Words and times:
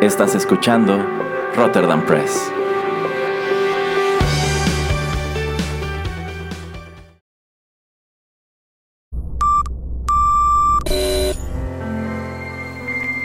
Estás 0.00 0.36
escuchando 0.36 1.04
Rotterdam 1.56 2.02
Press. 2.02 2.52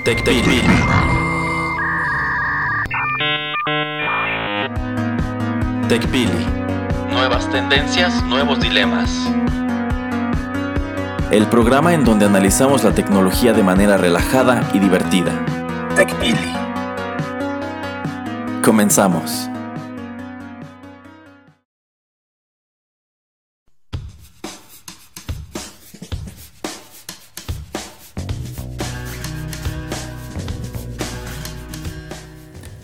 TechPili. 0.04 0.62
TechPili. 5.88 6.32
Nuevas 7.12 7.48
tendencias, 7.52 8.24
nuevos 8.24 8.60
dilemas. 8.60 9.30
El 11.30 11.46
programa 11.46 11.94
en 11.94 12.04
donde 12.04 12.26
analizamos 12.26 12.84
la 12.84 12.96
tecnología 12.96 13.54
de 13.54 13.62
manera 13.62 13.98
relajada 13.98 14.68
y 14.74 14.80
divertida. 14.80 15.34
TechPili. 15.96 16.63
Comenzamos. 18.64 19.50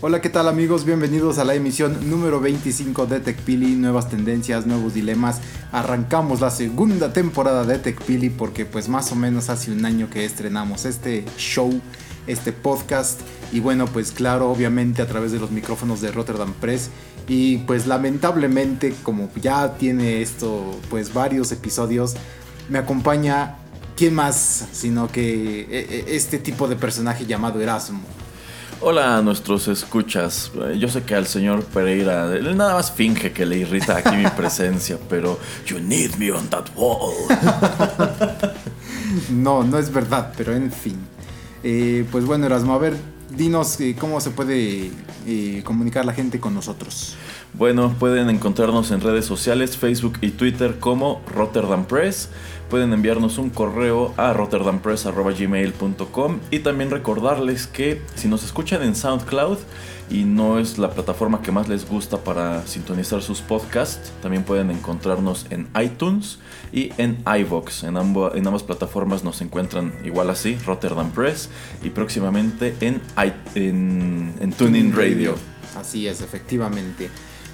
Hola, 0.02 0.20
¿qué 0.20 0.28
tal 0.28 0.48
amigos? 0.48 0.84
Bienvenidos 0.84 1.38
a 1.38 1.44
la 1.44 1.54
emisión 1.54 2.10
número 2.10 2.40
25 2.40 3.06
de 3.06 3.20
TechPili, 3.20 3.76
nuevas 3.76 4.10
tendencias, 4.10 4.66
nuevos 4.66 4.92
dilemas. 4.92 5.40
Arrancamos 5.72 6.42
la 6.42 6.50
segunda 6.50 7.14
temporada 7.14 7.64
de 7.64 7.78
TechPili 7.78 8.28
porque 8.28 8.66
pues 8.66 8.90
más 8.90 9.12
o 9.12 9.14
menos 9.14 9.48
hace 9.48 9.72
un 9.72 9.86
año 9.86 10.10
que 10.10 10.26
estrenamos 10.26 10.84
este 10.84 11.24
show, 11.38 11.80
este 12.26 12.52
podcast 12.52 13.20
y 13.52 13.60
bueno, 13.60 13.86
pues 13.86 14.12
claro, 14.12 14.50
obviamente 14.50 15.02
a 15.02 15.06
través 15.06 15.32
de 15.32 15.38
los 15.38 15.50
micrófonos 15.50 16.00
de 16.00 16.12
Rotterdam 16.12 16.52
Press 16.54 16.90
y 17.28 17.58
pues 17.58 17.86
lamentablemente 17.86 18.94
como 19.02 19.30
ya 19.40 19.74
tiene 19.74 20.22
esto 20.22 20.78
pues 20.88 21.12
varios 21.12 21.52
episodios, 21.52 22.14
me 22.68 22.78
acompaña 22.78 23.56
quién 23.96 24.14
más 24.14 24.68
sino 24.72 25.08
que 25.08 25.62
e, 25.62 26.06
e, 26.10 26.16
este 26.16 26.38
tipo 26.38 26.68
de 26.68 26.76
personaje 26.76 27.26
llamado 27.26 27.60
Erasmo. 27.60 28.02
Hola 28.82 29.18
a 29.18 29.22
nuestros 29.22 29.68
escuchas. 29.68 30.50
Yo 30.78 30.88
sé 30.88 31.02
que 31.02 31.14
al 31.14 31.26
señor 31.26 31.64
Pereira 31.64 32.26
nada 32.54 32.72
más 32.72 32.90
finge 32.90 33.30
que 33.30 33.44
le 33.44 33.58
irrita 33.58 33.98
aquí 33.98 34.16
mi 34.16 34.26
presencia, 34.30 34.98
pero 35.10 35.38
you 35.66 35.78
need 35.78 36.14
me 36.14 36.32
on 36.32 36.48
that 36.48 36.64
wall. 36.74 37.12
no, 39.30 39.64
no 39.64 39.78
es 39.78 39.92
verdad, 39.92 40.32
pero 40.34 40.54
en 40.54 40.72
fin. 40.72 40.96
Eh, 41.62 42.04
pues 42.10 42.24
bueno, 42.24 42.46
Erasmo, 42.46 42.74
a 42.74 42.78
ver, 42.78 42.96
dinos 43.36 43.80
eh, 43.80 43.96
cómo 43.98 44.20
se 44.20 44.30
puede 44.30 44.90
eh, 45.26 45.62
comunicar 45.64 46.04
la 46.04 46.12
gente 46.12 46.40
con 46.40 46.54
nosotros. 46.54 47.16
Bueno, 47.54 47.94
pueden 47.98 48.30
encontrarnos 48.30 48.90
en 48.90 49.00
redes 49.00 49.24
sociales, 49.24 49.76
Facebook 49.76 50.18
y 50.20 50.30
Twitter 50.30 50.78
como 50.78 51.20
Rotterdam 51.34 51.84
Press 51.84 52.28
pueden 52.70 52.94
enviarnos 52.94 53.36
un 53.36 53.50
correo 53.50 54.14
a 54.16 54.32
rotterdampress.gmail.com 54.32 56.38
y 56.50 56.60
también 56.60 56.90
recordarles 56.90 57.66
que 57.66 58.00
si 58.14 58.28
nos 58.28 58.42
escuchan 58.44 58.82
en 58.82 58.94
SoundCloud 58.94 59.58
y 60.10 60.24
no 60.24 60.58
es 60.58 60.78
la 60.78 60.90
plataforma 60.90 61.40
que 61.40 61.52
más 61.52 61.68
les 61.68 61.88
gusta 61.88 62.18
para 62.18 62.66
sintonizar 62.66 63.22
sus 63.22 63.40
podcasts, 63.40 64.12
también 64.20 64.42
pueden 64.42 64.70
encontrarnos 64.70 65.46
en 65.50 65.68
iTunes 65.80 66.38
y 66.72 66.92
en 66.98 67.22
iVox. 67.24 67.84
En, 67.84 67.96
en 67.96 68.46
ambas 68.46 68.62
plataformas 68.62 69.22
nos 69.24 69.40
encuentran 69.40 69.94
igual 70.04 70.28
así, 70.30 70.58
Rotterdam 70.66 71.10
Press, 71.12 71.48
y 71.82 71.90
próximamente 71.90 72.74
en, 72.80 73.00
en, 73.54 74.34
en 74.40 74.52
TuneIn 74.52 74.92
Radio. 74.92 75.36
Así 75.76 76.06
es, 76.06 76.20
efectivamente 76.20 77.08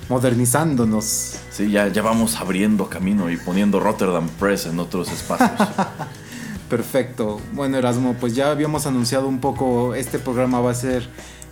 modernizándonos. 0.08 1.36
Sí, 1.50 1.70
ya, 1.70 1.88
ya 1.88 2.02
vamos 2.02 2.36
abriendo 2.36 2.88
camino 2.88 3.30
y 3.30 3.36
poniendo 3.36 3.80
Rotterdam 3.80 4.28
Press 4.38 4.66
en 4.66 4.78
otros 4.78 5.10
espacios. 5.10 5.50
Perfecto. 6.68 7.40
Bueno, 7.52 7.78
Erasmo, 7.78 8.14
pues 8.18 8.34
ya 8.34 8.50
habíamos 8.50 8.86
anunciado 8.86 9.28
un 9.28 9.40
poco, 9.40 9.94
este 9.94 10.18
programa 10.18 10.60
va 10.60 10.72
a 10.72 10.74
ser, 10.74 11.08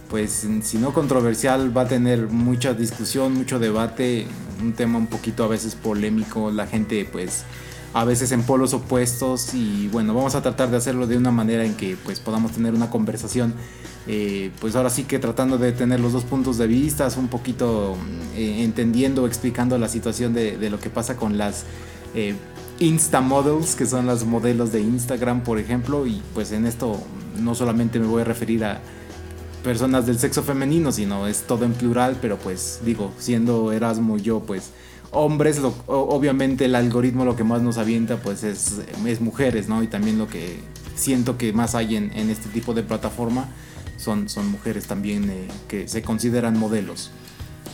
pues, 0.09 0.47
si 0.63 0.79
no 0.79 0.93
controversial, 0.93 1.77
va 1.77 1.83
a 1.83 1.89
tener 1.89 2.29
mucha 2.29 2.75
discusión, 2.75 3.35
mucho 3.35 3.59
debate, 3.59 4.27
un 4.63 4.73
tema 4.73 4.99
un 4.99 5.07
poquito 5.07 5.45
a 5.45 5.49
veces 5.49 5.75
polémico, 5.75 6.51
la 6.51 6.67
gente, 6.67 7.09
pues, 7.11 7.45
a 7.93 8.05
veces 8.05 8.33
en 8.33 8.43
polos 8.43 8.75
opuestos 8.75 9.55
y 9.55 9.89
bueno, 9.89 10.15
vamos 10.15 10.35
a 10.35 10.43
tratar 10.43 10.71
de 10.71 10.77
hacerlo 10.77 11.07
de 11.07 11.17
una 11.17 11.31
manera 11.31 11.65
en 11.65 11.75
que, 11.75 11.97
pues, 12.05 12.21
podamos 12.21 12.53
tener 12.53 12.75
una 12.75 12.91
conversación 12.91 13.55
eh, 14.07 14.51
pues 14.61 14.77
ahora 14.77 14.91
sí 14.91 15.05
que 15.05 15.19
tratando 15.19 15.57
de 15.57 15.73
tener 15.73 15.99
los 15.99 16.13
dos 16.13 16.25
puntos 16.25 16.59
de 16.59 16.67
vista, 16.67 17.09
un 17.17 17.29
poquito 17.29 17.97
eh, 18.37 18.63
entendiendo, 18.63 19.27
explicando 19.27 19.79
la 19.79 19.89
situación 19.89 20.35
de, 20.35 20.71
lo 20.71 20.79
que 20.79 20.91
pasa 20.91 21.17
con 21.17 21.39
las 21.39 21.65
eh, 22.15 22.35
Insta 22.81 23.21
Models, 23.23 23.75
que 23.75 23.87
son 23.87 24.07
las 24.07 24.25
modelos 24.25 24.73
de 24.73 24.81
Instagram, 24.81 25.43
por 25.43 25.59
ejemplo, 25.59 26.07
y 26.07 26.21
pues 26.35 26.53
en 26.53 26.67
esto 26.67 27.01
no 27.41 27.55
solamente 27.55 27.99
me 27.99 28.07
voy 28.07 28.23
a 28.23 28.25
referir 28.25 28.65
a 28.65 28.81
personas 29.65 30.07
del 30.07 30.19
sexo 30.19 30.45
femenino, 30.45 30.93
sino 30.93 31.27
es 31.27 31.43
todo 31.43 31.65
en 31.65 31.73
plural, 31.73 32.19
pero 32.21 32.39
pues 32.39 32.81
digo, 32.85 33.13
siendo 33.19 33.73
Erasmo 33.73 34.19
yo, 34.19 34.41
pues 34.41 34.71
hombres, 35.11 35.61
obviamente 35.87 36.67
el 36.67 36.75
algoritmo 36.75 37.25
lo 37.25 37.35
que 37.35 37.45
más 37.45 37.63
nos 37.63 37.79
avienta 37.79 38.19
pues 38.19 38.45
es, 38.45 38.81
es 39.07 39.21
mujeres, 39.21 39.69
¿no? 39.69 39.83
Y 39.83 39.87
también 39.89 40.19
lo 40.19 40.29
que 40.29 40.59
siento 40.95 41.39
que 41.39 41.53
más 41.53 41.75
hay 41.75 41.97
en, 41.97 42.13
en 42.17 42.31
este 42.31 42.49
tipo 42.51 42.75
de 42.75 42.83
plataforma 42.83 43.49
son, 43.97 44.29
son 44.29 44.49
mujeres 44.49 44.87
también 44.87 45.31
eh, 45.31 45.49
que 45.67 45.89
se 45.89 46.03
consideran 46.03 46.59
modelos. 46.59 47.11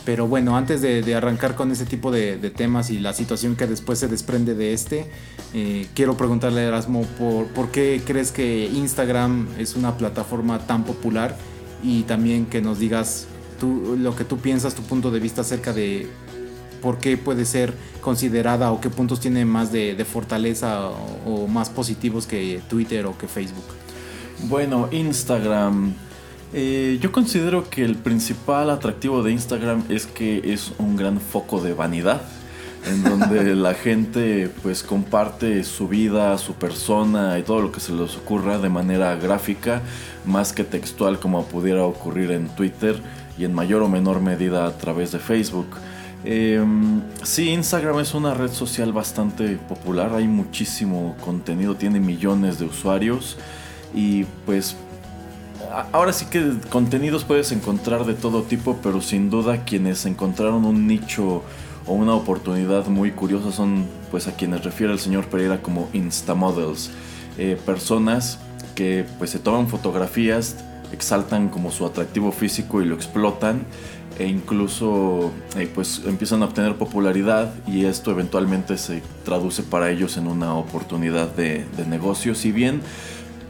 Pero 0.05 0.27
bueno, 0.27 0.57
antes 0.57 0.81
de, 0.81 1.13
arrancar 1.13 1.55
con 1.55 1.71
ese 1.71 1.85
tipo 1.85 2.09
de, 2.09 2.37
temas 2.55 2.89
y 2.89 2.97
la 2.97 3.13
situación 3.13 3.55
que 3.55 3.67
después 3.67 3.99
se 3.99 4.07
desprende 4.07 4.55
de 4.55 4.73
este, 4.73 5.05
eh, 5.53 5.85
quiero 5.93 6.17
preguntarle 6.17 6.61
a 6.61 6.63
Erasmo 6.69 7.03
por, 7.19 7.47
por 7.47 7.69
qué 7.69 8.01
crees 8.03 8.31
que 8.31 8.65
Instagram 8.65 9.47
es 9.59 9.75
una 9.75 9.97
plataforma 9.97 10.57
tan 10.65 10.85
popular 10.85 11.37
y 11.83 12.03
también 12.03 12.45
que 12.45 12.61
nos 12.61 12.79
digas 12.79 13.27
tú, 13.59 13.95
lo 13.97 14.15
que 14.15 14.23
tú 14.23 14.37
piensas, 14.37 14.75
tu 14.75 14.81
punto 14.83 15.11
de 15.11 15.19
vista 15.19 15.41
acerca 15.41 15.73
de 15.73 16.07
por 16.81 16.97
qué 16.97 17.17
puede 17.17 17.45
ser 17.45 17.73
considerada 18.01 18.71
o 18.71 18.81
qué 18.81 18.89
puntos 18.89 19.19
tiene 19.19 19.45
más 19.45 19.71
de, 19.71 20.03
fortaleza 20.05 20.89
o 21.25 21.47
más 21.47 21.69
positivos 21.69 22.25
que 22.25 22.61
Twitter 22.67 23.05
o 23.05 23.17
que 23.17 23.27
Facebook. 23.27 23.65
Bueno, 24.47 24.89
Instagram 24.91 25.93
eh, 26.53 26.99
yo 27.01 27.13
considero 27.13 27.69
que 27.69 27.85
el 27.85 27.95
principal 27.95 28.69
atractivo 28.69 29.23
de 29.23 29.31
Instagram 29.31 29.83
es 29.87 30.05
que 30.05 30.53
es 30.53 30.73
un 30.79 30.97
gran 30.97 31.21
foco 31.21 31.61
de 31.61 31.73
vanidad 31.73 32.21
en 32.85 33.03
donde 33.05 33.55
la 33.55 33.73
gente 33.73 34.49
pues 34.61 34.83
comparte 34.83 35.63
su 35.63 35.87
vida, 35.87 36.37
su 36.37 36.55
persona 36.55 37.39
y 37.39 37.43
todo 37.43 37.61
lo 37.61 37.71
que 37.71 37.79
se 37.79 37.93
les 37.93 38.17
ocurra 38.17 38.57
de 38.57 38.67
manera 38.67 39.15
gráfica 39.15 39.81
más 40.25 40.53
que 40.53 40.63
textual 40.63 41.19
como 41.19 41.45
pudiera 41.45 41.83
ocurrir 41.83 42.31
en 42.31 42.47
Twitter 42.49 43.01
y 43.37 43.45
en 43.45 43.53
mayor 43.53 43.81
o 43.81 43.89
menor 43.89 44.21
medida 44.21 44.65
a 44.65 44.77
través 44.77 45.11
de 45.11 45.19
Facebook. 45.19 45.67
Em, 46.23 47.01
sí, 47.23 47.49
Instagram 47.49 47.99
es 47.99 48.13
una 48.13 48.33
red 48.33 48.51
social 48.51 48.93
bastante 48.93 49.55
popular, 49.57 50.13
hay 50.13 50.27
muchísimo 50.27 51.15
contenido, 51.23 51.75
tiene 51.75 51.99
millones 51.99 52.59
de 52.59 52.65
usuarios 52.65 53.37
y 53.95 54.25
pues 54.45 54.75
ahora 55.91 56.13
sí 56.13 56.25
que 56.25 56.53
contenidos 56.69 57.23
puedes 57.23 57.51
encontrar 57.51 58.05
de 58.05 58.13
todo 58.13 58.43
tipo, 58.43 58.77
pero 58.83 59.01
sin 59.01 59.31
duda 59.31 59.65
quienes 59.65 60.05
encontraron 60.05 60.65
un 60.65 60.85
nicho 60.85 61.43
o 61.87 61.93
una 61.93 62.13
oportunidad 62.13 62.85
muy 62.87 63.11
curiosa 63.11 63.51
son 63.51 63.87
pues 64.11 64.27
a 64.27 64.33
quienes 64.35 64.63
refiere 64.63 64.93
el 64.93 64.99
señor 64.99 65.25
Pereira 65.25 65.63
como 65.63 65.89
instamodels, 65.93 66.91
eh, 67.39 67.59
personas 67.65 68.37
que 68.75 69.05
pues 69.17 69.29
se 69.29 69.39
toman 69.39 69.67
fotografías, 69.67 70.57
exaltan 70.91 71.49
como 71.49 71.71
su 71.71 71.85
atractivo 71.85 72.31
físico 72.31 72.81
y 72.81 72.85
lo 72.85 72.95
explotan 72.95 73.65
e 74.19 74.27
incluso 74.27 75.31
eh, 75.55 75.69
pues 75.73 76.01
empiezan 76.05 76.41
a 76.43 76.45
obtener 76.45 76.75
popularidad 76.75 77.53
y 77.67 77.85
esto 77.85 78.11
eventualmente 78.11 78.77
se 78.77 79.01
traduce 79.23 79.63
para 79.63 79.89
ellos 79.89 80.17
en 80.17 80.27
una 80.27 80.53
oportunidad 80.55 81.33
de, 81.33 81.65
de 81.77 81.85
negocio, 81.85 82.35
si 82.35 82.51
bien 82.51 82.81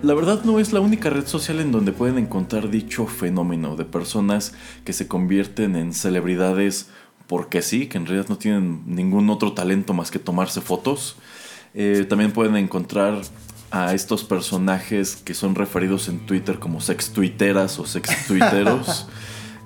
la 0.04 0.16
verdad 0.16 0.44
no 0.44 0.60
es 0.60 0.74
la 0.74 0.80
única 0.80 1.12
red 1.12 1.28
social 1.28 1.60
en 1.60 1.72
donde 1.72 1.92
pueden 1.92 2.18
encontrar 2.18 2.70
dicho 2.70 3.06
fenómeno 3.06 3.76
de 3.76 3.86
personas 3.86 4.54
que 4.84 4.94
se 4.94 5.08
convierten 5.08 5.76
en 5.76 5.94
celebridades 5.94 6.90
porque 7.32 7.62
sí, 7.62 7.88
que 7.88 7.98
en 7.98 8.08
realidad 8.08 8.28
no 8.28 8.38
tienen 8.38 8.84
ningún 8.88 9.30
otro 9.30 9.54
talento 9.54 9.94
más 9.94 10.12
que 10.12 10.20
tomarse 10.20 10.60
fotos. 10.60 11.16
Eh, 11.74 12.06
también 12.10 12.34
pueden 12.34 12.58
encontrar 12.58 13.22
a 13.72 13.94
estos 13.94 14.24
personajes 14.24 15.16
que 15.16 15.34
son 15.34 15.56
referidos 15.56 16.10
en 16.10 16.20
Twitter 16.20 16.60
como 16.60 16.82
sex 16.82 17.12
tuiteras 17.12 17.80
o 17.80 17.86
sex 17.86 18.28
tuiteros. 18.28 19.08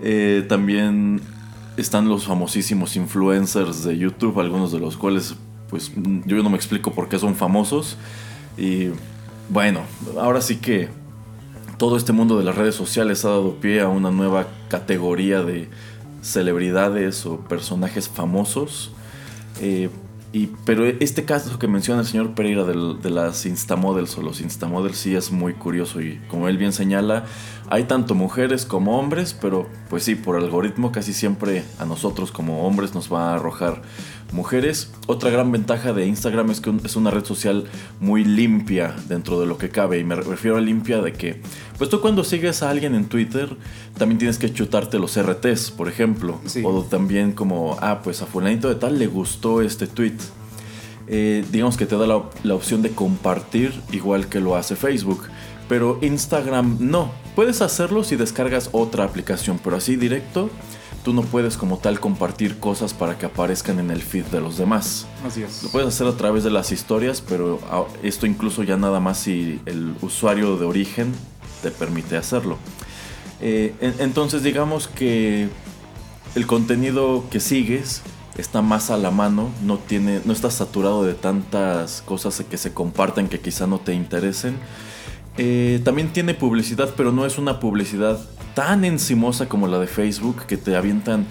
Eh, 0.02 0.46
también 0.50 1.22
están 1.78 2.10
los 2.10 2.26
famosísimos 2.26 2.98
influencers 2.98 3.86
de 3.86 3.98
YouTube, 3.98 4.38
algunos 4.42 4.74
de 4.74 4.80
los 4.80 4.98
cuales 4.98 5.36
pues 5.70 5.90
yo 6.26 6.44
no 6.44 6.50
me 6.50 6.58
explico 6.58 6.92
por 6.92 7.08
qué 7.08 7.18
son 7.18 7.34
famosos. 7.34 7.96
Y 8.58 8.90
bueno, 9.50 9.82
ahora 10.20 10.42
sí 10.42 10.58
que 10.58 10.90
todo 11.78 11.98
este 11.98 12.12
mundo 12.12 12.38
de 12.38 12.44
las 12.44 12.56
redes 12.56 12.76
sociales 12.76 13.26
ha 13.26 13.30
dado 13.30 13.56
pie 13.56 13.82
a 13.82 13.88
una 13.88 14.12
nueva 14.12 14.48
categoría 14.70 15.42
de 15.44 15.70
celebridades 16.22 17.26
o 17.26 17.40
personajes 17.40 18.10
famosos. 18.10 18.92
Eh, 19.62 19.90
y, 20.36 20.52
pero 20.66 20.86
este 20.86 21.24
caso 21.24 21.58
que 21.58 21.70
menciona 21.70 22.02
el 22.02 22.06
señor 22.06 22.36
Pereira 22.36 22.66
de 22.66 23.10
las 23.10 23.46
Instamodels 23.46 24.18
o 24.18 24.22
los 24.22 24.42
Instamodels 24.42 24.98
sí 24.98 25.16
es 25.16 25.32
muy 25.32 25.54
curioso 25.54 26.02
y 26.02 26.20
como 26.28 26.50
él 26.50 26.58
bien 26.58 26.74
señala, 26.74 27.24
hay 27.70 27.86
tanto 27.86 28.16
mujeres 28.16 28.66
como 28.66 29.00
hombres, 29.00 29.34
pero 29.34 29.70
pues 29.90 30.04
sí, 30.04 30.16
por 30.16 30.36
algoritmo 30.36 30.92
casi 30.92 31.14
siempre 31.14 31.64
a 31.80 31.86
nosotros 31.86 32.34
como 32.34 32.68
hombres 32.68 32.94
nos 32.94 33.10
va 33.12 33.32
a 33.32 33.36
arrojar 33.36 33.82
mujeres. 34.32 34.92
Otra 35.08 35.30
gran 35.30 35.52
ventaja 35.52 35.94
de 35.94 36.06
Instagram 36.06 36.52
es 36.52 36.62
que 36.62 36.74
es 36.84 36.96
una 36.96 37.12
red 37.12 37.26
social 37.26 37.66
muy 38.00 38.24
limpia 38.24 38.96
dentro 39.08 39.40
de 39.40 39.46
lo 39.46 39.58
que 39.58 39.70
cabe 39.70 40.00
y 40.00 40.04
me 40.04 40.16
refiero 40.16 40.58
a 40.58 40.62
limpia 40.62 41.02
de 41.02 41.14
que 41.14 41.42
pues 41.78 41.90
tú 41.90 42.02
cuando 42.02 42.24
sigues 42.24 42.64
a 42.64 42.70
alguien 42.70 42.96
en 42.96 43.06
Twitter 43.06 43.50
también 43.98 44.18
tienes 44.18 44.38
que 44.38 44.54
chutarte 44.54 45.00
los 45.00 45.20
RTs, 45.22 45.72
por 45.72 45.88
ejemplo. 45.88 46.40
O 46.64 46.84
también 46.84 47.32
como, 47.32 47.78
ah, 47.82 48.02
pues 48.04 48.22
a 48.22 48.26
fulanito 48.26 48.70
de 48.70 48.76
tal 48.76 49.00
le 49.00 49.08
gustó 49.08 49.62
este 49.62 49.88
tweet. 49.88 50.18
Eh, 51.08 51.46
digamos 51.52 51.78
que 51.78 51.86
te 51.86 51.96
da 51.96 52.08
la, 52.08 52.24
la 52.44 52.56
opción 52.56 52.82
de 52.82 52.90
compartir 52.92 53.74
igual 53.92 54.28
que 54.28 54.40
lo 54.40 54.56
hace 54.56 54.76
Facebook. 54.76 55.24
Pero 55.68 55.98
Instagram 56.02 56.78
no. 56.80 57.12
Puedes 57.36 57.62
hacerlo 57.62 58.04
si 58.04 58.16
descargas 58.16 58.70
otra 58.72 59.04
aplicación, 59.04 59.60
pero 59.64 59.78
así 59.78 59.96
directo 59.96 60.50
tú 61.06 61.14
no 61.14 61.22
puedes 61.22 61.56
como 61.56 61.78
tal 61.78 62.00
compartir 62.00 62.58
cosas 62.58 62.96
para 62.96 63.16
que 63.16 63.28
aparezcan 63.28 63.78
en 63.78 63.92
el 63.92 64.02
feed 64.02 64.26
de 64.26 64.42
los 64.42 64.58
demás. 64.58 65.06
Así 65.24 65.44
es. 65.44 65.62
Lo 65.62 65.70
puedes 65.70 65.88
hacer 65.88 66.08
a 66.08 66.18
través 66.18 66.44
de 66.44 66.50
las 66.50 66.72
historias, 66.72 67.22
pero 67.22 67.60
esto 68.02 68.26
incluso 68.26 68.64
ya 68.64 68.76
nada 68.76 69.00
más 69.00 69.20
si 69.20 69.62
el 69.68 69.96
usuario 70.02 70.58
de 70.58 70.66
origen 70.66 71.14
te 71.62 71.70
permite 71.70 72.18
hacerlo. 72.18 72.58
Eh, 73.40 73.76
entonces 74.00 74.42
digamos 74.42 74.88
que 74.88 75.48
el 76.34 76.48
contenido 76.48 77.24
que 77.30 77.40
sigues 77.40 78.02
está 78.36 78.64
más 78.64 78.90
a 78.90 78.98
la 78.98 79.12
mano, 79.12 79.52
no, 79.64 79.78
tiene, 79.78 80.22
no 80.26 80.34
está 80.34 80.50
saturado 80.50 81.04
de 81.04 81.14
tantas 81.14 82.02
cosas 82.02 82.44
que 82.50 82.58
se 82.58 82.74
comparten 82.74 83.28
que 83.28 83.40
quizá 83.40 83.68
no 83.68 83.78
te 83.78 83.94
interesen. 83.94 84.58
Eh, 85.38 85.82
también 85.84 86.12
tiene 86.14 86.34
publicidad, 86.34 86.96
pero 86.98 87.12
no 87.12 87.28
es 87.28 87.38
una 87.38 87.60
publicidad 87.60 88.20
tan 88.56 88.84
encimosa 88.86 89.48
como 89.48 89.68
la 89.68 89.78
de 89.78 89.88
Facebook 89.88 90.46
que 90.48 90.58
te 90.58 90.76
avientan 90.76 91.28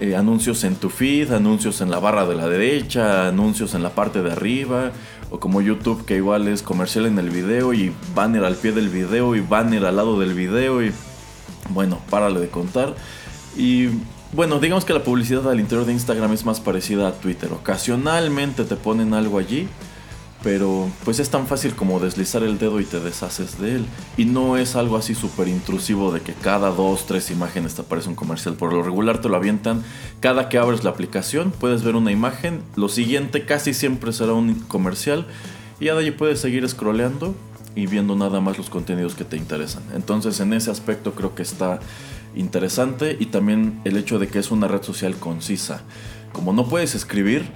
eh, 0.00 0.16
anuncios 0.16 0.64
en 0.64 0.76
tu 0.76 0.88
feed, 0.88 1.32
anuncios 1.32 1.82
en 1.82 1.90
la 1.90 1.98
barra 1.98 2.26
de 2.26 2.34
la 2.34 2.48
derecha, 2.48 3.28
anuncios 3.28 3.74
en 3.74 3.82
la 3.82 3.90
parte 3.90 4.22
de 4.22 4.32
arriba, 4.32 4.92
o 5.30 5.38
como 5.38 5.60
YouTube 5.60 6.06
que 6.06 6.16
igual 6.16 6.48
es 6.48 6.62
comercial 6.62 7.04
en 7.06 7.18
el 7.18 7.28
video 7.28 7.74
y 7.74 7.94
banner 8.14 8.44
al 8.44 8.54
pie 8.54 8.72
del 8.72 8.88
video 8.88 9.36
y 9.36 9.40
banner 9.40 9.84
al 9.84 9.96
lado 9.96 10.18
del 10.18 10.32
video 10.32 10.82
y 10.82 10.92
bueno, 11.70 12.00
párale 12.08 12.40
de 12.40 12.48
contar. 12.48 12.94
Y 13.56 13.88
bueno, 14.32 14.60
digamos 14.60 14.86
que 14.86 14.94
la 14.94 15.04
publicidad 15.04 15.50
al 15.50 15.60
interior 15.60 15.84
de 15.84 15.92
Instagram 15.92 16.32
es 16.32 16.46
más 16.46 16.60
parecida 16.60 17.08
a 17.08 17.12
Twitter. 17.12 17.52
Ocasionalmente 17.52 18.64
te 18.64 18.76
ponen 18.76 19.12
algo 19.12 19.38
allí, 19.38 19.68
pero 20.42 20.90
pues 21.04 21.20
es 21.20 21.30
tan 21.30 21.46
fácil 21.46 21.74
como 21.74 22.00
deslizar 22.00 22.42
el 22.42 22.58
dedo 22.58 22.80
y 22.80 22.84
te 22.84 23.00
deshaces 23.00 23.60
de 23.60 23.76
él. 23.76 23.86
Y 24.16 24.24
no 24.24 24.56
es 24.56 24.76
algo 24.76 24.96
así 24.96 25.14
súper 25.14 25.48
intrusivo 25.48 26.12
de 26.12 26.20
que 26.20 26.34
cada 26.34 26.70
dos, 26.70 27.06
tres 27.06 27.30
imágenes 27.30 27.74
te 27.74 27.82
aparece 27.82 28.08
un 28.08 28.14
comercial. 28.14 28.54
Por 28.54 28.72
lo 28.72 28.82
regular 28.82 29.20
te 29.20 29.28
lo 29.28 29.36
avientan 29.36 29.82
cada 30.20 30.48
que 30.48 30.58
abres 30.58 30.84
la 30.84 30.90
aplicación, 30.90 31.52
puedes 31.52 31.82
ver 31.82 31.96
una 31.96 32.12
imagen, 32.12 32.62
lo 32.76 32.88
siguiente 32.88 33.44
casi 33.44 33.74
siempre 33.74 34.12
será 34.12 34.32
un 34.32 34.54
comercial 34.54 35.26
y 35.80 35.86
ya 35.86 35.94
de 35.94 36.00
allí 36.00 36.10
puedes 36.10 36.40
seguir 36.40 36.68
scrolleando 36.68 37.34
y 37.74 37.86
viendo 37.86 38.14
nada 38.16 38.40
más 38.40 38.58
los 38.58 38.68
contenidos 38.68 39.14
que 39.14 39.24
te 39.24 39.36
interesan. 39.36 39.82
Entonces 39.94 40.40
en 40.40 40.52
ese 40.52 40.70
aspecto 40.70 41.14
creo 41.14 41.34
que 41.34 41.42
está 41.42 41.80
interesante 42.34 43.16
y 43.18 43.26
también 43.26 43.80
el 43.84 43.96
hecho 43.96 44.18
de 44.18 44.28
que 44.28 44.38
es 44.38 44.50
una 44.50 44.68
red 44.68 44.82
social 44.82 45.16
concisa. 45.16 45.82
Como 46.32 46.52
no 46.52 46.66
puedes 46.66 46.94
escribir, 46.94 47.46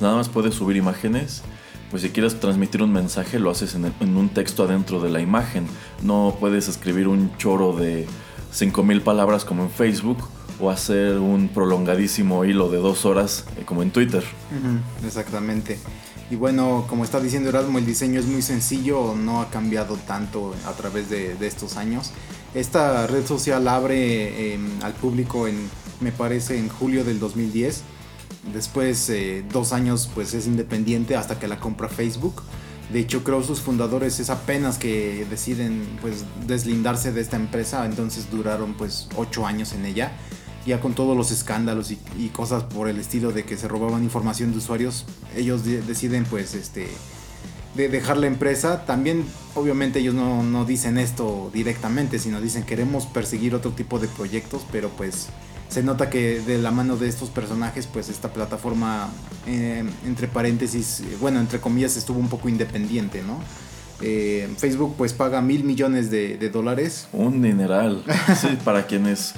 nada 0.00 0.16
más 0.16 0.28
puedes 0.28 0.54
subir 0.54 0.76
imágenes 0.76 1.42
pues 1.90 2.02
si 2.02 2.10
quieres 2.10 2.40
transmitir 2.40 2.82
un 2.82 2.92
mensaje 2.92 3.38
lo 3.38 3.50
haces 3.50 3.74
en, 3.74 4.16
un 4.16 4.28
texto 4.28 4.64
adentro 4.64 5.00
de 5.00 5.10
la 5.10 5.20
imagen. 5.20 5.66
No 6.02 6.36
puedes 6.38 6.68
escribir 6.68 7.08
un 7.08 7.36
choro 7.36 7.76
de 7.76 8.06
5000 8.52 9.02
palabras 9.02 9.44
como 9.44 9.64
en 9.64 9.70
Facebook 9.70 10.18
o 10.58 10.70
hacer 10.70 11.18
un 11.18 11.48
prolongadísimo 11.48 12.44
hilo 12.44 12.70
de 12.70 12.78
dos 12.78 13.04
horas 13.04 13.44
eh, 13.56 13.62
como 13.64 13.82
en 13.82 13.90
Twitter. 13.90 14.24
exactamente. 15.04 15.78
Y 16.30 16.34
bueno, 16.34 16.86
como 16.88 17.04
está 17.04 17.20
diciendo 17.20 17.50
Erasmo, 17.50 17.78
el 17.78 17.86
diseño 17.86 18.18
es 18.18 18.26
muy 18.26 18.42
sencillo, 18.42 19.14
no 19.14 19.40
ha 19.40 19.50
cambiado 19.50 19.96
tanto 20.08 20.54
a 20.66 20.72
través 20.72 21.08
de, 21.08 21.36
estos 21.46 21.76
años. 21.76 22.10
Esta 22.54 23.06
red 23.06 23.24
social 23.26 23.68
abre 23.68 24.54
em, 24.54 24.66
al 24.82 24.92
público 24.94 25.46
en, 25.46 25.68
me 26.00 26.10
parece, 26.10 26.58
en 26.58 26.68
julio 26.68 27.04
del 27.04 27.20
2010 27.20 27.82
Después, 28.52 29.08
eh, 29.10 29.44
dos 29.52 29.72
años, 29.72 30.10
pues 30.14 30.34
es 30.34 30.46
independiente 30.46 31.16
hasta 31.16 31.38
que 31.38 31.48
la 31.48 31.58
compra 31.58 31.88
Facebook. 31.88 32.42
De 32.92 33.00
hecho, 33.00 33.24
creo 33.24 33.42
sus 33.42 33.60
fundadores 33.60 34.20
es 34.20 34.30
apenas 34.30 34.78
que 34.78 35.26
deciden 35.28 35.98
pues 36.00 36.24
deslindarse 36.46 37.12
de 37.12 37.20
esta 37.20 37.36
empresa, 37.36 37.84
entonces 37.84 38.30
duraron 38.30 38.74
pues 38.74 39.08
ocho 39.16 39.44
años 39.44 39.72
en 39.72 39.84
ella, 39.84 40.12
ya 40.64 40.80
con 40.80 40.94
todos 40.94 41.16
los 41.16 41.32
escándalos 41.32 41.90
y, 41.90 42.28
cosas 42.28 42.62
por 42.62 42.88
el 42.88 43.00
estilo 43.00 43.32
de 43.32 43.44
que 43.44 43.56
se 43.56 43.66
robaban 43.66 44.04
información 44.04 44.52
de 44.52 44.58
usuarios, 44.58 45.04
ellos 45.34 45.64
deciden 45.64 46.24
pues 46.26 46.54
este 46.54 46.86
de 47.74 47.88
dejar 47.88 48.16
la 48.18 48.28
empresa. 48.28 48.86
También 48.86 49.24
obviamente 49.54 49.98
ellos 49.98 50.14
no, 50.14 50.44
no 50.44 50.64
dicen 50.64 50.96
esto 50.96 51.50
directamente, 51.52 52.20
sino 52.20 52.40
dicen 52.40 52.62
queremos 52.62 53.06
perseguir 53.06 53.54
otro 53.54 53.72
tipo 53.72 53.98
de 53.98 54.06
proyectos, 54.06 54.62
pero 54.70 54.90
pues 54.90 55.28
se 55.68 55.82
nota 55.82 56.10
que 56.10 56.40
de 56.40 56.58
la 56.58 56.70
mano 56.70 56.96
de 56.96 57.08
estos 57.08 57.30
personajes, 57.30 57.86
pues 57.86 58.08
esta 58.08 58.32
plataforma, 58.32 59.08
eh, 59.46 59.84
entre 60.04 60.28
paréntesis, 60.28 61.02
bueno, 61.20 61.40
entre 61.40 61.60
comillas, 61.60 61.96
estuvo 61.96 62.18
un 62.18 62.28
poco 62.28 62.48
independiente, 62.48 63.22
¿no? 63.22 63.40
Eh, 64.00 64.48
Facebook 64.58 64.94
pues 64.96 65.12
paga 65.12 65.40
mil 65.40 65.64
millones 65.64 66.10
de, 66.10 66.50
dólares. 66.50 67.08
Un 67.12 67.42
dineral. 67.42 68.04
sí, 68.40 68.58
para 68.64 68.86
quienes 68.86 69.34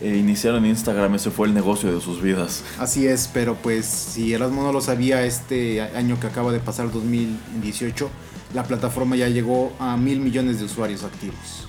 eh, 0.00 0.16
iniciaron 0.16 0.66
Instagram, 0.66 1.14
ese 1.14 1.30
fue 1.30 1.48
el 1.48 1.54
negocio 1.54 1.92
de 1.92 2.00
sus 2.00 2.22
vidas. 2.22 2.62
Así 2.78 3.06
es, 3.06 3.28
pero 3.32 3.56
pues 3.56 3.86
si 3.86 4.32
Erasmo 4.34 4.62
no 4.62 4.72
lo 4.72 4.80
sabía, 4.80 5.24
este 5.24 5.80
año 5.80 6.20
que 6.20 6.26
acaba 6.26 6.52
de 6.52 6.60
pasar, 6.60 6.92
2018, 6.92 8.10
la 8.54 8.64
plataforma 8.64 9.16
ya 9.16 9.28
llegó 9.28 9.72
a 9.78 9.96
mil 9.96 10.20
millones 10.20 10.58
de 10.58 10.66
usuarios 10.66 11.04
activos. 11.04 11.68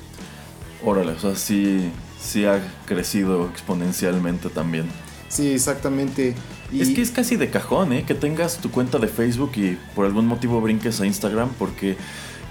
Órale, 0.83 1.13
o 1.13 1.19
sea, 1.19 1.35
sí, 1.35 1.91
sí 2.23 2.45
ha 2.45 2.61
crecido 2.85 3.47
exponencialmente 3.49 4.49
también. 4.49 4.85
Sí, 5.27 5.51
exactamente. 5.51 6.35
Es 6.71 6.89
que 6.89 7.01
es 7.01 7.11
casi 7.11 7.35
de 7.35 7.49
cajón, 7.49 7.93
¿eh? 7.93 8.03
Que 8.03 8.15
tengas 8.15 8.57
tu 8.57 8.71
cuenta 8.71 8.97
de 8.97 9.07
Facebook 9.07 9.51
y 9.55 9.77
por 9.95 10.05
algún 10.05 10.25
motivo 10.25 10.61
brinques 10.61 11.01
a 11.01 11.05
Instagram 11.05 11.49
porque 11.59 11.97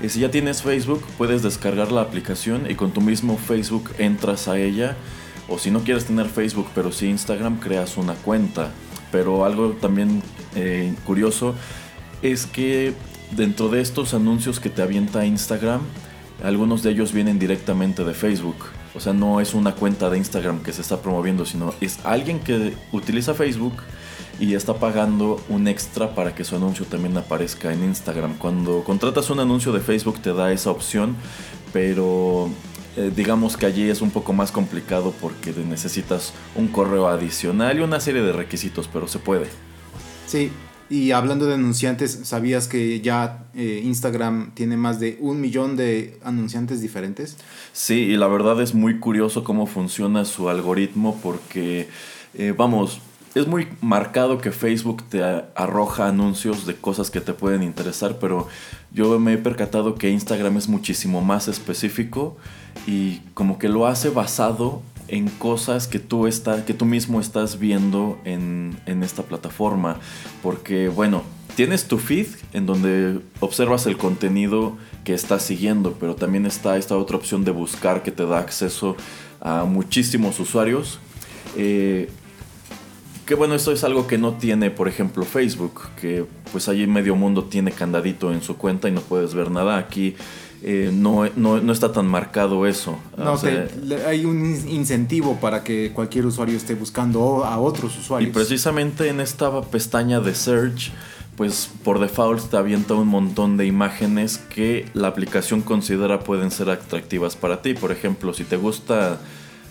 eh, 0.01 0.09
si 0.09 0.21
ya 0.21 0.31
tienes 0.31 0.63
Facebook 0.63 1.03
puedes 1.17 1.43
descargar 1.43 1.91
la 1.91 2.03
aplicación 2.03 2.71
y 2.71 2.75
con 2.75 2.93
tu 2.93 3.01
mismo 3.01 3.37
Facebook 3.39 3.91
entras 3.99 4.49
a 4.49 4.59
ella. 4.59 4.97
O 5.49 5.59
si 5.59 5.71
no 5.71 5.81
quieres 5.81 6.05
tener 6.05 6.27
Facebook 6.27 6.69
pero 6.75 6.93
sí 6.93 7.07
Instagram, 7.09 7.59
creas 7.59 7.97
una 7.97 8.15
cuenta. 8.15 8.73
Pero 9.11 9.45
algo 9.45 9.71
también 9.81 10.23
eh, 10.55 10.95
curioso 11.05 11.55
es 12.23 12.47
que 12.47 12.95
dentro 13.33 13.69
de 13.69 13.81
estos 13.81 14.15
anuncios 14.15 14.61
que 14.61 14.71
te 14.71 14.83
avienta 14.83 15.27
Instagram, 15.27 15.81
algunos 16.43 16.83
de 16.83 16.91
ellos 16.91 17.13
vienen 17.13 17.39
directamente 17.39 18.05
de 18.05 18.15
Facebook. 18.15 18.57
O 18.95 19.01
sea, 19.01 19.13
no 19.13 19.41
es 19.41 19.55
una 19.55 19.75
cuenta 19.75 20.11
de 20.11 20.19
Instagram 20.19 20.63
que 20.63 20.73
se 20.73 20.83
está 20.83 21.01
promoviendo, 21.01 21.47
sino 21.47 21.75
es 21.81 21.99
alguien 22.05 22.41
que 22.41 22.75
utiliza 22.93 23.35
Facebook 23.35 23.75
y 24.39 24.55
está 24.55 24.75
pagando 24.75 25.41
un 25.49 25.69
extra 25.69 26.15
para 26.15 26.35
que 26.35 26.45
su 26.45 26.57
anuncio 26.57 26.85
también 26.85 27.17
aparezca 27.17 27.73
en 27.73 27.85
Instagram. 27.85 28.37
Cuando 28.39 28.85
contratas 28.85 29.31
un 29.31 29.41
anuncio 29.41 29.73
de 29.73 29.81
Facebook 29.81 30.21
te 30.21 30.33
da 30.33 30.53
esa 30.53 30.71
opción, 30.71 31.17
pero 31.73 32.51
eh, 32.97 33.11
digamos 33.15 33.57
que 33.57 33.65
allí 33.65 33.89
es 33.89 34.03
un 34.03 34.11
poco 34.11 34.33
más 34.35 34.53
complicado 34.53 35.15
porque 35.21 35.53
necesitas 35.53 36.35
un 36.55 36.69
correo 36.69 37.09
adicional 37.09 37.79
y 37.79 37.83
una 37.83 38.01
serie 38.01 38.23
de 38.23 38.33
requisitos, 38.33 38.89
pero 38.93 39.09
se 39.09 39.19
puede. 39.19 39.47
Sí, 40.27 40.51
y 40.93 41.13
hablando 41.13 41.47
de 41.47 41.55
anunciantes, 41.55 42.21
¿sabías 42.25 42.69
que 42.69 43.01
ya 43.01 43.47
eh, 43.55 43.81
Instagram 43.83 44.51
tiene 44.53 44.77
más 44.77 45.01
de 45.01 45.17
un 45.23 45.41
millón 45.41 45.75
de 45.75 46.19
anunciantes 46.23 46.83
diferentes? 46.83 47.39
Sí, 47.73 47.95
y 47.95 48.17
la 48.19 48.27
verdad 48.27 48.61
es 48.61 48.75
muy 48.75 49.01
curioso 49.01 49.43
cómo 49.43 49.67
funciona 49.67 50.27
su 50.27 50.51
algoritmo 50.51 51.19
porque, 51.23 51.89
eh, 52.35 52.53
vamos, 52.55 53.01
es 53.35 53.47
muy 53.47 53.69
marcado 53.81 54.37
que 54.37 54.53
Facebook 54.53 55.03
te 55.09 55.23
arroja 55.55 56.09
anuncios 56.09 56.67
de 56.67 56.75
cosas 56.75 57.11
que 57.11 57.23
te 57.23 57.33
pueden 57.33 57.63
interesar, 57.63 58.19
pero 58.21 58.49
yo 58.93 59.19
me 59.19 59.33
he 59.33 59.39
percatado 59.39 59.95
que 59.95 60.11
Instagram 60.11 60.59
es 60.59 60.69
muchísimo 60.69 61.23
más 61.23 61.49
específico 61.49 62.37
y 62.87 63.21
como 63.33 63.59
que 63.59 63.71
lo 63.71 63.87
hace 63.87 64.11
basado 64.11 64.83
en 65.13 65.29
cosas 65.29 65.87
que 65.87 65.99
tú, 65.99 66.27
que 66.67 66.73
tú 66.73 66.87
mismo 66.87 67.21
estás 67.21 67.59
viendo 67.59 68.19
en, 68.25 68.81
en 68.87 69.03
esta 69.03 69.23
plataforma. 69.23 69.99
Porque, 70.43 70.89
bueno, 70.89 71.23
tienes 71.55 71.87
tu 71.87 71.99
feed 71.99 72.29
en 72.55 72.65
donde 72.65 73.21
observas 73.39 73.87
el 73.87 73.99
contenido 73.99 74.79
que 75.05 75.13
estás 75.13 75.43
siguiendo, 75.43 75.95
pero 76.01 76.15
también 76.15 76.47
está 76.47 76.79
esta 76.79 76.97
otra 76.97 77.19
opción 77.19 77.45
de 77.45 77.51
buscar 77.51 78.03
que 78.03 78.11
te 78.11 78.25
da 78.25 78.39
acceso 78.39 78.97
a 79.43 79.65
muchísimos 79.65 80.41
usuarios. 80.41 80.99
Eh, 81.59 82.09
que 83.27 83.35
bueno, 83.35 83.55
esto 83.55 83.71
es 83.71 83.85
algo 83.85 84.07
que 84.07 84.17
no 84.17 84.33
tiene, 84.39 84.71
por 84.71 84.89
ejemplo, 84.89 85.25
Facebook, 85.25 85.91
que 86.01 86.25
pues 86.53 86.69
allí 86.69 86.87
medio 86.87 87.17
mundo 87.17 87.45
tiene 87.45 87.71
candadito 87.71 88.33
en 88.33 88.41
su 88.41 88.57
cuenta 88.57 88.89
y 88.89 88.93
no 88.93 89.03
puedes 89.03 89.35
ver 89.35 89.51
nada. 89.51 89.77
Aquí 89.77 90.17
eh, 90.63 90.91
no, 90.93 91.29
no, 91.35 91.73
está 91.73 91.93
tan 91.93 92.07
marcado 92.07 92.67
eso. 92.67 92.99
No, 93.17 93.39
hay 94.07 94.25
un 94.25 94.47
incentivo 94.69 95.39
para 95.41 95.65
que 95.65 95.93
cualquier 95.93 96.27
usuario 96.27 96.57
esté 96.57 96.75
buscando 96.75 97.45
a 97.45 97.59
otros 97.59 97.99
usuarios. 97.99 98.31
Y 98.31 98.33
precisamente 98.33 99.09
en 99.09 99.21
esta 99.21 99.61
pestaña 99.63 100.21
de 100.21 100.35
search, 100.35 100.93
pues 101.37 101.69
por 101.83 101.99
default 101.99 102.51
te 102.51 102.57
avienta 102.57 102.95
un 102.95 103.09
montón 103.09 103.57
de 103.57 103.67
imágenes 103.67 104.39
que 104.39 104.87
la 104.95 105.09
aplicación 105.09 105.63
considera 105.63 106.21
pueden 106.21 106.51
ser 106.51 106.71
atractivas 106.71 107.35
para 107.35 107.61
ti. 107.61 107.75
Por 107.75 107.91
ejemplo, 107.91 108.33
si 108.33 108.45
te 108.45 108.57
gusta 108.57 109.19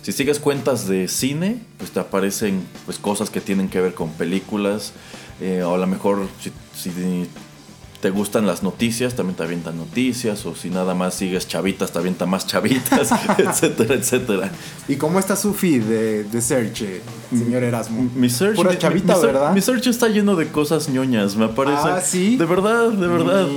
si 0.02 0.12
sigues 0.12 0.40
cuentas 0.40 0.88
de 0.88 1.08
cine, 1.08 1.60
pues 1.78 1.92
te 1.92 2.00
aparecen 2.00 2.64
pues, 2.86 2.98
cosas 2.98 3.30
que 3.30 3.40
tienen 3.40 3.70
que 3.70 3.80
ver 3.80 3.94
con 3.94 4.10
películas. 4.10 4.94
Eh, 5.40 5.64
o 5.64 5.76
a 5.76 5.78
lo 5.78 5.88
mejor 5.88 6.28
si, 6.76 6.92
te 8.02 8.10
gustan 8.10 8.48
las 8.48 8.64
noticias, 8.64 9.16
también 9.16 9.36
te 9.36 9.44
avientan 9.44 9.78
noticias. 9.78 10.46
O 10.46 10.56
si 10.56 10.70
nada 10.70 10.96
más 10.96 11.14
sigues 11.14 11.48
chavitas, 11.48 11.92
te 11.92 12.00
avientan 12.00 12.30
más 12.30 12.48
chavitas, 12.48 13.12
etcétera, 13.38 13.94
etcétera. 13.96 14.52
¿Y 14.88 14.96
cómo 14.96 15.20
está 15.20 15.36
su 15.36 15.54
feed 15.54 15.84
de, 15.84 16.42
search, 16.42 16.82
eh, 16.82 17.02
señor 17.30 17.64
Erasmo? 17.64 18.10
Mi 18.16 18.30
search. 18.30 18.56
Pura 18.56 18.78
chavita, 18.78 19.18
¿verdad? 19.18 19.54
Mi 19.54 19.62
search 19.62 19.88
está 19.88 20.08
lleno 20.08 20.36
de 20.36 20.48
cosas 20.48 20.90
ñoñas. 20.90 21.36
Me 21.36 21.46
aparece. 21.46 21.78
Ah, 21.84 22.02
sí. 22.02 22.38
De 22.38 22.46
verdad, 22.46 22.90
de 22.90 23.08
verdad. 23.08 23.48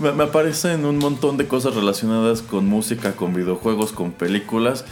Me, 0.00 0.12
me 0.12 0.24
aparecen 0.24 0.84
un 0.84 0.98
montón 0.98 1.36
de 1.36 1.46
cosas 1.46 1.74
relacionadas 1.74 2.42
con 2.42 2.66
música, 2.66 3.12
con 3.12 3.32
videojuegos, 3.32 3.92
con 3.92 4.10
películas. 4.10 4.84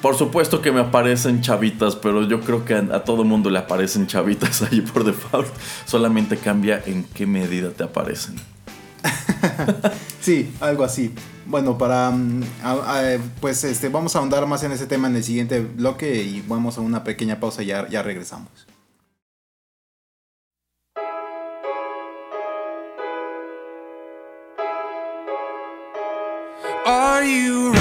Por 0.00 0.16
supuesto 0.16 0.60
que 0.60 0.72
me 0.72 0.80
aparecen 0.80 1.40
chavitas, 1.42 1.94
pero 1.94 2.24
yo 2.24 2.40
creo 2.40 2.64
que 2.64 2.74
a, 2.74 3.04
todo 3.04 3.24
mundo 3.24 3.50
le 3.50 3.58
aparecen 3.58 4.06
chavitas 4.06 4.62
ahí 4.70 4.80
por 4.80 5.04
default. 5.04 5.48
Solamente 5.86 6.36
cambia 6.36 6.82
en 6.84 7.04
qué 7.04 7.26
medida 7.26 7.70
te 7.70 7.84
aparecen. 7.84 8.36
sí, 10.20 10.52
algo 10.60 10.84
así. 10.84 11.14
Bueno, 11.46 11.76
para 11.78 12.10
mm, 12.10 12.42
pues 13.40 13.64
este 13.64 13.88
vamos 13.88 14.14
a 14.16 14.20
ahondar 14.20 14.46
más 14.46 14.62
en 14.64 14.72
ese 14.72 14.86
tema 14.86 15.08
en 15.08 15.16
el 15.16 15.24
siguiente 15.24 15.60
bloque 15.60 16.22
y 16.22 16.42
vamos 16.46 16.78
a 16.78 16.80
una 16.80 17.04
pequeña 17.04 17.38
pausa 17.40 17.62
y 17.62 17.66
ya, 17.66 17.88
ya 17.88 18.02
regresamos. 18.02 18.50
Are 26.84 27.24
you 27.24 27.72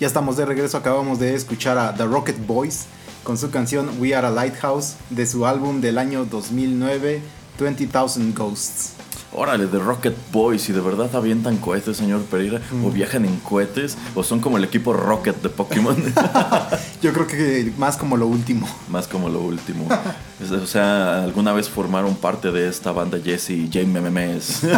Ya 0.00 0.06
estamos 0.06 0.36
de 0.36 0.46
regreso, 0.46 0.76
acabamos 0.76 1.18
de 1.18 1.34
escuchar 1.34 1.76
a 1.76 1.92
The 1.92 2.04
Rocket 2.04 2.46
Boys 2.46 2.86
con 3.24 3.36
su 3.36 3.50
canción 3.50 3.90
We 3.98 4.14
Are 4.14 4.28
a 4.28 4.30
Lighthouse 4.30 4.94
de 5.10 5.26
su 5.26 5.44
álbum 5.44 5.80
del 5.80 5.98
año 5.98 6.24
2009, 6.24 7.20
20,000 7.58 8.32
Ghosts. 8.32 8.92
Órale, 9.32 9.66
de 9.66 9.80
Rocket 9.80 10.14
Boys, 10.30 10.68
y 10.68 10.72
de 10.72 10.80
verdad 10.80 11.10
avientan 11.16 11.56
cohetes, 11.56 11.96
señor 11.96 12.22
Pereira, 12.22 12.60
o 12.84 12.92
viajan 12.92 13.24
en 13.24 13.38
cohetes, 13.40 13.98
o 14.14 14.22
son 14.22 14.38
como 14.38 14.56
el 14.56 14.62
equipo 14.62 14.92
Rocket 14.92 15.42
de 15.42 15.48
Pokémon. 15.48 15.96
Yo 17.02 17.12
creo 17.12 17.26
que 17.26 17.72
más 17.76 17.96
como 17.96 18.16
lo 18.16 18.28
último. 18.28 18.68
Más 18.88 19.08
como 19.08 19.28
lo 19.28 19.40
último. 19.40 19.88
o 20.48 20.66
sea, 20.66 21.24
alguna 21.24 21.52
vez 21.52 21.68
formaron 21.68 22.14
parte 22.14 22.52
de 22.52 22.68
esta 22.68 22.92
banda 22.92 23.18
Jesse 23.22 23.50
y 23.50 23.68
James 23.72 24.00
Memes. 24.00 24.60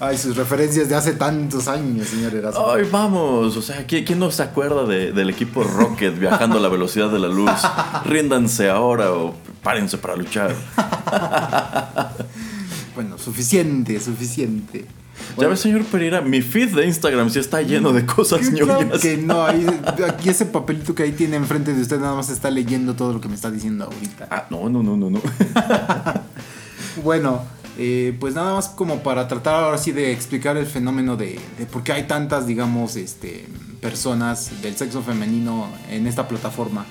Ay, 0.00 0.16
sus 0.16 0.36
referencias 0.36 0.88
de 0.88 0.94
hace 0.94 1.12
tantos 1.12 1.66
años, 1.66 2.06
señor 2.06 2.32
Erasmo. 2.32 2.70
Ay, 2.70 2.88
vamos. 2.90 3.56
O 3.56 3.62
sea, 3.62 3.84
¿quién, 3.84 4.04
quién 4.04 4.20
no 4.20 4.30
se 4.30 4.44
acuerda 4.44 4.86
del 4.86 5.30
equipo 5.30 5.64
Rocket 5.64 6.16
viajando 6.16 6.58
a 6.58 6.60
la 6.60 6.68
velocidad 6.68 7.10
de 7.10 7.18
la 7.18 7.26
luz? 7.26 7.50
Ríndanse 8.04 8.70
ahora 8.70 9.12
o 9.12 9.34
párense 9.62 9.98
para 9.98 10.14
luchar. 10.14 10.54
bueno, 12.94 13.18
suficiente, 13.18 13.98
suficiente. 13.98 14.86
Ya 15.36 15.48
ves, 15.48 15.60
señor 15.60 15.84
Pereira, 15.84 16.20
mi 16.20 16.42
feed 16.42 16.76
de 16.76 16.86
Instagram 16.86 17.30
sí 17.30 17.40
está 17.40 17.60
lleno 17.62 17.92
de 17.92 18.06
cosas 18.06 18.52
ñoñas. 18.52 19.00
que 19.00 19.16
no, 19.16 19.44
aquí 20.06 20.28
ese 20.28 20.46
papelito 20.46 20.94
que 20.94 21.02
ahí 21.02 21.12
tiene 21.12 21.36
enfrente 21.36 21.74
de 21.74 21.82
usted 21.82 21.98
nada 21.98 22.14
más 22.14 22.30
está 22.30 22.50
leyendo 22.50 22.94
todo 22.94 23.12
lo 23.12 23.20
que 23.20 23.28
me 23.28 23.34
está 23.34 23.50
diciendo 23.50 23.84
ahorita. 23.84 24.28
Ah, 24.30 24.46
no, 24.50 24.68
no, 24.68 24.82
no, 24.82 24.96
no, 24.96 25.10
no. 25.10 25.20
bueno, 27.02 27.42
eh, 27.78 28.16
pues 28.18 28.34
nada 28.34 28.54
más 28.54 28.68
como 28.68 29.04
para 29.04 29.28
tratar 29.28 29.62
ahora 29.62 29.78
sí 29.78 29.92
de 29.92 30.10
explicar 30.12 30.56
el 30.56 30.66
fenómeno 30.66 31.16
de, 31.16 31.40
por 31.70 31.84
qué 31.84 31.92
hay 31.92 32.08
tantas, 32.08 32.44
digamos, 32.44 32.96
este, 32.96 33.46
personas 33.80 34.60
del 34.62 34.76
sexo 34.76 35.00
femenino 35.00 35.68
en 35.88 36.08
esta 36.08 36.26
plataforma. 36.26 36.84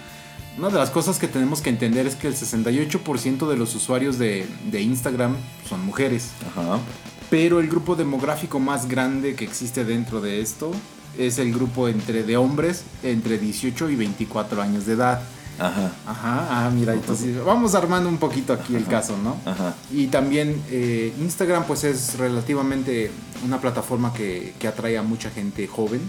Una 0.58 0.69
de 0.69 0.78
las 0.78 0.89
cosas 0.89 1.19
que 1.19 1.28
tenemos 1.28 1.62
que 1.62 1.69
entender 1.69 2.08
es 2.08 2.15
que 2.15 2.28
el 2.28 2.36
68% 2.36 3.47
de 3.50 3.58
los 3.58 3.76
usuarios 3.76 4.17
de, 4.17 4.47
Instagram 4.71 5.36
son 5.67 5.86
mujeres. 5.86 6.32
Pero 7.30 7.60
el 7.60 7.67
grupo 7.67 7.95
demográfico 7.95 8.60
más 8.60 8.88
grande 8.88 9.36
que 9.36 9.43
existe 9.43 9.84
dentro 9.84 10.21
de 10.21 10.39
esto 10.39 10.71
es 11.17 11.38
el 11.38 11.54
grupo 11.54 11.89
entre 11.89 12.23
de 12.23 12.38
hombres 12.38 12.86
entre 13.04 13.38
18 13.38 13.89
y 13.89 13.95
24 13.97 14.62
años 14.62 14.86
de 14.86 14.93
edad. 14.93 15.21
Ajá. 15.60 15.91
Ajá, 16.06 16.48
ah, 16.50 16.72
mira, 16.74 16.93
entonces 16.93 17.43
vamos 17.43 17.76
armando 17.76 18.10
un 18.10 18.17
poquito 18.17 18.54
aquí 18.54 18.76
el 18.76 18.86
caso, 18.86 19.17
¿no? 19.17 19.38
Ajá. 19.46 19.76
Y 19.91 20.08
también 20.08 20.62
eh, 20.70 21.13
Instagram 21.20 21.65
pues 21.65 21.84
es 21.84 22.17
relativamente 22.17 23.12
una 23.46 23.60
plataforma 23.60 24.13
que, 24.13 24.54
que 24.60 24.67
atrae 24.67 24.98
a 24.98 25.04
mucha 25.04 25.30
gente 25.30 25.67
joven. 25.67 26.02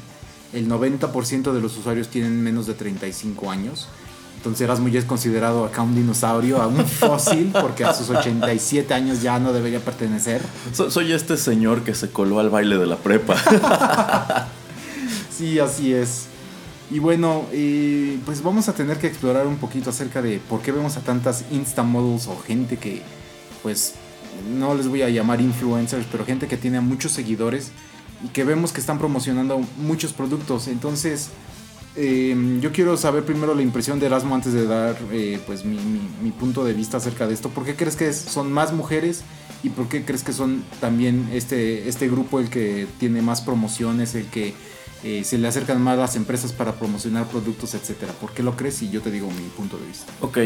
El 0.53 0.69
90% 0.69 1.53
de 1.53 1.61
los 1.61 1.77
usuarios 1.77 2.09
tienen 2.09 2.43
menos 2.43 2.67
de 2.67 2.75
35 2.75 3.51
años. 3.51 3.89
Entonces 4.39 4.61
Erasmus 4.61 4.93
ya 4.93 5.01
es 5.01 5.05
considerado 5.05 5.65
acá 5.65 5.83
un 5.83 5.97
dinosaurio, 5.97 6.63
a 6.63 6.69
un 6.69 6.87
fósil, 6.87 7.51
porque 7.61 7.85
a 7.85 7.93
sus 7.93 8.09
87 8.09 8.95
años 8.95 9.21
ya 9.21 9.41
no 9.41 9.53
debería 9.53 9.81
pertenecer. 9.81 10.41
soy 10.73 11.13
este 11.13 11.37
señor 11.37 11.83
que 11.83 11.93
se 11.93 12.11
coló 12.11 12.39
al 12.39 12.49
baile 12.49 12.79
de 12.79 12.87
la 12.87 12.97
prepa. 12.97 13.37
sí, 15.37 15.59
así 15.59 15.93
es. 15.93 16.28
Y 16.90 17.01
bueno, 17.01 17.44
eh, 17.53 18.18
pues 18.24 18.42
vamos 18.42 18.68
a 18.68 18.74
tener 18.74 18.98
que 18.98 19.07
explorar 19.07 19.46
un 19.46 19.57
poquito 19.57 19.90
acerca 19.90 20.22
de 20.22 20.38
por 20.38 20.62
qué 20.62 20.72
vemos 20.72 20.96
a 20.96 21.01
tantas 21.01 21.44
Insta 21.51 21.83
models 21.83 22.27
o 22.29 22.38
gente 22.38 22.79
que, 22.79 23.03
pues, 23.62 23.94
no 24.59 24.74
les 24.74 24.88
voy 24.88 25.03
a 25.03 25.11
llamar 25.11 25.40
influencers, 25.40 26.07
pero 26.11 26.24
gente 26.24 26.46
que 26.46 26.57
tiene 26.57 26.81
muchos 26.81 27.12
seguidores 27.12 27.72
y 28.24 28.29
que 28.29 28.44
vemos 28.44 28.72
que 28.72 28.81
están 28.81 28.98
promocionando 28.98 29.61
muchos 29.77 30.14
productos. 30.14 30.66
Entonces, 30.68 31.29
eh, 31.94 32.59
yo 32.61 32.72
quiero 32.72 32.96
saber 32.96 33.24
primero 33.24 33.55
la 33.55 33.62
impresión 33.62 34.01
de 34.01 34.07
Erasmo 34.07 34.35
antes 34.35 34.53
de 34.53 34.66
dar 34.66 34.96
eh, 35.12 35.40
pues 35.46 35.64
mi, 35.64 35.79
mi, 36.22 36.31
punto 36.31 36.64
de 36.64 36.72
vista 36.72 36.96
acerca 36.96 37.27
de 37.27 37.35
esto. 37.35 37.51
¿Por 37.51 37.64
qué 37.64 37.74
crees 37.74 37.96
que 37.96 38.12
son 38.12 38.51
más 38.53 38.72
mujeres 38.72 39.24
y 39.62 39.70
por 39.70 39.88
qué 39.88 40.05
crees 40.05 40.22
que 40.22 40.33
son 40.33 40.62
también 40.81 41.29
este, 41.33 41.88
este 41.88 42.09
grupo 42.09 42.40
el 42.40 42.51
que 42.51 42.87
tiene 42.98 43.20
más 43.20 43.40
promociones, 43.40 44.14
el 44.14 44.27
que 44.27 44.55
eh, 45.05 45.23
se 45.23 45.39
le 45.39 45.47
acercan 45.47 45.81
más 45.81 45.97
las 45.97 46.17
empresas 46.17 46.53
para 46.53 46.73
promocionar 46.73 47.27
productos, 47.27 47.75
etcétera. 47.75 48.13
¿Por 48.21 48.33
qué 48.33 48.43
lo 48.43 48.57
crees? 48.57 48.83
Y 48.83 48.91
yo 48.91 49.01
te 49.01 49.13
digo 49.13 49.29
mi 49.31 49.49
punto 49.57 49.77
de 49.79 49.87
vista. 49.87 50.13
Ok, 50.21 50.39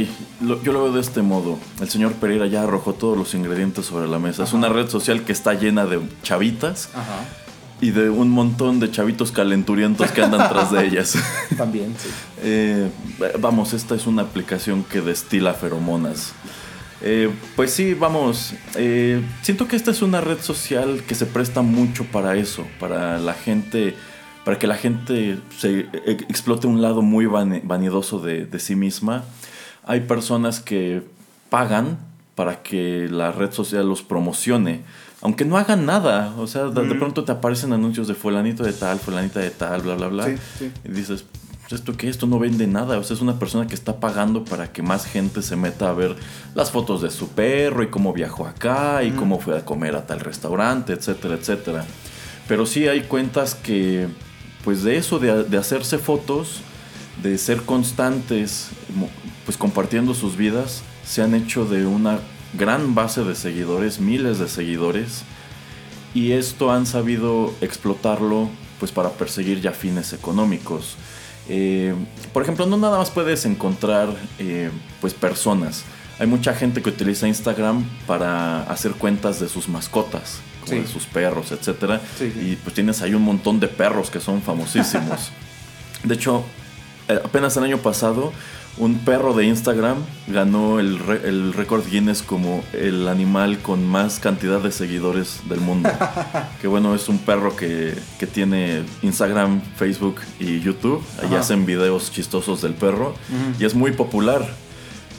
yo 0.63 0.73
lo 0.73 0.85
veo 0.85 0.93
de 0.93 1.01
este 1.01 1.23
modo. 1.23 1.59
El 1.81 1.89
señor 1.89 2.13
Pereira 2.15 2.47
ya 2.47 2.63
arrojó 2.63 2.93
todos 2.93 3.17
los 3.17 3.33
ingredientes 3.35 3.87
sobre 3.87 4.09
la 4.09 4.19
mesa. 4.19 4.45
Es 4.45 4.53
una 4.53 4.69
red 4.69 4.89
social 4.89 5.25
que 5.25 5.33
está 5.33 5.55
llena 5.55 5.87
de 5.87 6.01
chavitas. 6.23 6.91
Y 7.81 7.91
de 7.91 8.11
un 8.11 8.31
montón 8.31 8.79
de 8.79 8.93
chavitos 8.93 9.33
calenturientos 9.33 10.13
que 10.13 10.23
andan 10.23 10.49
tras 10.49 10.71
de 10.71 10.87
ellas. 10.87 11.17
También, 11.57 11.97
sí. 11.99 12.09
Eh, 12.43 12.89
vamos, 13.41 13.73
esta 13.73 13.97
es 13.97 14.07
una 14.07 14.23
aplicación 14.23 14.85
que 14.85 15.01
destila 15.01 15.55
feromonas. 15.55 16.33
Eh, 17.01 17.29
pues 17.57 17.73
sí, 17.73 17.95
vamos. 17.95 18.55
siento 19.43 19.67
que 19.67 19.75
esta 19.75 19.91
es 19.91 20.03
una 20.03 20.21
red 20.21 20.41
social 20.41 21.03
que 21.09 21.17
se 21.17 21.27
presta 21.27 21.63
mucho 21.63 22.05
para 22.05 22.37
eso, 22.37 22.65
para 22.79 23.19
la 23.19 23.35
gente 23.35 23.97
para 24.45 24.59
que 24.59 24.67
la 24.67 24.77
gente 24.77 25.39
se 25.57 25.81
e, 25.81 26.11
explote 26.29 26.67
un 26.67 26.83
lado 26.83 27.03
muy 27.03 27.27
vanidoso 27.27 28.19
de, 28.19 28.49
sí 28.59 28.75
misma. 28.75 29.25
Hay 29.85 30.01
personas 30.01 30.61
que 30.61 31.03
pagan 31.51 31.99
para 32.35 32.63
que 32.63 33.09
la 33.11 33.31
red 33.31 33.53
social 33.53 33.89
los 33.89 34.03
promocione, 34.03 34.83
aunque 35.21 35.45
no 35.45 35.59
hagan 35.59 35.87
nada. 35.87 36.35
O 36.39 36.47
sea, 36.47 36.67
de, 36.67 36.95
pronto 36.95 37.25
te 37.25 37.33
aparecen 37.33 37.73
anuncios 37.73 38.09
de 38.09 38.15
fulanito 38.15 38.65
de 38.65 38.73
tal, 38.73 38.99
fulanita 38.99 39.41
de 39.41 39.51
tal, 39.51 39.83
bla, 39.83 39.95
bla, 39.95 40.09
bla. 40.09 40.29
Y 40.31 40.89
dices, 40.89 41.25
¿esto 41.71 41.97
qué? 41.97 42.09
Esto 42.09 42.27
no 42.27 42.39
vende 42.39 42.67
nada. 42.67 42.99
O 42.99 43.05
sea, 43.05 43.15
es 43.15 43.23
una 43.23 43.39
persona 43.39 43.67
que 43.67 43.75
está 43.75 44.01
pagando 44.01 44.45
para 44.45 44.73
que 44.73 44.83
más 44.83 45.07
gente 45.07 45.43
se 45.43 45.57
meta 45.57 45.91
a 45.91 45.93
ver 45.93 46.17
las 46.55 46.71
fotos 46.71 47.03
de 47.03 47.11
su 47.11 47.29
perro 47.29 47.83
y 47.83 47.89
cómo 47.89 48.13
viajó 48.13 48.47
acá 48.47 49.05
y 49.05 49.13
cómo 49.13 49.39
fue 49.39 49.57
a 49.57 49.65
comer 49.65 49.95
a 49.95 50.07
tal 50.07 50.21
restaurante, 50.21 50.93
etcétera, 50.93 51.35
etcétera. 51.35 51.85
Pero 52.49 52.67
sí 52.67 52.89
hay 52.89 53.03
cuentas 53.03 53.55
que 53.55 54.09
pues 54.65 54.83
de 54.83 54.97
eso, 54.97 55.19
de, 55.19 55.59
hacerse 55.59 55.99
fotos, 55.99 56.61
de 57.23 57.37
ser 57.39 57.63
constantes, 57.63 58.69
pues 59.45 59.57
compartiendo 59.57 60.15
sus 60.15 60.37
vidas, 60.37 60.83
se 61.05 61.23
han 61.23 61.35
hecho 61.35 61.65
de 61.65 61.87
una 61.87 62.21
gran 62.55 62.95
base 62.95 63.25
de 63.25 63.35
seguidores, 63.35 63.99
miles 63.99 64.39
de 64.39 64.49
seguidores, 64.49 65.23
y 66.15 66.33
esto 66.33 66.71
han 66.71 66.87
sabido 66.87 67.53
explotarlo 67.61 68.51
pues 68.79 68.93
para 68.93 69.11
perseguir 69.11 69.61
ya 69.61 69.73
fines 69.73 70.13
económicos. 70.13 70.97
Eh, 71.49 71.95
por 72.33 72.43
ejemplo, 72.43 72.67
no 72.67 72.77
nada 72.77 72.99
más 72.99 73.11
puedes 73.11 73.45
encontrar 73.47 74.09
eh, 74.39 74.71
pues 75.01 75.15
personas. 75.15 75.85
Hay 76.19 76.27
mucha 76.27 76.55
gente 76.55 76.83
que 76.83 76.91
utiliza 76.91 77.27
Instagram 77.27 77.85
para 78.07 78.63
hacer 78.65 78.93
cuentas 78.93 79.41
de 79.41 79.49
sus 79.49 79.69
mascotas 79.69 80.41
de 80.67 80.87
sus 80.87 81.07
perros, 81.07 81.53
etcétera. 81.53 82.01
Y 82.21 82.57
pues 82.57 82.75
tienes 82.75 83.03
ahí 83.03 83.15
un 83.15 83.23
montón 83.23 83.61
de 83.61 83.69
perros 83.69 84.11
que 84.11 84.21
son 84.21 84.43
famosísimos. 84.43 85.31
de 86.05 86.15
hecho, 86.15 86.45
eh, 87.09 87.21
apenas 87.25 87.57
el 87.57 87.65
año 87.65 87.79
pasado, 87.79 88.33
un 88.79 88.99
perro 89.01 89.35
de 89.35 89.45
Instagram 89.45 89.99
ganó 90.29 90.81
el, 90.81 90.99
el 91.25 91.53
récord 91.53 91.87
Guinness 91.87 92.23
como 92.23 92.65
el 92.73 93.07
animal 93.07 93.59
con 93.59 93.87
más 93.87 94.19
cantidad 94.19 94.61
de 94.61 94.73
seguidores 94.73 95.41
del 95.49 95.61
mundo. 95.61 95.91
que 96.61 96.69
bueno, 96.69 96.95
es 96.95 97.09
un 97.09 97.19
perro 97.19 97.55
que, 97.55 97.95
que 98.19 98.27
tiene 98.27 98.83
Instagram, 99.03 99.61
Facebook 99.77 100.17
y 100.41 100.61
YouTube. 100.61 101.05
Ahí 101.23 101.35
hacen 101.35 101.67
videos 101.67 102.11
chistosos 102.11 102.63
del 102.63 102.75
perro. 102.75 103.15
Y 103.59 103.65
es 103.65 103.75
muy 103.75 103.93
popular. 103.93 104.49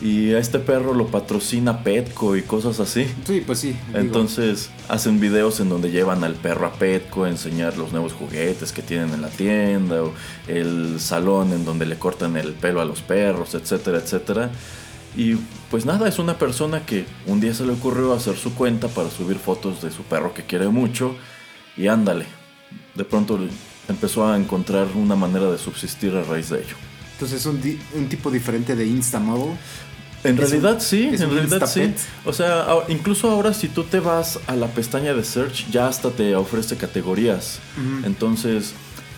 Y 0.01 0.33
a 0.33 0.39
este 0.39 0.59
perro 0.59 0.93
lo 0.93 1.07
patrocina 1.07 1.83
Petco 1.83 2.35
y 2.35 2.41
cosas 2.41 2.79
así. 2.79 3.05
Sí, 3.25 3.41
pues 3.45 3.59
sí. 3.59 3.75
Entonces 3.93 4.69
hacen 4.89 5.19
videos 5.19 5.59
en 5.61 5.69
donde 5.69 5.91
llevan 5.91 6.23
al 6.23 6.35
perro 6.35 6.65
a 6.65 6.73
Petco 6.73 7.23
a 7.23 7.29
enseñar 7.29 7.77
los 7.77 7.91
nuevos 7.91 8.11
juguetes 8.11 8.73
que 8.73 8.81
tienen 8.81 9.13
en 9.13 9.21
la 9.21 9.29
tienda 9.29 10.03
o 10.03 10.13
el 10.47 10.99
salón 10.99 11.53
en 11.53 11.63
donde 11.63 11.85
le 11.85 11.97
cortan 11.97 12.35
el 12.35 12.53
pelo 12.53 12.81
a 12.81 12.85
los 12.85 13.01
perros, 13.01 13.55
etcétera, 13.55 13.99
etcétera. 13.99 14.51
Y 15.15 15.35
pues 15.69 15.85
nada, 15.85 16.07
es 16.07 16.19
una 16.19 16.37
persona 16.37 16.85
que 16.85 17.05
un 17.27 17.39
día 17.39 17.53
se 17.53 17.65
le 17.65 17.73
ocurrió 17.73 18.13
hacer 18.13 18.35
su 18.35 18.55
cuenta 18.55 18.87
para 18.87 19.09
subir 19.09 19.37
fotos 19.37 19.81
de 19.81 19.91
su 19.91 20.03
perro 20.03 20.33
que 20.33 20.43
quiere 20.43 20.67
mucho 20.67 21.15
y 21.77 21.87
ándale. 21.87 22.25
De 22.95 23.05
pronto 23.05 23.39
empezó 23.87 24.27
a 24.27 24.37
encontrar 24.37 24.87
una 24.95 25.15
manera 25.15 25.51
de 25.51 25.57
subsistir 25.57 26.15
a 26.15 26.23
raíz 26.23 26.49
de 26.49 26.59
ello. 26.59 26.75
Entonces 27.13 27.39
es 27.39 27.45
un, 27.45 27.61
un 27.95 28.09
tipo 28.09 28.29
diferente 28.31 28.75
de 28.75 28.85
Instamodel 28.85 29.57
en 30.23 30.37
realidad 30.37 30.79
sí, 30.79 31.09
en 31.11 31.31
realidad 31.31 31.67
sí. 31.67 31.93
O 32.25 32.31
sea, 32.31 32.65
incluso 32.87 33.29
ahora 33.29 33.53
si 33.53 33.67
tú 33.67 33.83
te 33.83 33.99
vas 33.99 34.39
a 34.47 34.55
la 34.55 34.67
pestaña 34.67 35.13
de 35.13 35.23
search, 35.23 35.69
ya 35.69 35.87
hasta 35.87 36.11
te 36.11 36.35
ofrece 36.35 36.77
categorías. 36.77 37.59
Entonces, 38.05 38.73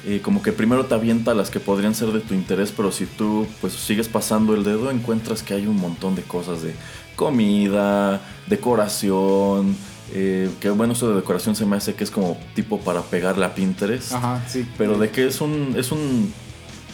eh, 0.08 0.20
como 0.24 0.42
que 0.42 0.52
primero 0.52 0.86
te 0.86 0.96
avienta 0.96 1.34
las 1.34 1.50
que 1.50 1.60
podrían 1.60 1.94
ser 1.94 2.12
de 2.12 2.22
tu 2.22 2.34
interés, 2.34 2.74
pero 2.76 2.92
si 2.92 3.06
tú 3.06 3.46
pues 3.62 3.74
sigues 3.74 4.08
pasando 4.08 4.56
el 4.56 4.64
dedo, 4.64 4.90
encuentras 4.90 5.44
que 5.44 5.54
hay 5.54 5.68
un 5.68 5.78
montón 5.78 6.16
de 6.16 6.24
cosas 6.24 6.64
de 6.64 6.74
comida, 7.16 8.22
decoración, 8.48 9.76
Eh, 10.14 10.52
que 10.60 10.70
bueno, 10.70 10.94
eso 10.94 11.10
de 11.10 11.16
decoración 11.16 11.56
se 11.56 11.66
me 11.66 11.78
hace 11.78 11.96
que 11.96 12.04
es 12.04 12.12
como 12.12 12.38
tipo 12.54 12.80
para 12.80 13.02
pegarle 13.02 13.44
a 13.44 13.56
Pinterest. 13.56 14.14
Ajá, 14.14 14.40
sí. 14.48 14.64
Pero 14.78 15.00
de 15.00 15.10
que 15.10 15.26
es 15.26 15.42
un, 15.42 15.74
es 15.76 15.92
un 15.92 16.32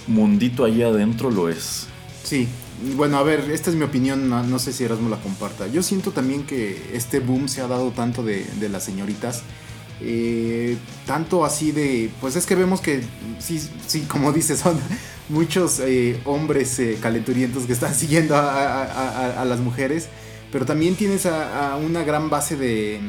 mundito 0.07 0.65
allá 0.65 0.87
adentro, 0.87 1.31
lo 1.31 1.49
es. 1.49 1.87
Sí, 2.23 2.47
bueno, 2.95 3.17
a 3.17 3.23
ver, 3.23 3.51
esta 3.51 3.69
es 3.69 3.75
mi 3.75 3.83
opinión, 3.83 4.29
no, 4.29 4.59
sé 4.59 4.73
si 4.73 4.83
Erasmo 4.83 5.09
la 5.09 5.17
comparta. 5.17 5.67
Yo 5.67 5.83
siento 5.83 6.11
también 6.11 6.45
que 6.45 6.91
este 6.93 7.19
boom 7.19 7.47
se 7.47 7.61
ha 7.61 7.67
dado 7.67 7.91
tanto 7.91 8.23
de, 8.23 8.45
las 8.69 8.83
señoritas. 8.83 9.43
Eh, 10.03 10.77
tanto 11.05 11.45
así 11.45 11.71
de, 11.71 12.09
pues 12.19 12.35
es 12.35 12.47
que 12.47 12.55
vemos 12.55 12.81
que, 12.81 13.03
sí, 13.37 13.61
sí 13.85 14.01
como 14.01 14.31
dices, 14.31 14.59
son 14.59 14.79
muchos 15.29 15.79
eh, 15.79 16.19
hombres 16.25 16.79
eh, 16.79 16.97
calenturientos 16.99 17.65
que 17.65 17.73
están 17.73 17.93
siguiendo 17.95 18.35
a, 18.35 19.45
las 19.45 19.59
mujeres, 19.59 20.07
pero 20.51 20.65
también 20.65 20.95
tienes 20.95 21.27
a, 21.27 21.75
una 21.75 22.03
gran 22.03 22.31
base 22.31 22.55
de, 22.55 22.99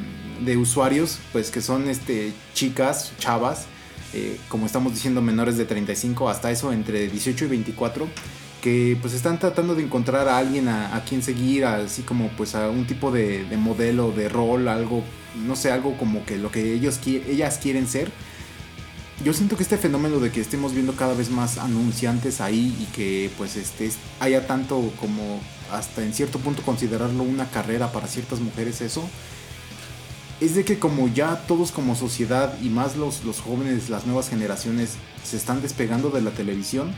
de, 0.45 0.57
usuarios, 0.59 1.19
pues 1.33 1.51
que 1.51 1.63
son 1.63 1.89
este, 1.89 2.35
chicas, 2.53 3.13
chavas, 3.19 3.67
como 4.49 4.67
estamos 4.67 4.93
diciendo, 4.93 5.23
menores 5.23 5.57
de 5.57 5.65
35, 5.65 6.29
hasta 6.29 6.51
eso 6.51 6.73
entre 6.73 7.09
18 7.09 7.45
y 7.45 7.49
24 7.49 8.09
que 8.63 8.97
pues 9.01 9.13
están 9.13 9.39
tratando 9.41 9.75
de 9.75 9.83
encontrar 9.83 10.29
a 10.29 10.39
alguien 10.39 10.69
a, 10.69 11.03
quien 11.07 11.23
seguir, 11.23 11.67
así 11.67 12.03
como 12.03 12.29
pues 12.29 12.55
a 12.55 12.71
un 12.71 12.87
tipo 12.87 13.11
de, 13.11 13.45
modelo, 13.59 14.13
de 14.13 14.29
rol, 14.29 14.69
algo, 14.69 15.03
no 15.45 15.57
sé, 15.57 15.73
algo 15.73 15.99
como 15.99 16.25
que 16.25 16.39
lo 16.39 16.51
que 16.51 16.73
ellos, 16.73 17.01
ellas 17.05 17.59
quieren 17.61 17.89
ser. 17.89 18.11
Yo 19.25 19.35
siento 19.35 19.57
que 19.57 19.65
este 19.65 19.77
fenómeno 19.77 20.21
de 20.21 20.31
que 20.31 20.41
estemos 20.41 20.73
viendo 20.75 20.95
cada 20.95 21.15
vez 21.15 21.29
más 21.29 21.59
anunciantes 21.59 22.41
ahí 22.41 22.77
y 22.81 22.85
que 22.95 23.31
pues 23.37 23.57
este, 23.57 23.91
haya 24.21 24.47
tanto 24.47 24.93
como 25.01 25.41
hasta 25.73 26.05
en 26.05 26.15
cierto 26.15 26.39
punto 26.39 26.63
considerarlo 26.63 27.25
una 27.25 27.51
carrera 27.51 27.91
para 27.93 28.07
ciertas 28.07 28.41
mujeres 28.41 28.81
eso, 28.81 29.09
es 30.45 30.55
de 30.55 30.65
que 30.65 30.79
como 30.79 31.09
ya 31.09 31.47
todos 31.47 31.73
como 31.73 31.95
sociedad 31.95 32.59
y 32.63 32.69
más 32.69 32.97
los, 32.97 33.25
los 33.25 33.41
jóvenes, 33.41 33.91
las 33.91 34.07
nuevas 34.07 34.29
generaciones 34.29 34.97
se 35.25 35.37
están 35.37 35.63
despegando 35.63 36.11
de 36.11 36.21
la 36.21 36.31
televisión, 36.31 36.93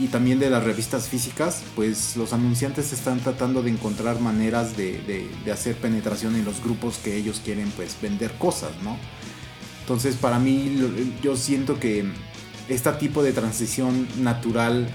y 0.00 0.06
también 0.06 0.38
de 0.38 0.48
las 0.48 0.62
revistas 0.62 1.08
físicas, 1.08 1.62
pues 1.74 2.16
los 2.16 2.32
anunciantes 2.32 2.92
están 2.92 3.18
tratando 3.18 3.62
de 3.62 3.70
encontrar 3.70 4.20
maneras 4.20 4.76
de, 4.76 5.28
hacer 5.52 5.76
penetración 5.76 6.36
en 6.36 6.44
los 6.44 6.62
grupos 6.62 6.98
que 6.98 7.16
ellos 7.16 7.40
quieren 7.44 7.70
pues 7.72 7.96
vender 8.00 8.32
cosas, 8.34 8.70
¿no? 8.84 8.96
Entonces 9.80 10.14
para 10.16 10.38
mí 10.38 10.76
yo 11.22 11.36
siento 11.36 11.80
que 11.80 12.04
este 12.68 12.92
tipo 12.92 13.22
de 13.22 13.32
transición 13.32 14.06
natural 14.18 14.88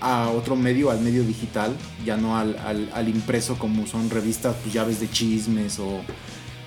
a 0.00 0.30
otro 0.30 0.56
medio, 0.56 0.90
al 0.90 1.00
medio 1.00 1.22
digital, 1.22 1.76
ya 2.04 2.16
no 2.16 2.38
al, 2.38 3.08
impreso 3.08 3.58
como 3.58 3.86
son 3.86 4.08
revistas, 4.08 4.56
pues 4.62 4.72
llaves 4.72 5.00
de 5.00 5.10
chismes 5.10 5.78
o 5.78 6.00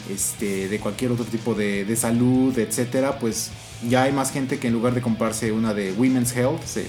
este, 0.10 0.68
de 0.68 0.80
cualquier 0.80 1.12
otro 1.12 1.26
tipo 1.26 1.54
de, 1.54 1.86
de 1.86 1.96
salud, 1.96 2.58
etcétera, 2.58 3.20
pues 3.20 3.52
ya 3.88 4.04
hay 4.04 4.12
más 4.12 4.32
gente 4.32 4.60
que 4.60 4.68
en 4.68 4.74
lugar 4.74 4.94
de 4.94 5.02
comprarse 5.02 5.52
una 5.52 5.74
de 5.74 5.94
Women's 5.94 6.36
Health, 6.36 6.64
se 6.66 6.88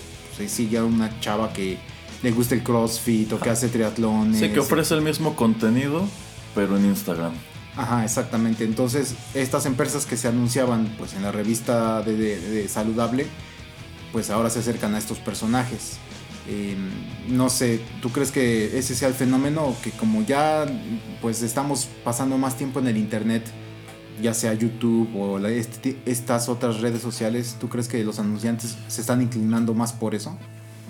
sí, 0.48 0.68
ya 0.68 0.84
una 0.84 1.20
chava 1.20 1.52
que 1.52 1.78
le 2.22 2.30
gusta 2.32 2.54
el 2.54 2.62
CrossFit 2.62 3.32
o 3.32 3.40
que 3.40 3.50
hace 3.50 3.68
triatlones. 3.68 4.38
Sí, 4.38 4.50
que 4.50 4.60
ofrece 4.60 4.94
el 4.94 5.02
mismo 5.02 5.36
contenido, 5.36 6.06
pero 6.54 6.76
en 6.76 6.86
Instagram. 6.86 7.32
Ajá, 7.76 8.04
exactamente. 8.04 8.64
Entonces, 8.64 9.14
estas 9.34 9.66
empresas 9.66 10.06
que 10.06 10.16
se 10.16 10.28
anunciaban 10.28 10.94
pues 10.98 11.14
en 11.14 11.22
la 11.22 11.32
revista 11.32 12.02
de, 12.02 12.66
saludable, 12.68 13.26
pues 14.12 14.30
ahora 14.30 14.50
se 14.50 14.58
acercan 14.58 14.94
a 14.94 14.98
estos 14.98 15.18
personajes. 15.18 15.98
Em, 16.48 16.88
no 17.28 17.48
sé, 17.50 17.80
¿tú 18.00 18.10
crees 18.10 18.32
que 18.32 18.78
ese 18.78 18.94
sea 18.94 19.08
el 19.08 19.14
fenómeno? 19.14 19.74
Que 19.82 19.90
como 19.90 20.24
ya 20.24 20.66
pues 21.20 21.42
estamos 21.42 21.88
pasando 22.04 22.38
más 22.38 22.56
tiempo 22.56 22.80
en 22.80 22.88
el 22.88 22.96
internet, 22.96 23.44
ya 24.22 24.34
sea 24.34 24.54
YouTube 24.54 25.08
o 25.16 25.38
este 25.46 25.98
estas 26.06 26.48
otras 26.48 26.80
redes 26.80 27.02
sociales, 27.02 27.56
¿tú 27.60 27.68
crees 27.68 27.88
que 27.88 28.02
los 28.04 28.18
anunciantes 28.18 28.76
se 28.88 29.00
están 29.00 29.22
inclinando 29.22 29.74
más 29.74 29.92
por 29.92 30.14
eso? 30.14 30.36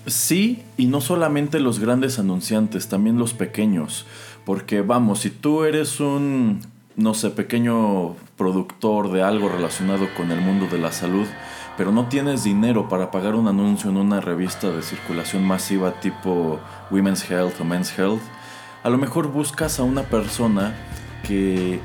Sí, 0.06 0.62
y 0.76 0.86
no 0.86 1.00
solamente 1.00 1.60
los 1.60 1.78
grandes 1.78 2.18
anunciantes, 2.18 2.88
también 2.88 3.18
los 3.18 3.34
pequeños. 3.34 4.06
Porque 4.44 4.80
vamos, 4.80 5.20
si 5.20 5.30
tú 5.30 5.64
eres 5.64 6.00
un, 6.00 6.60
no 6.96 7.14
sé, 7.14 7.30
pequeño 7.30 8.16
productor 8.36 9.12
de 9.12 9.22
algo 9.22 9.48
relacionado 9.48 10.08
con 10.16 10.30
el 10.30 10.40
mundo 10.40 10.66
de 10.66 10.78
la 10.78 10.90
salud, 10.90 11.26
pero 11.76 11.92
no 11.92 12.06
tienes 12.06 12.44
dinero 12.44 12.88
para 12.88 13.10
pagar 13.10 13.34
un 13.34 13.48
anuncio 13.48 13.90
en 13.90 13.96
una 13.96 14.20
revista 14.20 14.70
de 14.70 14.82
circulación 14.82 15.44
masiva 15.44 15.92
tipo 16.00 16.60
Women's 16.90 17.28
Health 17.30 17.60
o 17.60 17.64
Men's 17.64 17.96
Health, 17.98 18.22
a 18.82 18.90
lo 18.90 18.98
mejor 18.98 19.28
buscas 19.28 19.78
a 19.78 19.82
una 19.82 20.02
persona 20.02 20.74
que 21.26 21.80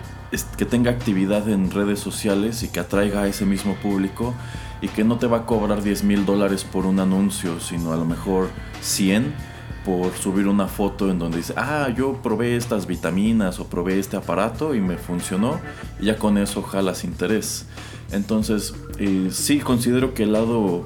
que 0.58 0.66
tenga 0.66 0.92
actividad 0.92 1.48
en 1.50 1.72
redes 1.72 2.00
sociales 2.00 2.64
y 2.64 2.68
que 2.68 2.80
atraiga 2.80 3.22
a 3.22 3.28
ese 3.28 3.46
mismo 3.46 3.76
público 3.76 4.34
y 4.82 4.88
que 4.88 5.04
no 5.04 5.18
te 5.18 5.28
va 5.28 5.38
a 5.38 5.46
cobrar 5.46 5.82
10 5.82 6.04
mil 6.04 6.26
dólares 6.26 6.64
por 6.64 6.86
un 6.86 7.00
anuncio, 7.00 7.60
sino 7.60 7.94
a 7.94 7.96
lo 7.96 8.06
mejor 8.06 8.50
100 8.82 9.34
por 9.86 10.14
subir 10.14 10.48
una 10.48 10.68
foto 10.68 11.12
en 11.12 11.20
donde 11.20 11.38
dice, 11.38 11.54
ah, 11.58 11.90
yo 11.96 12.14
probé 12.22 12.56
estas 12.56 12.88
vitaminas 12.88 13.60
o 13.60 13.68
probé 13.68 14.00
este 14.00 14.18
aparato 14.18 14.74
y 14.74 14.82
me 14.82 14.98
funcionó, 14.98 15.60
y 16.00 16.06
ya 16.06 16.18
con 16.18 16.38
eso 16.40 16.64
jalas 16.64 17.04
interés. 17.04 17.68
Entonces, 18.12 18.74
eh, 19.00 19.30
sí 19.32 19.60
considero 19.60 20.14
que 20.14 20.24
el 20.24 20.34
lado 20.34 20.86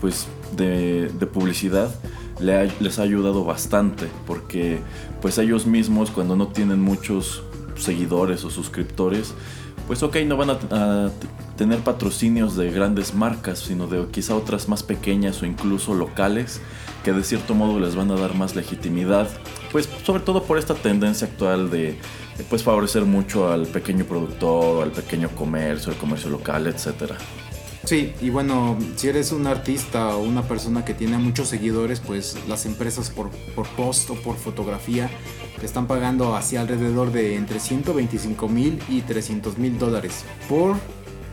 pues, 0.00 0.26
de, 0.56 1.10
publicidad 1.32 1.94
les 2.40 2.98
ha 2.98 3.02
ayudado 3.02 3.44
bastante, 3.44 4.08
porque 4.26 4.80
pues 5.20 5.38
ellos 5.38 5.66
mismos 5.66 6.10
cuando 6.10 6.34
no 6.34 6.48
tienen 6.48 6.80
muchos 6.80 7.42
seguidores 7.76 8.44
o 8.44 8.50
suscriptores, 8.50 9.34
pues 9.86 10.02
ok, 10.02 10.16
no 10.26 10.36
van 10.36 10.50
a, 10.50 11.10
tener 11.56 11.80
patrocinios 11.80 12.56
de 12.56 12.72
grandes 12.72 13.14
marcas, 13.14 13.60
sino 13.60 13.86
de 13.86 14.06
quizá 14.06 14.34
otras 14.34 14.68
más 14.68 14.82
pequeñas 14.82 15.42
o 15.42 15.46
incluso 15.46 15.94
locales, 15.94 16.60
que 17.02 17.12
de 17.12 17.24
cierto 17.24 17.54
modo 17.54 17.78
les 17.78 17.94
van 17.94 18.10
a 18.10 18.14
dar 18.14 18.34
más 18.34 18.54
legitimidad, 18.54 19.28
pues 19.70 19.88
sobre 20.04 20.22
todo 20.22 20.44
por 20.44 20.58
esta 20.58 20.74
tendencia 20.74 21.26
actual 21.26 21.70
de 21.70 21.98
pues 22.48 22.62
favorecer 22.62 23.04
mucho 23.04 23.50
al 23.50 23.66
pequeño 23.66 24.04
productor, 24.04 24.84
al 24.84 24.92
pequeño 24.92 25.28
comercio, 25.30 25.92
al 25.92 25.98
comercio 25.98 26.30
local, 26.30 26.66
etcétera. 26.66 27.16
Sí, 27.84 28.14
y 28.20 28.30
bueno, 28.30 28.78
si 28.94 29.08
eres 29.08 29.32
un 29.32 29.46
artista 29.46 30.16
o 30.16 30.22
una 30.22 30.42
persona 30.42 30.84
que 30.84 30.94
tiene 30.94 31.18
muchos 31.18 31.48
seguidores, 31.48 31.98
pues 31.98 32.36
las 32.48 32.64
empresas 32.64 33.10
por, 33.10 33.30
por 33.56 33.66
post 33.70 34.08
o 34.10 34.14
por 34.14 34.36
fotografía 34.36 35.10
te 35.58 35.66
están 35.66 35.88
pagando 35.88 36.36
hacia 36.36 36.60
alrededor 36.60 37.10
de 37.10 37.36
entre 37.36 37.58
125 37.58 38.48
mil 38.48 38.80
y 38.88 39.00
300 39.00 39.58
mil 39.58 39.78
dólares 39.78 40.24
por 40.48 40.76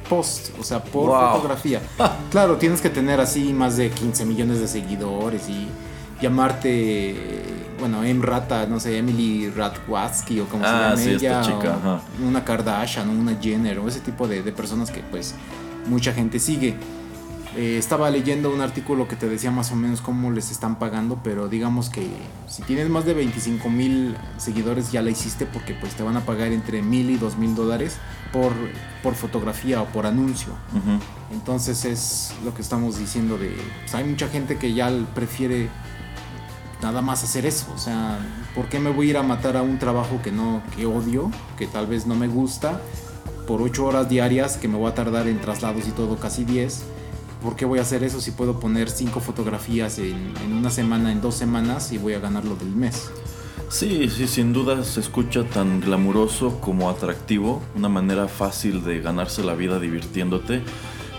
post, 0.10 0.50
o 0.60 0.64
sea, 0.64 0.84
por 0.84 1.12
fotografía. 1.32 1.82
claro, 2.32 2.58
tienes 2.58 2.82
que 2.82 2.90
tener 2.90 3.20
así 3.22 3.54
más 3.54 3.78
de 3.78 3.90
15 3.92 4.26
millones 4.26 4.60
de 4.60 4.68
seguidores 4.68 5.48
y 5.48 5.68
llamarte, 6.22 7.16
bueno, 7.80 8.04
Emrata, 8.04 8.66
no 8.66 8.80
sé, 8.80 8.98
Emily 8.98 9.50
Ratwatsky 9.50 10.42
o 10.42 10.46
como 10.46 10.64
se 10.64 10.70
ah, 10.70 10.96
llame 10.96 11.12
ella, 11.14 11.42
chica, 11.42 12.02
una 12.28 12.44
Kardashian, 12.44 13.08
una 13.08 13.38
Jenner 13.40 13.80
o 13.80 13.88
ese 13.88 14.02
tipo 14.02 14.28
de, 14.28 14.44
de 14.44 14.52
personas 14.52 14.92
que 14.92 15.02
pues 15.02 15.36
mucha 15.88 16.12
gente 16.12 16.40
sigue. 16.40 16.76
Eh, 17.56 17.78
estaba 17.80 18.12
leyendo 18.12 18.54
un 18.54 18.62
artículo 18.62 19.08
que 19.08 19.16
te 19.16 19.28
decía 19.28 19.50
más 19.50 19.72
o 19.72 19.76
menos 19.76 20.02
cómo 20.02 20.30
les 20.30 20.52
están 20.52 20.78
pagando, 20.78 21.20
pero 21.24 21.48
digamos 21.50 21.90
que 21.90 22.08
si 22.48 22.62
tienes 22.62 22.90
más 22.90 23.06
de 23.06 23.16
25 23.16 23.70
mil 23.70 24.16
seguidores 24.38 24.92
ya 24.92 25.02
la 25.02 25.10
hiciste 25.10 25.48
porque 25.48 25.74
pues 25.74 25.96
te 25.96 26.04
van 26.04 26.16
a 26.16 26.22
pagar 26.22 26.52
entre 26.52 26.84
mil 26.84 27.10
y 27.10 27.18
dos 27.18 27.38
mil 27.38 27.56
dólares 27.56 27.98
por, 28.32 28.54
por 29.02 29.16
fotografía 29.16 29.82
o 29.82 29.86
por 29.86 30.06
anuncio. 30.06 30.54
Entonces 31.32 31.86
es 31.86 32.34
lo 32.46 32.54
que 32.54 32.62
estamos 32.62 33.00
diciendo 33.00 33.38
de... 33.38 33.56
Pues, 33.82 33.96
hay 33.96 34.04
mucha 34.04 34.28
gente 34.28 34.58
que 34.58 34.74
ya 34.74 34.92
prefiere 35.16 35.70
nada 36.84 37.02
más 37.02 37.24
hacer 37.24 37.48
eso. 37.48 37.66
O 37.74 37.80
sea, 37.80 38.20
¿por 38.54 38.70
qué 38.70 38.80
me 38.80 38.92
voy 38.92 39.08
a 39.08 39.10
ir 39.10 39.18
a 39.18 39.24
matar 39.24 39.58
a 39.58 39.64
un 39.64 39.80
trabajo 39.80 40.22
que 40.24 40.32
no, 40.32 40.62
que 40.76 40.86
odio, 40.86 41.32
que 41.58 41.66
tal 41.66 41.88
vez 41.88 42.06
no 42.06 42.16
me 42.16 42.28
gusta? 42.28 42.80
por 43.50 43.64
8 43.64 43.84
horas 43.84 44.08
diarias 44.08 44.58
que 44.58 44.68
me 44.68 44.78
voy 44.78 44.92
a 44.92 44.94
tardar 44.94 45.28
en 45.28 45.42
traslados 45.42 45.88
y 45.88 45.92
todo 45.92 46.18
casi 46.18 46.44
10. 46.44 46.84
¿Por 47.42 47.56
qué 47.56 47.66
voy 47.66 47.80
a 47.80 47.84
hacer 47.84 48.04
eso 48.04 48.20
si 48.20 48.32
puedo 48.32 48.60
poner 48.60 48.90
5 48.90 49.20
fotografías 49.22 49.98
en, 50.00 50.34
una 50.52 50.70
semana, 50.70 51.12
en 51.12 51.22
dos 51.22 51.36
semanas 51.36 51.92
y 51.92 51.98
voy 51.98 52.14
a 52.14 52.20
ganar 52.20 52.44
lo 52.44 52.56
del 52.56 52.70
mes? 52.70 53.10
Sí, 53.70 54.10
sí, 54.10 54.28
sin 54.28 54.52
duda 54.52 54.84
se 54.84 55.00
escucha 55.00 55.44
tan 55.44 55.80
glamuroso 55.80 56.60
como 56.60 56.90
atractivo, 56.90 57.62
una 57.76 57.88
manera 57.88 58.28
fácil 58.28 58.84
de 58.84 59.00
ganarse 59.00 59.44
la 59.44 59.54
vida 59.54 59.80
divirtiéndote, 59.80 60.64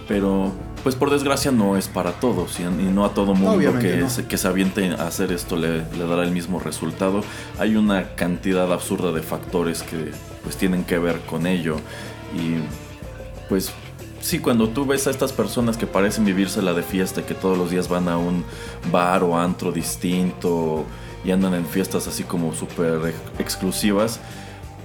pero 0.08 0.52
pues 0.82 0.94
por 0.94 1.10
desgracia 1.10 1.52
no 1.52 1.76
es 1.76 1.88
para 1.88 2.12
todos 2.12 2.58
y, 2.58 2.64
no 2.64 3.04
a 3.04 3.14
todo 3.14 3.34
mundo 3.34 3.78
que, 3.78 4.08
se, 4.10 4.26
que 4.26 4.36
se 4.36 4.48
aviente 4.48 4.90
a 4.90 5.06
hacer 5.06 5.30
esto 5.30 5.56
le, 5.56 5.84
le, 5.96 6.06
dará 6.06 6.24
el 6.24 6.32
mismo 6.32 6.58
resultado. 6.58 7.22
Hay 7.58 7.76
una 7.76 8.14
cantidad 8.14 8.72
absurda 8.72 9.12
de 9.12 9.22
factores 9.22 9.82
que 9.82 10.10
pues 10.42 10.56
tienen 10.56 10.84
que 10.84 10.98
ver 10.98 11.20
con 11.20 11.46
ello. 11.46 11.76
Y 12.34 12.58
pues 13.48 13.72
sí, 14.20 14.38
cuando 14.38 14.68
tú 14.68 14.86
ves 14.86 15.06
a 15.06 15.10
estas 15.10 15.32
personas 15.32 15.76
que 15.76 15.86
parecen 15.86 16.24
vivírsela 16.24 16.72
de 16.72 16.82
fiesta, 16.82 17.24
que 17.24 17.34
todos 17.34 17.58
los 17.58 17.70
días 17.70 17.88
van 17.88 18.08
a 18.08 18.16
un 18.16 18.44
bar 18.90 19.22
o 19.24 19.38
antro 19.38 19.72
distinto 19.72 20.84
y 21.24 21.30
andan 21.30 21.54
en 21.54 21.66
fiestas 21.66 22.06
así 22.06 22.24
como 22.24 22.54
súper 22.54 23.14
exclusivas, 23.38 24.20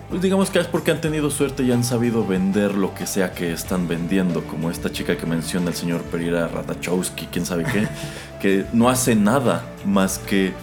Pues 0.09 0.21
digamos 0.21 0.51
que 0.51 0.59
es 0.59 0.67
porque 0.67 0.91
han 0.91 1.01
tenido 1.01 1.31
suerte 1.31 1.63
y 1.63 1.71
han 1.71 1.83
sabido 1.83 2.25
vender 2.25 2.75
lo 2.75 2.93
que 2.93 3.07
sea 3.07 3.33
que 3.33 3.51
están 3.51 3.87
vendiendo, 3.87 4.43
como 4.43 4.69
esta 4.69 4.91
chica 4.91 5.17
que 5.17 5.25
menciona 5.25 5.69
el 5.69 5.75
señor 5.75 6.01
Pereira 6.03 6.47
Radachowski, 6.47 7.27
quién 7.31 7.45
sabe 7.45 7.63
qué, 7.63 7.87
que 8.39 8.65
no 8.71 8.87
hace 8.87 9.15
nada 9.15 9.63
más 9.83 10.19
que 10.19 10.53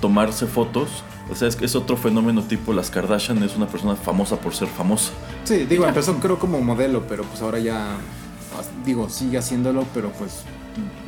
tomarse 0.00 0.46
fotos. 0.46 1.04
O 1.30 1.34
sea, 1.34 1.48
es 1.48 1.56
que 1.56 1.64
es 1.64 1.76
otro 1.76 1.96
fenómeno 1.96 2.42
tipo 2.42 2.72
las 2.72 2.90
Kardashian, 2.90 3.42
es 3.42 3.56
una 3.56 3.66
persona 3.66 3.94
famosa 3.94 4.36
por 4.36 4.54
ser 4.54 4.68
famosa. 4.68 5.12
Sí, 5.44 5.64
digo, 5.64 5.86
empezó 5.86 6.14
creo 6.16 6.38
como 6.38 6.60
modelo, 6.60 7.04
pero 7.08 7.22
pues 7.24 7.40
ahora 7.40 7.58
ya, 7.60 7.96
digo, 8.84 9.08
sigue 9.08 9.38
haciéndolo, 9.38 9.84
pero 9.94 10.10
pues 10.12 10.42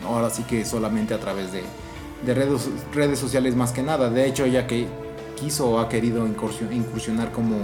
ahora 0.04 0.30
sí 0.30 0.44
que 0.44 0.64
solamente 0.64 1.12
a 1.14 1.18
través 1.18 1.50
de, 1.52 1.62
de 2.24 2.34
redes, 2.34 2.68
redes 2.94 3.18
sociales 3.18 3.56
más 3.56 3.72
que 3.72 3.82
nada. 3.82 4.10
De 4.10 4.26
hecho, 4.26 4.46
ya 4.46 4.66
que 4.66 4.86
quiso 5.38 5.70
o 5.70 5.80
ha 5.80 5.88
querido 5.88 6.26
incursionar 6.26 7.32
como 7.32 7.56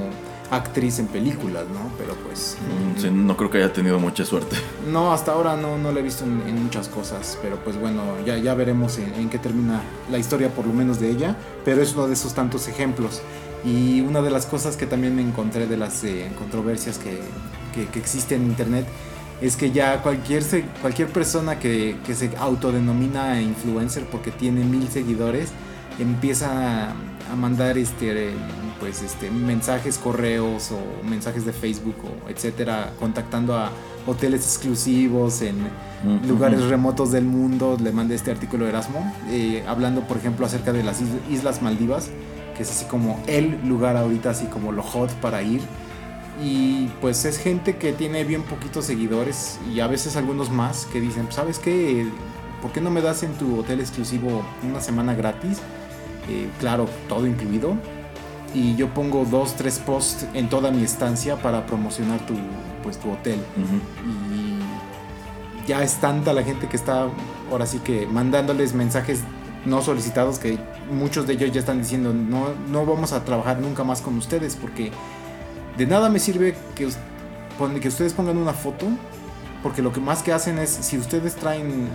actriz 0.50 0.98
en 0.98 1.06
películas, 1.06 1.64
¿no? 1.72 1.90
Pero 1.98 2.14
pues... 2.26 2.56
Mm, 3.04 3.26
no 3.26 3.36
creo 3.36 3.50
que 3.50 3.58
haya 3.58 3.72
tenido 3.72 3.98
mucha 3.98 4.24
suerte. 4.24 4.56
No, 4.88 5.12
hasta 5.12 5.32
ahora 5.32 5.54
no, 5.54 5.76
no 5.76 5.92
la 5.92 6.00
he 6.00 6.02
visto 6.02 6.24
en, 6.24 6.62
muchas 6.62 6.88
cosas, 6.88 7.38
pero 7.42 7.56
pues 7.56 7.78
bueno, 7.78 8.02
ya, 8.24 8.38
ya 8.38 8.54
veremos 8.54 8.96
en, 8.98 9.28
qué 9.28 9.38
termina 9.38 9.82
la 10.10 10.16
historia 10.18 10.48
por 10.48 10.66
lo 10.66 10.72
menos 10.72 10.98
de 10.98 11.10
ella, 11.10 11.36
pero 11.62 11.82
es 11.82 11.94
uno 11.94 12.06
de 12.06 12.14
esos 12.14 12.32
tantos 12.32 12.68
ejemplos. 12.68 13.20
Y 13.64 14.00
una 14.00 14.22
de 14.22 14.30
las 14.30 14.46
cosas 14.46 14.78
que 14.78 14.86
también 14.86 15.14
me 15.14 15.20
encontré 15.20 15.66
de 15.66 15.76
las 15.76 16.02
eh, 16.04 16.30
controversias 16.38 16.98
que, 16.98 17.20
que, 17.86 17.98
existen 17.98 18.42
en 18.42 18.48
Internet 18.48 18.86
es 19.42 19.56
que 19.56 19.72
ya 19.72 20.02
cualquier, 20.02 20.42
cualquier 20.80 21.08
persona 21.08 21.58
que, 21.58 21.96
que 22.06 22.14
se 22.14 22.34
autodenomina 22.38 23.42
influencer 23.42 24.04
porque 24.06 24.30
tiene 24.30 24.64
mil 24.64 24.88
seguidores, 24.88 25.50
empieza 25.98 26.94
a 27.30 27.36
mandar 27.36 27.78
este 27.78 28.30
pues 28.80 29.02
este 29.02 29.30
mensajes 29.30 29.98
correos 29.98 30.70
o 30.72 31.06
mensajes 31.06 31.44
de 31.44 31.52
Facebook 31.52 31.96
o 32.04 32.28
etcétera 32.30 32.92
contactando 32.98 33.56
a 33.56 33.70
hoteles 34.06 34.42
exclusivos 34.42 35.42
en 35.42 35.56
lugares 36.26 36.62
remotos 36.64 37.10
del 37.10 37.24
mundo 37.24 37.76
le 37.82 37.92
mandé 37.92 38.14
este 38.14 38.30
artículo 38.30 38.64
de 38.64 38.70
Erasmo 38.70 39.12
eh, 39.30 39.64
hablando 39.66 40.02
por 40.02 40.16
ejemplo 40.16 40.46
acerca 40.46 40.72
de 40.72 40.82
las 40.82 41.02
islas 41.30 41.60
Maldivas 41.60 42.10
que 42.56 42.62
es 42.62 42.70
así 42.70 42.84
como 42.86 43.22
el 43.26 43.58
lugar 43.68 43.96
ahorita 43.96 44.30
así 44.30 44.46
como 44.46 44.72
lo 44.72 44.82
hot 44.82 45.10
para 45.14 45.42
ir 45.42 45.60
y 46.42 46.86
pues 47.00 47.24
es 47.24 47.38
gente 47.38 47.76
que 47.76 47.92
tiene 47.92 48.22
bien 48.22 48.42
poquitos 48.42 48.84
seguidores 48.84 49.58
y 49.74 49.80
a 49.80 49.88
veces 49.88 50.16
algunos 50.16 50.50
más 50.50 50.86
que 50.86 51.00
dicen 51.00 51.26
sabes 51.30 51.58
qué 51.58 52.06
¿por 52.62 52.72
qué 52.72 52.80
no 52.80 52.90
me 52.90 53.00
das 53.00 53.22
en 53.22 53.32
tu 53.34 53.58
hotel 53.58 53.80
exclusivo 53.80 54.42
una 54.68 54.80
semana 54.80 55.14
gratis? 55.14 55.58
Eh, 56.28 56.48
claro, 56.58 56.86
todo 57.08 57.26
incluido. 57.26 57.76
Y 58.54 58.76
yo 58.76 58.88
pongo 58.94 59.24
dos, 59.24 59.54
tres 59.54 59.78
posts 59.78 60.26
en 60.34 60.48
toda 60.48 60.70
mi 60.70 60.82
estancia 60.82 61.36
para 61.36 61.66
promocionar 61.66 62.20
tu, 62.26 62.34
pues, 62.82 62.98
tu 62.98 63.10
hotel. 63.10 63.40
Y 64.24 65.68
ya 65.68 65.82
es 65.82 65.96
tanta 65.96 66.32
la 66.32 66.42
gente 66.42 66.66
que 66.66 66.76
está 66.76 67.08
ahora 67.50 67.66
sí 67.66 67.78
que 67.80 68.06
mandándoles 68.06 68.74
mensajes 68.74 69.20
no 69.66 69.82
solicitados 69.82 70.38
que 70.38 70.58
muchos 70.90 71.26
de 71.26 71.34
ellos 71.34 71.52
ya 71.52 71.60
están 71.60 71.78
diciendo 71.78 72.14
no, 72.14 72.54
no 72.70 72.86
vamos 72.86 73.12
a 73.12 73.24
trabajar 73.24 73.60
nunca 73.60 73.84
más 73.84 74.00
con 74.00 74.16
ustedes 74.16 74.56
porque 74.56 74.90
de 75.76 75.86
nada 75.86 76.08
me 76.08 76.20
sirve 76.20 76.54
que, 76.74 76.88
que 77.80 77.88
ustedes 77.88 78.14
pongan 78.14 78.38
una 78.38 78.54
foto 78.54 78.86
porque 79.62 79.82
lo 79.82 79.92
que 79.92 80.00
más 80.00 80.22
que 80.22 80.32
hacen 80.32 80.58
es 80.58 80.70
si 80.70 80.96
ustedes 80.96 81.34
traen 81.34 81.88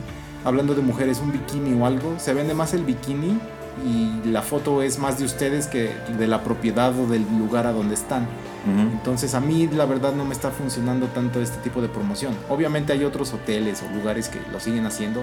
hablando 0.46 0.76
de 0.76 0.82
mujeres 0.84 1.20
un 1.20 1.32
bikini 1.32 1.80
o 1.80 1.86
algo 1.86 2.20
se 2.20 2.34
vende 2.34 2.54
más 2.54 2.74
el 2.74 2.84
bikini 2.84 3.40
y 3.86 4.30
la 4.30 4.42
foto 4.42 4.82
es 4.84 5.00
más 5.00 5.18
de 5.18 5.26
ustedes 5.26 5.68
que 5.68 5.92
de 6.18 6.28
la 6.28 6.44
propiedad 6.44 6.98
o 6.98 7.08
del 7.08 7.26
lugar 7.38 7.66
a 7.68 7.74
donde 7.74 7.96
están. 7.96 8.28
Entonces 8.66 9.34
a 9.34 9.42
mí 9.42 9.68
la 9.68 9.86
verdad 9.86 10.14
no 10.14 10.24
me 10.24 10.34
está 10.34 10.50
funcionando 10.50 11.08
tanto 11.08 11.42
este 11.42 11.58
tipo 11.58 11.82
de 11.82 11.90
promoción. 11.90 12.34
Obviamente 12.50 12.94
hay 12.94 13.04
otros 13.04 13.34
hoteles 13.34 13.84
o 13.84 13.94
lugares 13.94 14.30
que 14.30 14.40
lo 14.52 14.60
siguen 14.60 14.86
haciendo. 14.86 15.22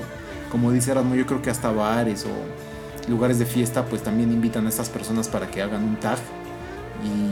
Como 0.51 0.71
dice 0.73 0.91
Erasmo, 0.91 1.15
yo 1.15 1.25
creo 1.27 1.41
que 1.41 1.49
hasta 1.49 1.71
bares 1.71 2.27
o 2.27 3.09
lugares 3.09 3.39
de 3.39 3.47
fiesta 3.47 3.87
pues 3.87 4.03
también 4.03 4.31
invitan 4.31 4.67
a 4.67 4.69
estas 4.69 4.91
personas 4.91 5.29
para 5.29 5.51
que 5.51 5.63
hagan 5.63 5.85
un 5.85 5.97
tag 5.97 6.19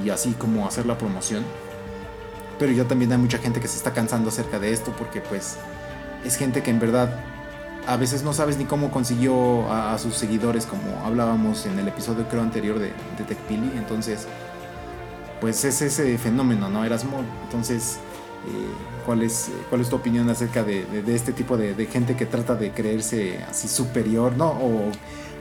y 0.05 0.09
así 0.09 0.33
como 0.33 0.67
hacer 0.67 0.87
la 0.87 0.97
promoción. 0.97 1.45
Pero 2.59 2.73
ya 2.73 2.85
también 2.85 3.13
hay 3.13 3.19
mucha 3.19 3.39
gente 3.39 3.61
que 3.61 3.69
se 3.69 3.77
está 3.77 3.93
cansando 3.93 4.31
acerca 4.31 4.59
de 4.59 4.73
esto 4.73 4.95
porque 4.97 5.21
pues 5.21 5.57
es 6.25 6.37
gente 6.37 6.63
que 6.63 6.71
en 6.71 6.81
verdad 6.81 7.11
a 7.89 7.97
veces 7.97 8.23
no 8.23 8.35
sabes 8.35 8.59
ni 8.59 8.67
cómo 8.67 8.91
consiguió 8.91 9.73
a, 9.73 9.97
sus 9.99 10.15
seguidores, 10.15 10.67
como 10.67 11.03
hablábamos 11.07 11.65
en 11.65 11.79
el 11.79 11.89
episodio 11.89 12.29
creo 12.29 12.43
anterior 12.43 12.79
de, 12.79 12.93
de 13.17 13.25
TechPili. 13.27 13.73
Entonces, 13.79 14.27
pues 15.41 15.65
es 15.65 15.81
ese 15.81 16.19
fenómeno, 16.19 16.69
¿no? 16.69 16.85
Erasmo. 16.85 17.25
Entonces, 17.45 17.97
eh, 18.47 19.07
¿cuál, 19.07 19.23
es, 19.23 19.51
¿cuál 19.71 19.81
es 19.81 19.89
tu 19.89 19.97
opinión 19.97 20.29
acerca 20.29 20.63
de, 20.63 20.85
este 21.09 21.33
tipo 21.33 21.57
de, 21.57 21.75
de, 21.75 21.87
gente 21.87 22.15
que 22.15 22.27
trata 22.27 22.57
de 22.57 22.73
creerse 22.73 23.43
así 23.49 23.69
superior, 23.69 24.37
¿no? 24.37 24.49
O 24.49 24.93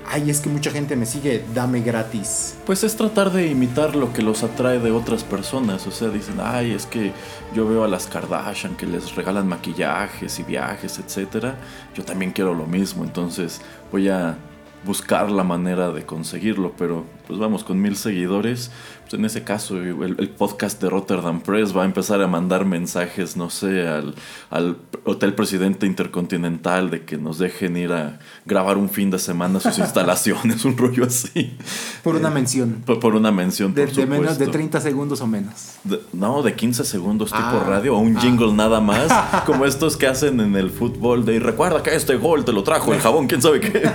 ay, 0.10 0.30
es 0.30 0.40
que 0.40 0.50
mucha 0.50 0.72
gente 0.72 0.96
me 0.96 1.06
sigue, 1.06 1.44
dame 1.54 1.82
gratis. 1.82 2.58
Pues 2.66 2.84
es 2.84 2.96
tratar 2.96 3.32
de 3.32 3.48
imitar 3.48 3.96
lo 3.96 4.14
que 4.14 4.22
los 4.22 4.44
atrae 4.44 4.80
de 4.80 4.92
otras 4.92 5.24
personas. 5.24 5.86
O 5.88 5.92
sea, 5.92 6.10
dicen, 6.10 6.36
ay, 6.42 6.72
es 6.72 6.86
que 6.86 7.12
yo 7.54 7.68
veo 7.68 7.84
a 7.84 7.88
las 7.88 8.08
Kardashian 8.08 8.76
que 8.76 8.86
les 8.86 9.16
regalan 9.16 9.48
maquillajes 9.48 10.40
y 10.40 10.44
viajes, 10.44 11.00
etc. 11.00 11.54
Yo 11.96 12.04
también 12.04 12.32
quiero 12.32 12.54
lo 12.54 12.66
mismo, 12.66 13.04
entonces 13.04 13.62
voy 13.92 14.10
a 14.10 14.38
buscar 14.86 15.30
la 15.30 15.44
manera 15.44 15.92
de 15.92 16.06
conseguirlo, 16.06 16.74
pero 16.78 17.06
pues 17.28 17.40
vamos, 17.40 17.64
con 17.64 17.82
mil 17.82 17.96
seguidores, 17.96 18.72
en 19.14 19.26
ese 19.26 19.44
caso 19.44 19.78
el, 19.78 20.30
podcast 20.38 20.82
de 20.82 20.90
Rotterdam 20.90 21.42
Press 21.42 21.76
va 21.76 21.84
a 21.84 21.86
empezar 21.86 22.22
a 22.22 22.28
mandar 22.28 22.66
mensajes, 22.66 23.38
no 23.38 23.50
sé, 23.50 23.88
al, 23.88 24.16
al, 24.50 24.78
Hotel 25.06 25.34
Presidente 25.34 25.86
Intercontinental 25.86 26.90
de 26.90 27.06
que 27.06 27.18
nos 27.18 27.38
dejen 27.38 27.78
ir 27.78 27.94
a 27.94 28.20
grabar 28.46 28.78
un 28.78 28.90
fin 28.90 29.10
de 29.10 29.20
semana 29.20 29.60
sus 29.60 29.78
instalaciones, 29.80 30.66
un 30.66 30.78
rollo 30.78 31.06
así. 31.06 31.56
Por 32.04 32.16
una 32.16 32.28
eh, 32.28 32.32
mención. 32.32 32.84
Por, 32.86 33.16
una 33.16 33.32
mención, 33.32 33.74
de, 33.74 33.86
de 33.86 34.06
menos 34.06 34.38
de 34.38 34.48
30 34.48 34.82
segundos 34.82 35.22
o 35.22 35.28
menos. 35.28 35.78
no, 36.12 36.44
de 36.44 36.56
15 36.56 36.84
segundos 36.84 37.30
tipo 37.30 37.42
ah, 37.42 37.64
radio 37.66 37.96
o 37.96 38.00
un 38.00 38.18
ah. 38.18 38.22
jingle 38.22 38.52
nada 38.54 38.82
más, 38.82 39.44
como 39.46 39.66
estos 39.66 39.96
que 39.96 40.08
hacen 40.08 40.42
en 40.42 40.56
el 40.56 40.70
fútbol 40.70 41.26
de 41.26 41.38
y 41.38 41.40
recuerda 41.40 41.84
que 41.84 41.96
este 41.96 42.16
gol 42.16 42.44
te 42.44 42.52
lo 42.52 42.64
trajo 42.64 42.94
el 42.94 43.00
jabón, 43.00 43.28
quién 43.28 43.42
sabe 43.44 43.60
qué. 43.60 43.90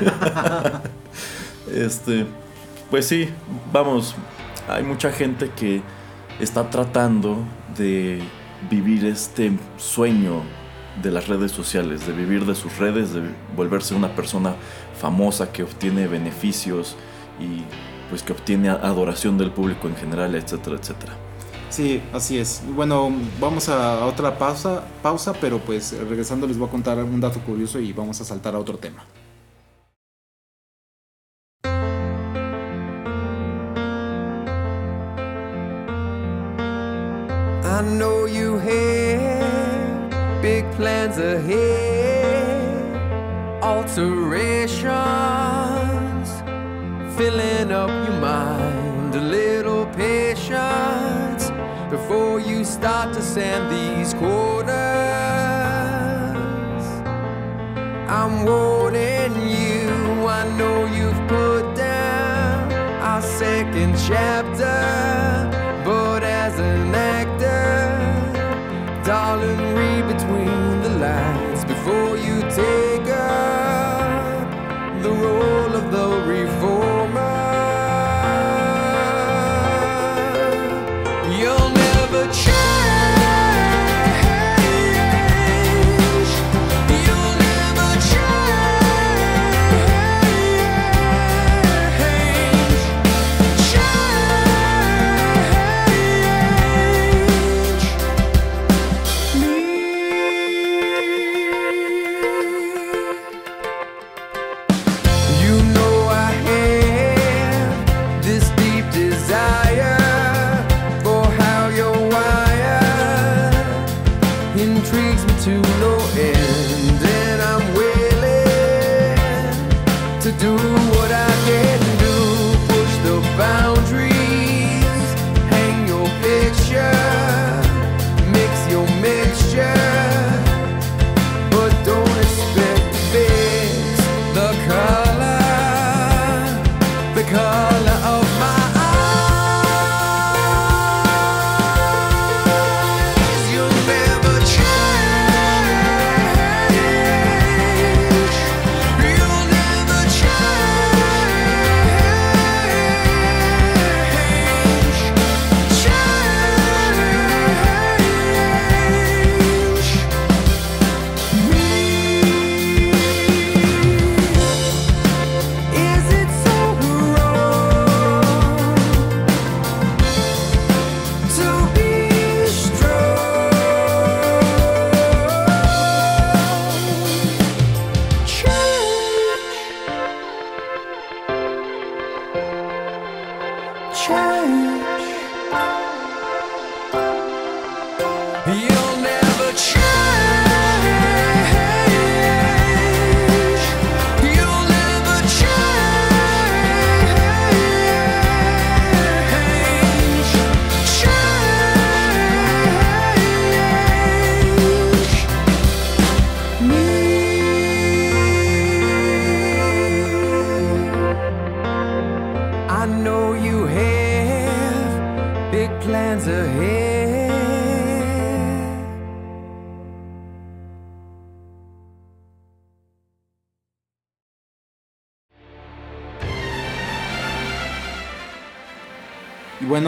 este, 1.74 2.24
pues 2.88 3.08
sí, 3.08 3.28
vamos, 3.72 4.14
hay 4.68 4.82
mucha 4.82 5.12
gente 5.12 5.50
que 5.50 5.82
está 6.40 6.70
tratando 6.70 7.38
de 7.76 8.22
vivir 8.70 9.04
este 9.06 9.52
sueño 9.76 10.42
de 11.02 11.10
las 11.10 11.28
redes 11.28 11.52
sociales, 11.52 12.06
de 12.06 12.12
vivir 12.12 12.44
de 12.44 12.54
sus 12.54 12.78
redes, 12.78 13.12
de 13.14 13.22
volverse 13.56 13.94
una 13.94 14.14
persona 14.14 14.54
famosa 14.98 15.52
que 15.52 15.62
obtiene 15.62 16.06
beneficios 16.06 16.96
y 17.40 17.62
pues 18.10 18.22
que 18.22 18.32
obtiene 18.32 18.68
adoración 18.68 19.38
del 19.38 19.50
público 19.50 19.88
en 19.88 19.96
general, 19.96 20.34
etcétera, 20.34 20.76
etcétera. 20.76 21.12
Sí, 21.70 22.02
así 22.12 22.38
es. 22.38 22.62
Bueno, 22.74 23.10
vamos 23.40 23.70
a 23.70 24.04
otra 24.04 24.36
pausa, 24.36 24.84
pausa, 25.02 25.32
pero 25.32 25.58
pues 25.58 25.96
regresando 26.08 26.46
les 26.46 26.58
voy 26.58 26.68
a 26.68 26.70
contar 26.70 27.02
un 27.02 27.18
dato 27.18 27.40
curioso 27.40 27.80
y 27.80 27.94
vamos 27.94 28.20
a 28.20 28.24
saltar 28.24 28.54
a 28.54 28.58
otro 28.58 28.76
tema. 28.76 29.06
I 37.82 37.84
know 37.84 38.26
you 38.26 38.58
have 38.58 40.40
big 40.40 40.70
plans 40.76 41.18
ahead, 41.18 42.94
alterations, 43.60 44.82
filling 47.16 47.72
up 47.72 47.90
your 48.06 48.20
mind, 48.20 49.16
a 49.16 49.20
little 49.20 49.86
patience 49.86 51.50
before 51.90 52.38
you 52.38 52.64
start 52.64 53.12
to 53.14 53.20
send 53.20 53.68
these 53.72 54.14
quarters. 54.14 54.70
I'm 58.08 58.44
warning 58.44 59.34
you, 59.56 59.88
I 60.28 60.44
know 60.56 60.86
you've 60.86 61.28
put 61.28 61.74
down 61.74 62.72
our 63.02 63.22
second 63.22 63.96
chapter. 64.06 65.41
Role 75.92 76.12
of 76.14 76.61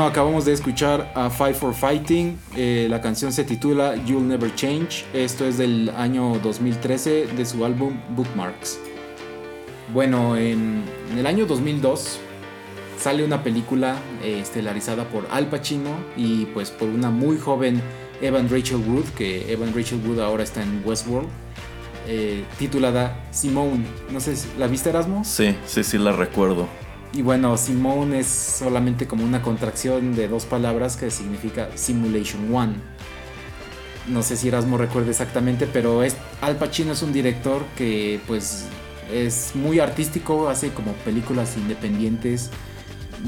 acabamos 0.06 0.44
de 0.44 0.52
escuchar 0.52 1.12
a 1.14 1.30
Fight 1.30 1.56
for 1.56 1.74
Fighting. 1.74 2.38
Eh, 2.56 2.86
la 2.90 3.00
canción 3.00 3.32
se 3.32 3.44
titula 3.44 3.96
You'll 4.04 4.26
Never 4.26 4.54
Change. 4.54 5.04
Esto 5.12 5.44
es 5.44 5.58
del 5.58 5.90
año 5.90 6.38
2013 6.42 7.26
de 7.28 7.44
su 7.44 7.64
álbum 7.64 7.98
Bookmarks. 8.10 8.78
Bueno, 9.92 10.36
en, 10.36 10.82
el 11.16 11.26
año 11.26 11.46
2002 11.46 12.18
sale 12.98 13.24
una 13.24 13.42
película 13.42 13.96
eh, 14.22 14.38
estelarizada 14.40 15.04
por 15.04 15.26
Al 15.30 15.48
Pacino 15.48 15.90
y 16.16 16.46
pues 16.46 16.70
por 16.70 16.88
una 16.88 17.10
muy 17.10 17.38
joven 17.38 17.82
Evan 18.20 18.48
Rachel 18.48 18.82
Wood, 18.86 19.04
que 19.16 19.52
Evan 19.52 19.74
Rachel 19.74 20.00
Wood 20.06 20.20
ahora 20.20 20.42
está 20.42 20.62
en 20.62 20.82
Westworld, 20.84 21.28
eh, 22.06 22.44
titulada 22.58 23.24
Simone. 23.30 23.84
No 24.10 24.20
sé, 24.20 24.34
¿la 24.58 24.66
viste 24.66 24.90
Erasmo? 24.90 25.24
Sí, 25.24 25.54
sí, 25.66 25.84
sí 25.84 25.98
la 25.98 26.12
recuerdo. 26.12 26.68
Y 27.14 27.22
bueno, 27.22 27.56
Simone 27.56 28.20
es 28.20 28.26
solamente 28.26 29.06
como 29.06 29.24
una 29.24 29.40
contracción 29.40 30.16
de 30.16 30.26
dos 30.26 30.46
palabras 30.46 30.96
que 30.96 31.12
significa 31.12 31.68
Simulation 31.76 32.52
One. 32.52 32.74
No 34.08 34.24
sé 34.24 34.36
si 34.36 34.48
Erasmo 34.48 34.78
recuerda 34.78 35.10
exactamente, 35.10 35.68
pero 35.72 36.02
es, 36.02 36.16
Al 36.40 36.56
Pacino 36.56 36.92
es 36.92 37.02
un 37.02 37.12
director 37.12 37.64
que 37.76 38.20
pues 38.26 38.66
es 39.12 39.52
muy 39.54 39.78
artístico, 39.78 40.48
hace 40.48 40.70
como 40.70 40.92
películas 40.92 41.56
independientes. 41.56 42.50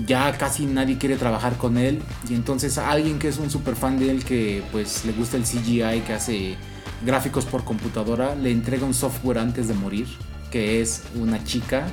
Ya 0.04 0.36
casi 0.36 0.66
nadie 0.66 0.98
quiere 0.98 1.16
trabajar 1.16 1.56
con 1.56 1.78
él. 1.78 2.02
Y 2.28 2.34
entonces 2.34 2.78
alguien 2.78 3.20
que 3.20 3.28
es 3.28 3.38
un 3.38 3.50
super 3.50 3.76
fan 3.76 4.00
de 4.00 4.10
él, 4.10 4.24
que 4.24 4.64
pues 4.72 5.04
le 5.04 5.12
gusta 5.12 5.36
el 5.36 5.44
CGI, 5.44 6.02
que 6.04 6.12
hace 6.12 6.56
gráficos 7.04 7.44
por 7.44 7.62
computadora, 7.62 8.34
le 8.34 8.50
entrega 8.50 8.84
un 8.84 8.94
software 8.94 9.38
antes 9.38 9.68
de 9.68 9.74
morir, 9.74 10.08
que 10.50 10.80
es 10.80 11.04
una 11.14 11.44
chica 11.44 11.86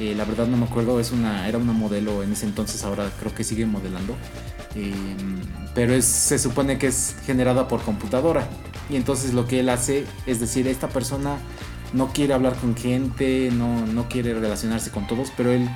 eh, 0.00 0.14
la 0.14 0.24
verdad 0.24 0.46
no 0.46 0.56
me 0.56 0.66
acuerdo, 0.66 1.00
es 1.00 1.12
una, 1.12 1.48
era 1.48 1.58
una 1.58 1.72
modelo 1.72 2.22
en 2.22 2.32
ese 2.32 2.46
entonces, 2.46 2.84
ahora 2.84 3.10
creo 3.18 3.34
que 3.34 3.44
sigue 3.44 3.66
modelando. 3.66 4.14
Eh, 4.74 4.92
pero 5.74 5.94
es, 5.94 6.04
se 6.04 6.38
supone 6.38 6.78
que 6.78 6.88
es 6.88 7.16
generada 7.24 7.68
por 7.68 7.82
computadora. 7.82 8.46
Y 8.90 8.96
entonces 8.96 9.34
lo 9.34 9.46
que 9.46 9.60
él 9.60 9.68
hace 9.68 10.04
es 10.26 10.40
decir, 10.40 10.68
esta 10.68 10.88
persona 10.88 11.38
no 11.92 12.08
quiere 12.08 12.34
hablar 12.34 12.56
con 12.56 12.76
gente, 12.76 13.50
no, 13.52 13.86
no 13.86 14.08
quiere 14.08 14.34
relacionarse 14.34 14.90
con 14.90 15.06
todos, 15.06 15.32
pero 15.36 15.50
él, 15.50 15.68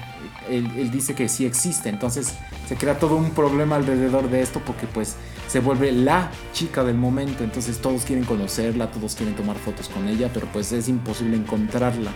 él, 0.48 0.70
él, 0.76 0.90
dice 0.90 1.14
que 1.14 1.28
sí 1.28 1.46
existe. 1.46 1.88
Entonces 1.88 2.34
se 2.68 2.76
crea 2.76 2.98
todo 2.98 3.16
un 3.16 3.30
problema 3.30 3.76
alrededor 3.76 4.28
de 4.30 4.42
esto 4.42 4.60
porque 4.64 4.86
pues 4.86 5.16
se 5.48 5.60
vuelve 5.60 5.92
la 5.92 6.30
chica 6.52 6.84
del 6.84 6.96
momento. 6.96 7.42
Entonces 7.42 7.78
todos 7.78 8.04
quieren 8.04 8.24
conocerla, 8.24 8.90
todos 8.90 9.14
quieren 9.14 9.34
tomar 9.34 9.56
fotos 9.56 9.88
con 9.88 10.08
ella, 10.08 10.30
pero 10.32 10.46
pues 10.52 10.72
es 10.72 10.88
imposible 10.88 11.36
encontrarla. 11.36 12.12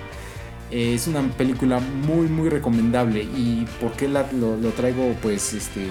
Eh, 0.70 0.94
es 0.94 1.06
una 1.06 1.22
película 1.22 1.78
muy 1.78 2.26
muy 2.26 2.48
recomendable 2.48 3.22
y 3.22 3.66
por 3.80 3.92
qué 3.92 4.08
lo, 4.08 4.22
traigo 4.76 5.14
pues 5.22 5.52
este 5.52 5.88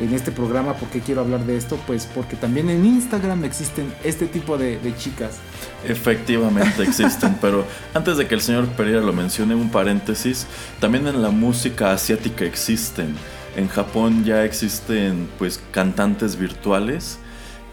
en 0.00 0.14
este 0.14 0.32
programa, 0.32 0.74
por 0.74 0.88
qué 0.88 1.00
quiero 1.00 1.20
hablar 1.20 1.44
de 1.44 1.56
esto, 1.56 1.78
pues 1.86 2.08
porque 2.12 2.34
también 2.34 2.70
en 2.70 2.84
Instagram 2.84 3.44
existen 3.44 3.92
este 4.02 4.26
tipo 4.26 4.56
de, 4.56 4.80
chicas. 4.96 5.38
Efectivamente 5.86 6.82
existen, 6.88 7.36
pero 7.40 7.64
antes 7.92 8.16
de 8.16 8.26
que 8.26 8.34
el 8.34 8.40
señor 8.40 8.66
Pereira 8.68 9.00
lo 9.00 9.12
mencione, 9.12 9.54
un 9.54 9.70
paréntesis, 9.70 10.46
también 10.80 11.06
en 11.06 11.20
la 11.22 11.30
música 11.30 11.92
asiática 11.92 12.44
existen. 12.44 13.14
En 13.54 13.68
Japón 13.68 14.24
ya 14.24 14.44
existen 14.44 15.28
pues 15.38 15.60
cantantes 15.70 16.36
virtuales 16.36 17.18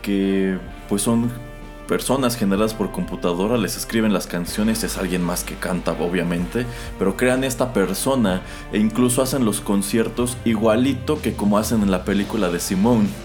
que 0.01 0.57
pues 0.89 1.01
son 1.01 1.31
personas 1.89 2.37
generadas 2.37 2.75
por 2.75 2.91
computadora 2.91 3.57
les 3.57 3.75
escriben 3.75 4.13
las 4.13 4.27
canciones, 4.27 4.83
es 4.83 4.97
alguien 4.99 5.23
más 5.23 5.43
que 5.43 5.55
canta 5.55 5.93
obviamente, 5.93 6.67
pero 6.99 7.17
crean 7.17 7.43
esta 7.43 7.73
persona 7.73 8.43
e 8.71 8.77
incluso 8.77 9.23
hacen 9.23 9.43
los 9.43 9.59
conciertos 9.59 10.37
igualito 10.45 11.19
que 11.19 11.33
como 11.33 11.57
hacen 11.57 11.81
en 11.81 11.89
la 11.89 12.05
película 12.05 12.49
de 12.49 12.59
Simone. 12.59 13.09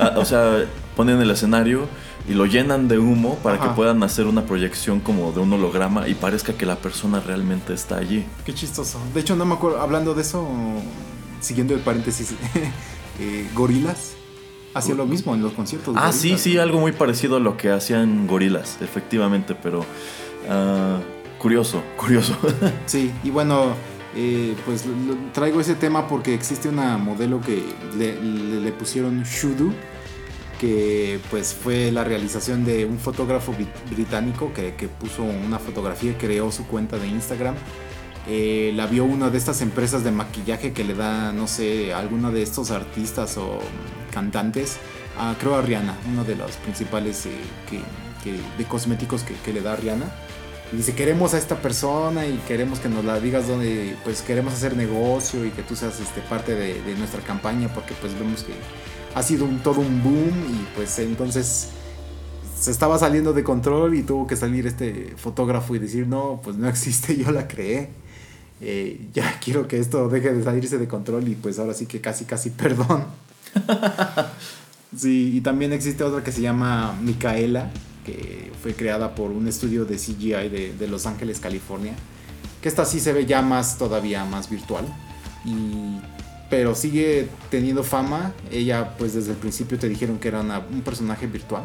Ah, 0.00 0.14
o 0.16 0.24
sea, 0.24 0.64
ponen 0.96 1.20
el 1.20 1.30
escenario 1.30 1.88
y 2.28 2.34
lo 2.34 2.46
llenan 2.46 2.86
de 2.86 2.98
humo 2.98 3.36
para 3.42 3.58
que 3.58 3.68
puedan 3.70 4.00
hacer 4.04 4.26
una 4.26 4.42
proyección 4.42 5.00
como 5.00 5.32
de 5.32 5.40
un 5.40 5.52
holograma 5.52 6.06
y 6.06 6.14
parezca 6.14 6.52
que 6.52 6.66
la 6.66 6.76
persona 6.76 7.18
realmente 7.20 7.74
está 7.74 7.96
allí. 7.96 8.24
Qué 8.44 8.54
chistoso. 8.54 9.00
De 9.12 9.20
hecho, 9.20 9.34
no 9.34 9.44
me 9.44 9.54
acuerdo, 9.54 9.80
hablando 9.80 10.14
de 10.14 10.22
eso, 10.22 10.46
siguiendo 11.40 11.74
el 11.74 11.80
paréntesis, 11.80 12.34
eh, 13.18 13.48
gorilas 13.54 14.14
hacía 14.74 14.94
lo 14.94 15.06
mismo 15.06 15.34
en 15.34 15.42
los 15.42 15.52
conciertos. 15.52 15.94
Ah, 15.98 16.12
sí, 16.12 16.38
sí, 16.38 16.58
algo 16.58 16.80
muy 16.80 16.92
parecido 16.92 17.36
a 17.36 17.40
lo 17.40 17.56
que 17.56 17.70
hacían 17.70 18.26
gorilas, 18.26 18.78
efectivamente, 18.80 19.54
pero 19.54 19.80
uh, 19.80 21.38
curioso, 21.38 21.82
curioso. 21.96 22.36
sí, 22.86 23.12
y 23.24 23.30
bueno, 23.30 23.74
eh, 24.16 24.54
pues 24.64 24.84
traigo 25.32 25.60
ese 25.60 25.74
tema 25.74 26.08
porque 26.08 26.34
existe 26.34 26.68
una 26.68 26.98
modelo 26.98 27.40
que 27.40 27.62
le, 27.96 28.72
pusieron 28.72 29.22
Shudu, 29.22 29.72
que 30.60 31.20
pues 31.30 31.54
fue 31.54 31.92
la 31.92 32.04
realización 32.04 32.64
de 32.64 32.84
un 32.84 32.98
fotógrafo 32.98 33.54
británico 33.90 34.52
que, 34.52 34.74
que 34.74 34.88
puso 34.88 35.22
una 35.22 35.58
fotografía, 35.58 36.16
creó 36.18 36.50
su 36.50 36.66
cuenta 36.66 36.98
de 36.98 37.08
Instagram. 37.08 37.54
Eh, 38.30 38.72
la 38.74 38.86
vio 38.86 39.04
una 39.04 39.30
de 39.30 39.38
estas 39.38 39.62
empresas 39.62 40.04
de 40.04 40.10
maquillaje 40.10 40.74
que 40.74 40.84
le 40.84 40.94
da, 40.94 41.32
no 41.32 41.46
sé, 41.46 41.94
a 41.94 41.98
alguno 41.98 42.30
de 42.30 42.42
estos 42.42 42.70
artistas 42.70 43.38
o 43.38 43.58
cantantes, 44.08 44.78
creo 45.40 45.56
a 45.56 45.62
Rihanna, 45.62 45.96
uno 46.08 46.24
de 46.24 46.36
los 46.36 46.52
principales 46.56 47.26
eh, 47.26 47.30
de 48.58 48.64
cosméticos 48.64 49.22
que, 49.22 49.52
le 49.52 49.60
da 49.60 49.76
Rihanna. 49.76 50.06
Y 50.72 50.76
dice, 50.76 50.94
queremos 50.94 51.32
a 51.32 51.38
esta 51.38 51.56
persona 51.56 52.26
y 52.26 52.36
queremos 52.46 52.78
que 52.78 52.88
nos 52.88 53.04
la 53.04 53.18
digas 53.20 53.48
donde, 53.48 53.96
pues 54.04 54.20
queremos 54.20 54.52
hacer 54.52 54.76
negocio 54.76 55.44
y 55.46 55.50
que 55.50 55.62
tú 55.62 55.74
seas 55.74 55.98
este, 55.98 56.20
parte 56.20 56.54
de, 56.54 56.94
nuestra 56.96 57.22
campaña 57.22 57.72
porque 57.72 57.94
pues 58.00 58.12
vemos 58.18 58.42
que 58.42 58.52
ha 59.14 59.22
sido 59.22 59.46
un, 59.46 59.60
todo 59.60 59.80
un 59.80 60.02
boom 60.02 60.46
y 60.50 60.76
pues 60.76 60.98
entonces 60.98 61.70
se 62.60 62.70
estaba 62.70 62.98
saliendo 62.98 63.32
de 63.32 63.44
control 63.44 63.94
y 63.94 64.02
tuvo 64.02 64.26
que 64.26 64.36
salir 64.36 64.66
este 64.66 65.14
fotógrafo 65.16 65.74
y 65.74 65.78
decir, 65.78 66.06
no, 66.06 66.40
pues 66.42 66.56
no 66.56 66.68
existe, 66.68 67.16
yo 67.16 67.30
la 67.30 67.48
creé. 67.48 67.90
Eh, 68.60 69.08
ya 69.14 69.38
quiero 69.44 69.68
que 69.68 69.78
esto 69.78 70.08
deje 70.08 70.32
de 70.32 70.42
salirse 70.42 70.78
de 70.78 70.88
control 70.88 71.28
y 71.28 71.34
pues 71.34 71.58
ahora 71.58 71.74
sí 71.74 71.86
que 71.86 72.00
casi, 72.00 72.24
casi 72.24 72.50
perdón. 72.50 73.04
sí, 74.96 75.32
y 75.34 75.40
también 75.40 75.72
existe 75.72 76.04
otra 76.04 76.22
que 76.22 76.32
se 76.32 76.40
llama 76.40 76.94
Micaela, 77.02 77.70
que 78.04 78.52
fue 78.62 78.74
creada 78.74 79.14
por 79.14 79.30
un 79.30 79.46
estudio 79.48 79.84
de 79.84 79.96
CGI 79.96 80.48
de, 80.78 80.88
Los 80.88 81.06
Ángeles, 81.06 81.40
California. 81.40 81.94
Que 82.62 82.68
esta 82.68 82.84
sí 82.84 83.00
se 83.00 83.12
ve 83.12 83.26
ya 83.26 83.42
más, 83.42 83.78
todavía 83.78 84.24
más 84.24 84.50
virtual. 84.50 84.84
Y, 85.44 86.00
pero 86.50 86.74
sigue 86.74 87.28
teniendo 87.50 87.84
fama. 87.84 88.32
Ella, 88.50 88.96
pues 88.96 89.14
desde 89.14 89.32
el 89.32 89.36
principio 89.36 89.78
te 89.78 89.88
dijeron 89.88 90.18
que 90.18 90.28
era 90.28 90.40
un 90.40 90.80
personaje 90.82 91.26
virtual. 91.26 91.64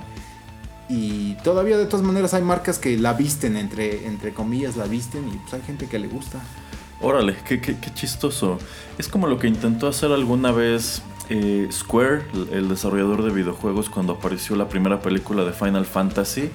Y 0.89 1.35
todavía 1.43 1.77
de 1.77 1.85
todas 1.85 2.05
maneras 2.05 2.33
hay 2.33 2.43
marcas 2.43 2.77
que 2.77 2.97
la 2.97 3.13
visten, 3.13 3.55
entre, 3.55 4.05
entre 4.05 4.33
comillas, 4.33 4.75
la 4.75 4.85
visten 4.85 5.27
y 5.29 5.37
pues 5.37 5.53
hay 5.53 5.61
gente 5.61 5.87
que 5.87 5.97
le 5.97 6.07
gusta. 6.07 6.39
Órale, 7.01 7.35
qué, 7.47 7.59
qué, 7.59 7.79
qué 7.79 7.93
chistoso. 7.93 8.59
Es 8.97 9.07
como 9.07 9.27
lo 9.27 9.39
que 9.39 9.47
intentó 9.47 9.87
hacer 9.87 10.11
alguna 10.11 10.51
vez 10.51 11.01
eh, 11.33 11.67
Square, 11.71 12.21
el 12.51 12.69
desarrollador 12.69 13.23
de 13.23 13.31
videojuegos, 13.31 13.89
cuando 13.89 14.13
apareció 14.13 14.55
la 14.55 14.69
primera 14.69 15.01
película 15.01 15.43
de 15.43 15.51
Final 15.51 15.85
Fantasy, 15.85 16.51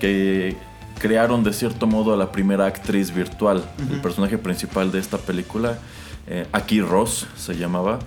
que 0.00 0.56
crearon 0.98 1.44
de 1.44 1.52
cierto 1.52 1.86
modo 1.86 2.14
a 2.14 2.16
la 2.16 2.32
primera 2.32 2.64
actriz 2.64 3.14
virtual. 3.14 3.62
El 3.90 4.00
personaje 4.00 4.38
principal 4.38 4.90
de 4.90 5.00
esta 5.00 5.18
película, 5.18 5.78
eh, 6.26 6.46
Aki 6.50 6.80
Ross 6.80 7.26
se 7.36 7.58
llamaba, 7.58 7.98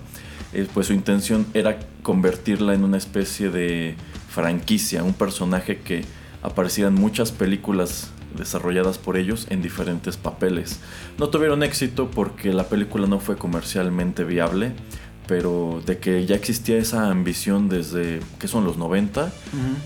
eh, 0.51 0.67
pues 0.73 0.87
su 0.87 0.93
intención 0.93 1.45
era 1.53 1.77
convertirla 2.01 2.73
en 2.73 2.83
una 2.83 2.97
especie 2.97 3.51
de 3.51 3.95
franquicia, 4.27 5.03
un 5.03 5.13
personaje 5.13 5.77
que 5.77 6.05
aparecía 6.41 6.87
en 6.87 6.95
muchas 6.95 7.31
películas 7.31 8.09
desarrolladas 8.35 8.97
por 8.97 9.15
ellos 9.15 9.45
en 9.51 9.61
diferentes 9.61 10.17
papeles. 10.17 10.79
No 11.19 11.29
tuvieron 11.29 11.61
éxito 11.61 12.09
porque 12.09 12.51
la 12.51 12.67
película 12.67 13.05
no 13.05 13.19
fue 13.19 13.37
comercialmente 13.37 14.23
viable 14.23 14.73
pero 15.27 15.81
de 15.85 15.97
que 15.97 16.25
ya 16.25 16.35
existía 16.35 16.77
esa 16.77 17.09
ambición 17.09 17.69
desde 17.69 18.19
que 18.39 18.47
son 18.47 18.63
los 18.65 18.77
90, 18.77 19.31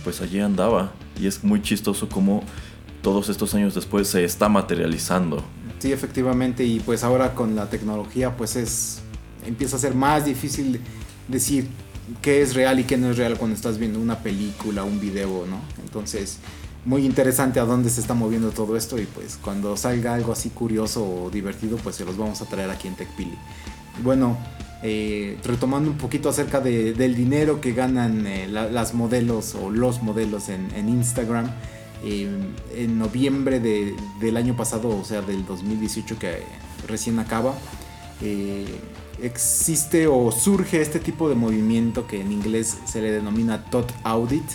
pues 0.04 0.22
allí 0.22 0.40
andaba. 0.40 0.92
Y 1.20 1.28
es 1.28 1.44
muy 1.44 1.62
chistoso 1.62 2.10
cómo 2.10 2.44
todos 3.02 3.30
estos 3.30 3.54
años 3.54 3.76
después 3.76 4.08
se 4.08 4.24
está 4.24 4.50
materializando. 4.50 5.44
Sí, 5.80 5.92
efectivamente, 5.94 6.66
y 6.66 6.80
pues 6.80 7.04
ahora 7.04 7.34
con 7.36 7.56
la 7.56 7.70
tecnología 7.70 8.36
pues 8.36 8.56
es 8.56 9.02
empieza 9.46 9.78
a 9.78 9.80
ser 9.80 9.96
más 9.96 10.26
difícil 10.26 10.82
decir 11.28 11.68
qué 12.22 12.42
es 12.42 12.54
real 12.54 12.80
y 12.80 12.84
qué 12.84 12.98
no 12.98 13.12
es 13.12 13.18
real 13.18 13.38
cuando 13.38 13.56
estás 13.56 13.78
viendo 13.78 14.00
una 14.00 14.20
película, 14.20 14.84
un 14.84 15.00
video, 15.00 15.46
¿no? 15.48 15.62
Entonces, 15.84 16.40
muy 16.86 17.06
interesante 17.06 17.60
a 17.60 17.66
dónde 17.66 17.90
se 17.90 18.02
está 18.02 18.14
moviendo 18.14 18.52
todo 18.52 18.76
esto 18.76 18.98
y 18.98 19.06
pues 19.06 19.38
cuando 19.42 19.76
salga 19.78 20.16
algo 20.16 20.32
así 20.32 20.50
curioso 20.50 21.06
o 21.06 21.30
divertido, 21.30 21.78
pues 21.78 21.96
se 21.96 22.06
los 22.06 22.18
vamos 22.18 22.42
a 22.42 22.46
traer 22.46 22.70
aquí 22.70 22.88
en 22.88 22.96
TechPili. 22.96 23.38
Bueno, 24.04 24.38
eh, 24.82 25.38
retomando 25.44 25.92
un 25.92 25.98
poquito 25.98 26.30
acerca 26.30 26.62
del 26.62 27.16
dinero 27.16 27.60
que 27.60 27.74
ganan 27.74 28.26
eh, 28.26 28.48
las 28.48 28.94
modelos 28.94 29.54
o 29.56 29.70
los 29.70 30.02
modelos 30.02 30.50
en, 30.50 30.90
Instagram. 30.90 31.52
Eh, 32.02 32.30
en 32.76 32.98
noviembre 32.98 33.60
del 33.60 34.38
año 34.38 34.56
pasado, 34.56 34.90
o 34.98 35.04
sea, 35.04 35.22
del 35.22 35.46
2018 35.46 36.18
que 36.18 36.44
recién 36.88 37.20
acaba, 37.20 37.56
existe 39.22 40.08
o 40.08 40.32
surge 40.32 40.82
este 40.82 41.00
tipo 41.00 41.28
de 41.28 41.36
movimiento 41.36 42.08
que 42.08 42.22
en 42.22 42.32
inglés 42.32 42.78
se 42.86 43.02
le 43.02 43.12
denomina 43.12 43.66
TOT 43.66 43.92
Audit 44.04 44.46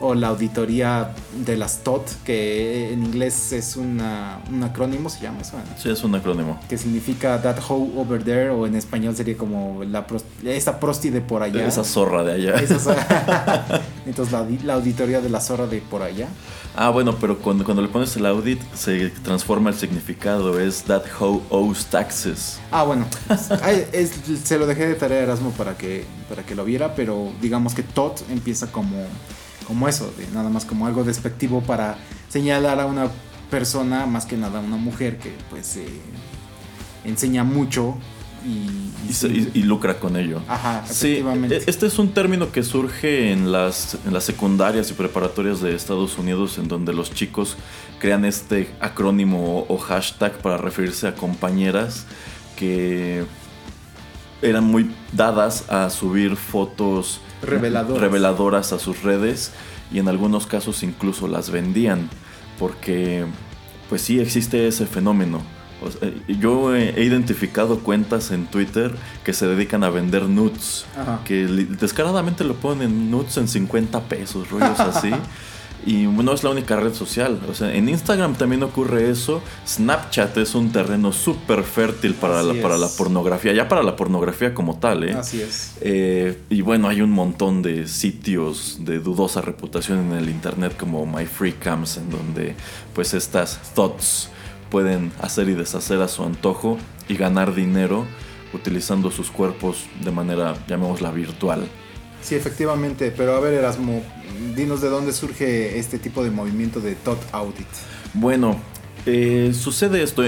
o 0.00 0.14
la 0.14 0.28
auditoría 0.28 1.10
de 1.44 1.56
las 1.56 1.84
TOT, 1.84 2.08
que 2.24 2.92
en 2.92 3.04
inglés 3.04 3.52
es 3.52 3.76
una, 3.76 4.40
un 4.50 4.62
acrónimo, 4.62 5.10
se 5.10 5.20
llama 5.20 5.42
eso. 5.42 5.52
Sí, 5.78 5.90
es 5.90 6.02
un 6.02 6.14
acrónimo. 6.14 6.58
Que 6.68 6.78
significa 6.78 7.40
That 7.42 7.58
Hoe 7.68 7.90
Over 7.96 8.24
There, 8.24 8.50
o 8.50 8.66
en 8.66 8.76
español 8.76 9.14
sería 9.14 9.36
como 9.36 9.84
la 9.84 10.06
esa 10.44 10.80
prosti 10.80 11.10
de 11.10 11.20
por 11.20 11.42
allá. 11.42 11.66
Esa 11.66 11.84
zorra 11.84 12.24
de 12.24 12.32
allá. 12.32 12.54
Entonces 14.06 14.32
la, 14.32 14.46
la, 14.64 14.74
auditoría 14.74 15.20
de 15.20 15.28
la 15.28 15.40
zorra 15.40 15.66
de 15.66 15.80
por 15.82 16.02
allá. 16.02 16.28
Ah, 16.74 16.88
bueno, 16.88 17.16
pero 17.20 17.38
cuando, 17.38 17.64
cuando 17.64 17.82
le 17.82 17.88
pones 17.88 18.16
el 18.16 18.24
audit 18.24 18.60
se 18.74 19.10
transforma 19.22 19.70
el 19.70 19.76
significado, 19.76 20.58
es 20.58 20.82
That 20.84 21.02
Hoe 21.18 21.42
Owes 21.50 21.86
Taxes. 21.86 22.58
Ah, 22.70 22.84
bueno, 22.84 23.06
se 24.44 24.58
lo 24.58 24.66
dejé 24.66 24.86
de 24.86 24.94
tarea 24.94 25.20
Erasmo 25.20 25.50
para 25.50 25.76
que, 25.76 26.04
para 26.28 26.44
que 26.44 26.54
lo 26.54 26.64
viera, 26.64 26.94
pero 26.94 27.32
digamos 27.42 27.74
que 27.74 27.82
TOT 27.82 28.22
empieza 28.30 28.72
como 28.72 28.96
como 29.66 29.88
eso, 29.88 30.12
de 30.16 30.26
nada 30.28 30.50
más 30.50 30.64
como 30.64 30.86
algo 30.86 31.04
despectivo 31.04 31.62
para 31.62 31.96
señalar 32.28 32.80
a 32.80 32.86
una 32.86 33.08
persona, 33.50 34.06
más 34.06 34.26
que 34.26 34.36
nada 34.36 34.60
a 34.60 34.62
una 34.62 34.76
mujer 34.76 35.18
que 35.18 35.32
pues 35.50 35.76
eh, 35.76 35.86
enseña 37.04 37.44
mucho 37.44 37.96
y, 38.44 39.62
lucra 39.62 39.98
con 39.98 40.16
ello. 40.16 40.40
Ajá, 40.48 40.82
efectivamente. 40.84 41.56
E, 41.56 41.62
este 41.66 41.86
es 41.86 41.98
un 41.98 42.12
término 42.12 42.52
que 42.52 42.62
surge 42.62 43.32
en 43.32 43.52
las, 43.52 43.98
en 44.06 44.14
las 44.14 44.24
secundarias 44.24 44.90
y 44.90 44.94
preparatorias 44.94 45.60
de 45.60 45.74
Estados 45.74 46.16
Unidos, 46.18 46.58
en 46.58 46.68
donde 46.68 46.92
los 46.92 47.12
chicos 47.12 47.56
crean 47.98 48.24
este 48.24 48.72
acrónimo 48.80 49.66
o 49.68 49.76
hashtag 49.76 50.38
para 50.38 50.56
referirse 50.56 51.06
a 51.06 51.14
compañeras 51.14 52.06
que 52.56 53.24
eran 54.42 54.64
muy 54.64 54.90
dadas 55.12 55.68
a 55.68 55.90
subir 55.90 56.36
fotos 56.36 57.20
reveladoras. 57.42 58.00
reveladoras 58.00 58.72
a 58.72 58.78
sus 58.78 59.02
redes 59.02 59.52
y 59.92 59.98
en 59.98 60.08
algunos 60.08 60.46
casos 60.46 60.82
incluso 60.82 61.28
las 61.28 61.50
vendían 61.50 62.08
porque 62.58 63.24
pues 63.88 64.02
sí 64.02 64.20
existe 64.20 64.68
ese 64.68 64.86
fenómeno. 64.86 65.42
yo 66.28 66.76
he 66.76 67.02
identificado 67.02 67.80
cuentas 67.80 68.30
en 68.30 68.46
Twitter 68.46 68.94
que 69.24 69.32
se 69.32 69.46
dedican 69.46 69.82
a 69.82 69.90
vender 69.90 70.24
nudes, 70.24 70.84
que 71.24 71.46
descaradamente 71.46 72.44
lo 72.44 72.54
ponen 72.54 73.10
nudes 73.10 73.38
en 73.38 73.48
50 73.48 74.00
pesos, 74.02 74.50
rollos 74.50 74.78
así. 74.78 75.10
Y 75.86 76.06
no 76.06 76.32
es 76.32 76.44
la 76.44 76.50
única 76.50 76.76
red 76.76 76.94
social. 76.94 77.40
O 77.48 77.54
sea, 77.54 77.74
en 77.74 77.88
Instagram 77.88 78.34
también 78.34 78.62
ocurre 78.62 79.10
eso. 79.10 79.42
Snapchat 79.66 80.36
es 80.36 80.54
un 80.54 80.72
terreno 80.72 81.12
súper 81.12 81.62
fértil 81.62 82.14
para 82.14 82.42
la, 82.42 82.60
para 82.60 82.76
la 82.76 82.88
pornografía. 82.88 83.52
Ya 83.52 83.68
para 83.68 83.82
la 83.82 83.96
pornografía 83.96 84.52
como 84.52 84.78
tal, 84.78 85.04
¿eh? 85.04 85.12
Así 85.12 85.40
es. 85.40 85.76
Eh, 85.80 86.38
y 86.50 86.60
bueno, 86.60 86.88
hay 86.88 87.00
un 87.00 87.10
montón 87.10 87.62
de 87.62 87.88
sitios 87.88 88.78
de 88.80 88.98
dudosa 88.98 89.40
reputación 89.40 90.10
en 90.10 90.18
el 90.18 90.28
internet 90.28 90.76
como 90.76 91.06
MyFreeCams, 91.06 91.96
en 91.96 92.10
donde 92.10 92.54
pues 92.94 93.14
estas 93.14 93.58
thoughts 93.74 94.28
pueden 94.70 95.12
hacer 95.20 95.48
y 95.48 95.54
deshacer 95.54 96.00
a 96.00 96.08
su 96.08 96.22
antojo 96.24 96.78
y 97.08 97.16
ganar 97.16 97.54
dinero 97.54 98.06
utilizando 98.52 99.10
sus 99.10 99.30
cuerpos 99.30 99.86
de 100.02 100.10
manera, 100.10 100.54
llamémosla, 100.68 101.10
virtual. 101.10 101.68
Sí, 102.22 102.34
efectivamente, 102.34 103.12
pero 103.16 103.34
a 103.34 103.40
ver 103.40 103.54
Erasmo, 103.54 104.02
dinos 104.54 104.80
de 104.80 104.88
dónde 104.88 105.12
surge 105.12 105.78
este 105.78 105.98
tipo 105.98 106.22
de 106.22 106.30
movimiento 106.30 106.80
de 106.80 106.94
Tot 106.94 107.18
Audit. 107.32 107.66
Bueno, 108.14 108.60
eh, 109.06 109.52
sucede 109.54 110.02
esto. 110.02 110.22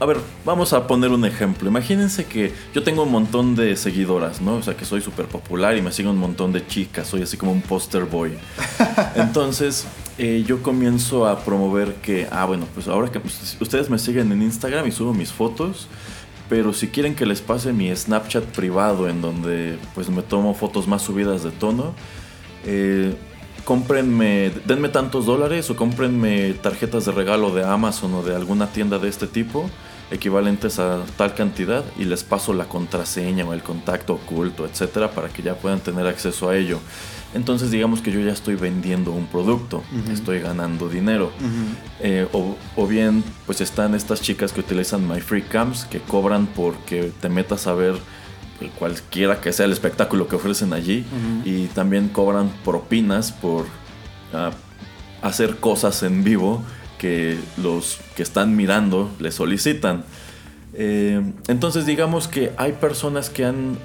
A 0.00 0.06
ver, 0.06 0.18
vamos 0.44 0.72
a 0.72 0.86
poner 0.86 1.10
un 1.10 1.24
ejemplo. 1.24 1.68
Imagínense 1.68 2.26
que 2.26 2.52
yo 2.74 2.82
tengo 2.82 3.04
un 3.04 3.10
montón 3.10 3.54
de 3.54 3.76
seguidoras, 3.76 4.40
¿no? 4.40 4.56
O 4.56 4.62
sea, 4.62 4.76
que 4.76 4.84
soy 4.84 5.00
súper 5.00 5.26
popular 5.26 5.76
y 5.76 5.82
me 5.82 5.92
siguen 5.92 6.12
un 6.12 6.18
montón 6.18 6.52
de 6.52 6.66
chicas. 6.66 7.08
Soy 7.08 7.22
así 7.22 7.36
como 7.36 7.52
un 7.52 7.62
poster 7.62 8.04
boy. 8.04 8.32
Entonces, 9.14 9.86
eh, 10.18 10.44
yo 10.46 10.62
comienzo 10.62 11.26
a 11.26 11.44
promover 11.44 11.94
que, 11.96 12.28
ah, 12.30 12.44
bueno, 12.44 12.66
pues 12.74 12.88
ahora 12.88 13.10
que 13.10 13.20
ustedes 13.60 13.88
me 13.88 13.98
siguen 13.98 14.30
en 14.32 14.42
Instagram 14.42 14.86
y 14.86 14.92
subo 14.92 15.14
mis 15.14 15.32
fotos, 15.32 15.88
pero 16.48 16.72
si 16.72 16.88
quieren 16.88 17.14
que 17.14 17.26
les 17.26 17.40
pase 17.40 17.72
mi 17.72 17.94
Snapchat 17.94 18.44
privado 18.44 19.08
en 19.08 19.20
donde 19.20 19.78
pues 19.94 20.08
me 20.08 20.22
tomo 20.22 20.54
fotos 20.54 20.86
más 20.86 21.02
subidas 21.02 21.42
de 21.42 21.50
tono, 21.50 21.94
eh, 22.64 23.14
cómprenme, 23.64 24.50
denme 24.64 24.88
tantos 24.88 25.26
dólares 25.26 25.68
o 25.70 25.76
cómprenme 25.76 26.54
tarjetas 26.54 27.04
de 27.04 27.12
regalo 27.12 27.54
de 27.54 27.64
Amazon 27.64 28.14
o 28.14 28.22
de 28.22 28.34
alguna 28.34 28.68
tienda 28.68 28.98
de 28.98 29.08
este 29.08 29.26
tipo 29.26 29.68
equivalentes 30.10 30.78
a 30.78 31.04
tal 31.16 31.34
cantidad 31.34 31.84
y 31.98 32.04
les 32.04 32.24
paso 32.24 32.54
la 32.54 32.64
contraseña 32.64 33.44
o 33.44 33.52
el 33.52 33.62
contacto 33.62 34.14
oculto, 34.14 34.64
etcétera, 34.64 35.10
para 35.10 35.28
que 35.28 35.42
ya 35.42 35.54
puedan 35.54 35.80
tener 35.80 36.06
acceso 36.06 36.48
a 36.48 36.56
ello. 36.56 36.80
Entonces 37.34 37.70
digamos 37.70 38.00
que 38.00 38.10
yo 38.10 38.20
ya 38.20 38.32
estoy 38.32 38.54
vendiendo 38.54 39.12
un 39.12 39.26
producto, 39.26 39.82
estoy 40.10 40.40
ganando 40.40 40.88
dinero. 40.88 41.30
Eh, 42.00 42.26
o, 42.32 42.86
bien, 42.86 43.22
pues 43.44 43.60
están 43.60 43.94
estas 43.94 44.22
chicas 44.22 44.52
que 44.52 44.60
utilizan 44.60 45.06
My 45.06 45.20
Free 45.20 45.42
Camps 45.42 45.84
que 45.84 46.00
cobran 46.00 46.46
porque 46.46 47.12
te 47.20 47.28
metas 47.28 47.66
a 47.66 47.74
ver 47.74 47.96
cualquiera 48.78 49.40
que 49.40 49.52
sea 49.52 49.66
el 49.66 49.72
espectáculo 49.72 50.26
que 50.26 50.36
ofrecen 50.36 50.72
allí 50.72 51.04
y 51.44 51.66
también 51.66 52.08
cobran 52.08 52.50
propinas 52.64 53.30
por 53.30 53.66
ah, 54.32 54.50
hacer 55.22 55.56
cosas 55.56 56.02
en 56.02 56.24
vivo 56.24 56.62
que 56.98 57.38
los 57.56 57.98
que 58.16 58.22
están 58.22 58.56
mirando 58.56 59.10
le 59.18 59.32
solicitan. 59.32 60.04
Eh, 60.74 61.22
entonces 61.46 61.86
digamos 61.86 62.26
que 62.28 62.52
hay 62.56 62.72
personas 62.72 63.30
que 63.30 63.44
han 63.44 63.78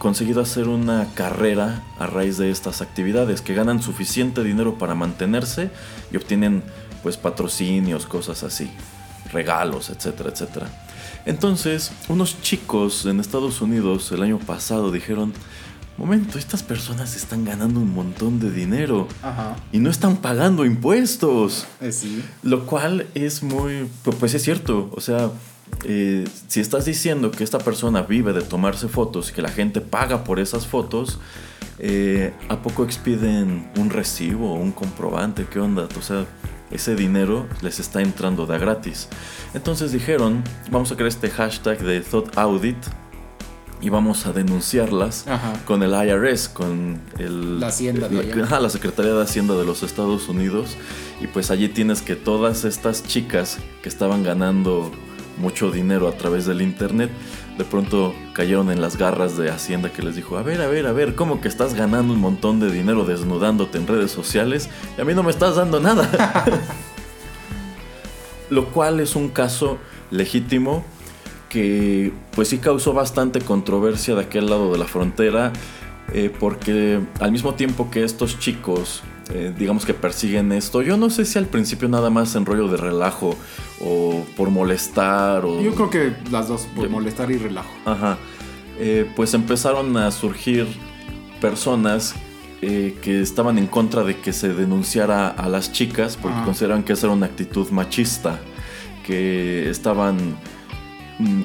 conseguido 0.00 0.40
hacer 0.40 0.66
una 0.66 1.08
carrera 1.12 1.84
a 1.98 2.06
raíz 2.06 2.38
de 2.38 2.50
estas 2.50 2.80
actividades, 2.80 3.42
que 3.42 3.52
ganan 3.52 3.82
suficiente 3.82 4.42
dinero 4.42 4.78
para 4.78 4.94
mantenerse 4.94 5.70
y 6.10 6.16
obtienen 6.16 6.62
pues 7.02 7.18
patrocinios, 7.18 8.06
cosas 8.06 8.42
así, 8.42 8.70
regalos, 9.30 9.90
etcétera, 9.90 10.30
etcétera. 10.30 10.68
Entonces, 11.26 11.92
unos 12.08 12.40
chicos 12.40 13.04
en 13.04 13.20
Estados 13.20 13.60
Unidos 13.60 14.10
el 14.10 14.22
año 14.22 14.38
pasado 14.38 14.90
dijeron, 14.90 15.34
momento, 15.98 16.38
estas 16.38 16.62
personas 16.62 17.14
están 17.14 17.44
ganando 17.44 17.78
un 17.78 17.92
montón 17.92 18.40
de 18.40 18.50
dinero 18.50 19.06
y 19.70 19.80
no 19.80 19.90
están 19.90 20.16
pagando 20.16 20.64
impuestos. 20.64 21.66
Eh, 21.82 21.92
sí. 21.92 22.24
Lo 22.42 22.64
cual 22.64 23.06
es 23.14 23.42
muy, 23.42 23.86
pues 24.18 24.32
es 24.32 24.42
cierto, 24.42 24.88
o 24.94 25.00
sea, 25.02 25.30
eh, 25.84 26.26
si 26.48 26.60
estás 26.60 26.84
diciendo 26.84 27.30
que 27.30 27.44
esta 27.44 27.58
persona 27.58 28.02
vive 28.02 28.32
de 28.32 28.42
tomarse 28.42 28.88
fotos 28.88 29.30
y 29.30 29.32
que 29.32 29.42
la 29.42 29.50
gente 29.50 29.80
paga 29.80 30.24
por 30.24 30.38
esas 30.40 30.66
fotos, 30.66 31.18
eh, 31.78 32.32
¿a 32.48 32.60
poco 32.62 32.84
expiden 32.84 33.70
un 33.76 33.90
recibo 33.90 34.52
o 34.52 34.56
un 34.56 34.72
comprobante? 34.72 35.46
¿Qué 35.50 35.60
onda? 35.60 35.88
O 35.98 36.02
sea, 36.02 36.26
ese 36.70 36.94
dinero 36.94 37.46
les 37.62 37.80
está 37.80 38.02
entrando 38.02 38.46
de 38.46 38.58
gratis. 38.58 39.08
Entonces 39.54 39.92
dijeron, 39.92 40.44
vamos 40.70 40.92
a 40.92 40.94
crear 40.94 41.08
este 41.08 41.30
hashtag 41.30 41.80
de 41.82 42.00
Thought 42.00 42.36
Audit 42.36 42.76
y 43.80 43.88
vamos 43.88 44.26
a 44.26 44.32
denunciarlas 44.32 45.24
con 45.64 45.82
el 45.82 45.92
IRS, 45.92 46.50
con 46.50 47.00
el, 47.18 47.60
la 47.60 47.68
Hacienda 47.68 48.08
la 48.60 48.68
Secretaría 48.68 49.14
de 49.14 49.22
Hacienda 49.22 49.54
de 49.56 49.64
los 49.64 49.82
Estados 49.82 50.28
Unidos. 50.28 50.76
Y 51.20 51.26
pues 51.26 51.50
allí 51.50 51.68
tienes 51.68 52.02
que 52.02 52.14
todas 52.14 52.64
estas 52.64 53.02
chicas 53.04 53.58
que 53.82 53.88
estaban 53.88 54.22
ganando 54.22 54.92
mucho 55.40 55.70
dinero 55.70 56.06
a 56.08 56.12
través 56.12 56.46
del 56.46 56.62
internet, 56.62 57.10
de 57.58 57.64
pronto 57.64 58.14
cayeron 58.32 58.70
en 58.70 58.80
las 58.80 58.96
garras 58.96 59.36
de 59.36 59.50
Hacienda 59.50 59.92
que 59.92 60.02
les 60.02 60.16
dijo, 60.16 60.38
a 60.38 60.42
ver, 60.42 60.60
a 60.60 60.68
ver, 60.68 60.86
a 60.86 60.92
ver, 60.92 61.14
¿cómo 61.14 61.40
que 61.40 61.48
estás 61.48 61.74
ganando 61.74 62.12
un 62.12 62.20
montón 62.20 62.60
de 62.60 62.70
dinero 62.70 63.04
desnudándote 63.04 63.78
en 63.78 63.86
redes 63.86 64.10
sociales 64.10 64.68
y 64.96 65.00
a 65.00 65.04
mí 65.04 65.14
no 65.14 65.22
me 65.22 65.30
estás 65.30 65.56
dando 65.56 65.80
nada? 65.80 66.08
Lo 68.50 68.66
cual 68.66 69.00
es 69.00 69.16
un 69.16 69.28
caso 69.28 69.78
legítimo 70.10 70.84
que 71.48 72.12
pues 72.32 72.48
sí 72.48 72.58
causó 72.58 72.92
bastante 72.92 73.40
controversia 73.40 74.14
de 74.14 74.22
aquel 74.22 74.46
lado 74.48 74.72
de 74.72 74.78
la 74.78 74.86
frontera, 74.86 75.52
eh, 76.12 76.32
porque 76.38 77.00
al 77.18 77.32
mismo 77.32 77.54
tiempo 77.54 77.90
que 77.90 78.04
estos 78.04 78.38
chicos 78.38 79.02
eh, 79.32 79.54
digamos 79.56 79.84
que 79.84 79.94
persiguen 79.94 80.52
esto. 80.52 80.82
Yo 80.82 80.96
no 80.96 81.10
sé 81.10 81.24
si 81.24 81.38
al 81.38 81.46
principio 81.46 81.88
nada 81.88 82.10
más 82.10 82.34
en 82.34 82.46
rollo 82.46 82.68
de 82.68 82.76
relajo 82.76 83.36
o 83.80 84.24
por 84.36 84.50
molestar 84.50 85.44
o... 85.44 85.60
Yo 85.62 85.74
creo 85.74 85.90
que 85.90 86.12
las 86.30 86.48
dos, 86.48 86.66
por 86.74 86.88
molestar 86.88 87.30
y 87.30 87.38
relajo. 87.38 87.70
Ajá. 87.84 88.18
Eh, 88.78 89.10
pues 89.14 89.34
empezaron 89.34 89.96
a 89.96 90.10
surgir 90.10 90.66
personas 91.40 92.14
eh, 92.62 92.96
que 93.02 93.20
estaban 93.20 93.58
en 93.58 93.66
contra 93.66 94.04
de 94.04 94.16
que 94.16 94.32
se 94.32 94.52
denunciara 94.52 95.28
a 95.28 95.48
las 95.48 95.72
chicas 95.72 96.18
porque 96.20 96.42
consideran 96.44 96.82
que 96.82 96.92
esa 96.92 97.06
era 97.06 97.14
una 97.14 97.26
actitud 97.26 97.70
machista, 97.70 98.38
que 99.06 99.70
estaban 99.70 100.36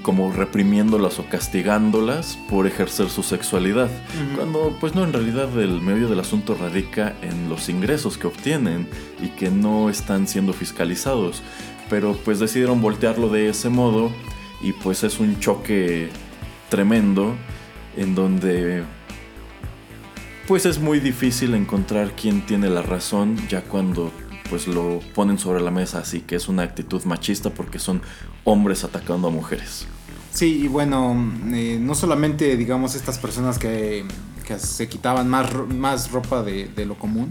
como 0.01 0.31
reprimiéndolas 0.31 1.19
o 1.19 1.25
castigándolas 1.25 2.37
por 2.49 2.67
ejercer 2.67 3.09
su 3.09 3.23
sexualidad. 3.23 3.89
Cuando 4.35 4.75
pues 4.79 4.95
no, 4.95 5.03
en 5.03 5.13
realidad 5.13 5.59
el 5.59 5.81
medio 5.81 6.07
del 6.07 6.19
asunto 6.19 6.55
radica 6.55 7.15
en 7.21 7.49
los 7.49 7.69
ingresos 7.69 8.17
que 8.17 8.27
obtienen 8.27 8.87
y 9.21 9.29
que 9.29 9.49
no 9.49 9.89
están 9.89 10.27
siendo 10.27 10.53
fiscalizados. 10.53 11.43
Pero 11.89 12.13
pues 12.25 12.39
decidieron 12.39 12.81
voltearlo 12.81 13.29
de 13.29 13.49
ese 13.49 13.69
modo 13.69 14.11
y 14.61 14.73
pues 14.73 15.03
es 15.03 15.19
un 15.19 15.39
choque 15.39 16.09
tremendo 16.69 17.35
en 17.97 18.15
donde 18.15 18.83
pues 20.47 20.65
es 20.65 20.79
muy 20.79 20.99
difícil 20.99 21.55
encontrar 21.55 22.11
quién 22.15 22.45
tiene 22.45 22.69
la 22.69 22.81
razón 22.81 23.37
ya 23.47 23.61
cuando 23.61 24.11
pues 24.49 24.67
lo 24.67 24.99
ponen 25.13 25.37
sobre 25.37 25.61
la 25.61 25.71
mesa 25.71 25.99
así 25.99 26.21
que 26.21 26.35
es 26.35 26.47
una 26.47 26.63
actitud 26.63 27.03
machista 27.03 27.49
porque 27.49 27.79
son 27.79 28.01
hombres 28.43 28.83
atacando 28.83 29.27
a 29.27 29.31
mujeres. 29.31 29.87
Sí, 30.35 30.63
y 30.63 30.67
bueno, 30.67 31.15
eh, 31.53 31.77
no 31.79 31.95
solamente 31.95 32.57
digamos 32.57 32.93
estas 32.95 33.17
personas 33.17 33.57
que, 33.57 34.05
se 34.57 34.89
quitaban 34.89 35.29
más, 35.29 35.49
más 35.69 36.11
ropa 36.11 36.43
de, 36.43 36.85
lo 36.85 36.95
común, 36.95 37.29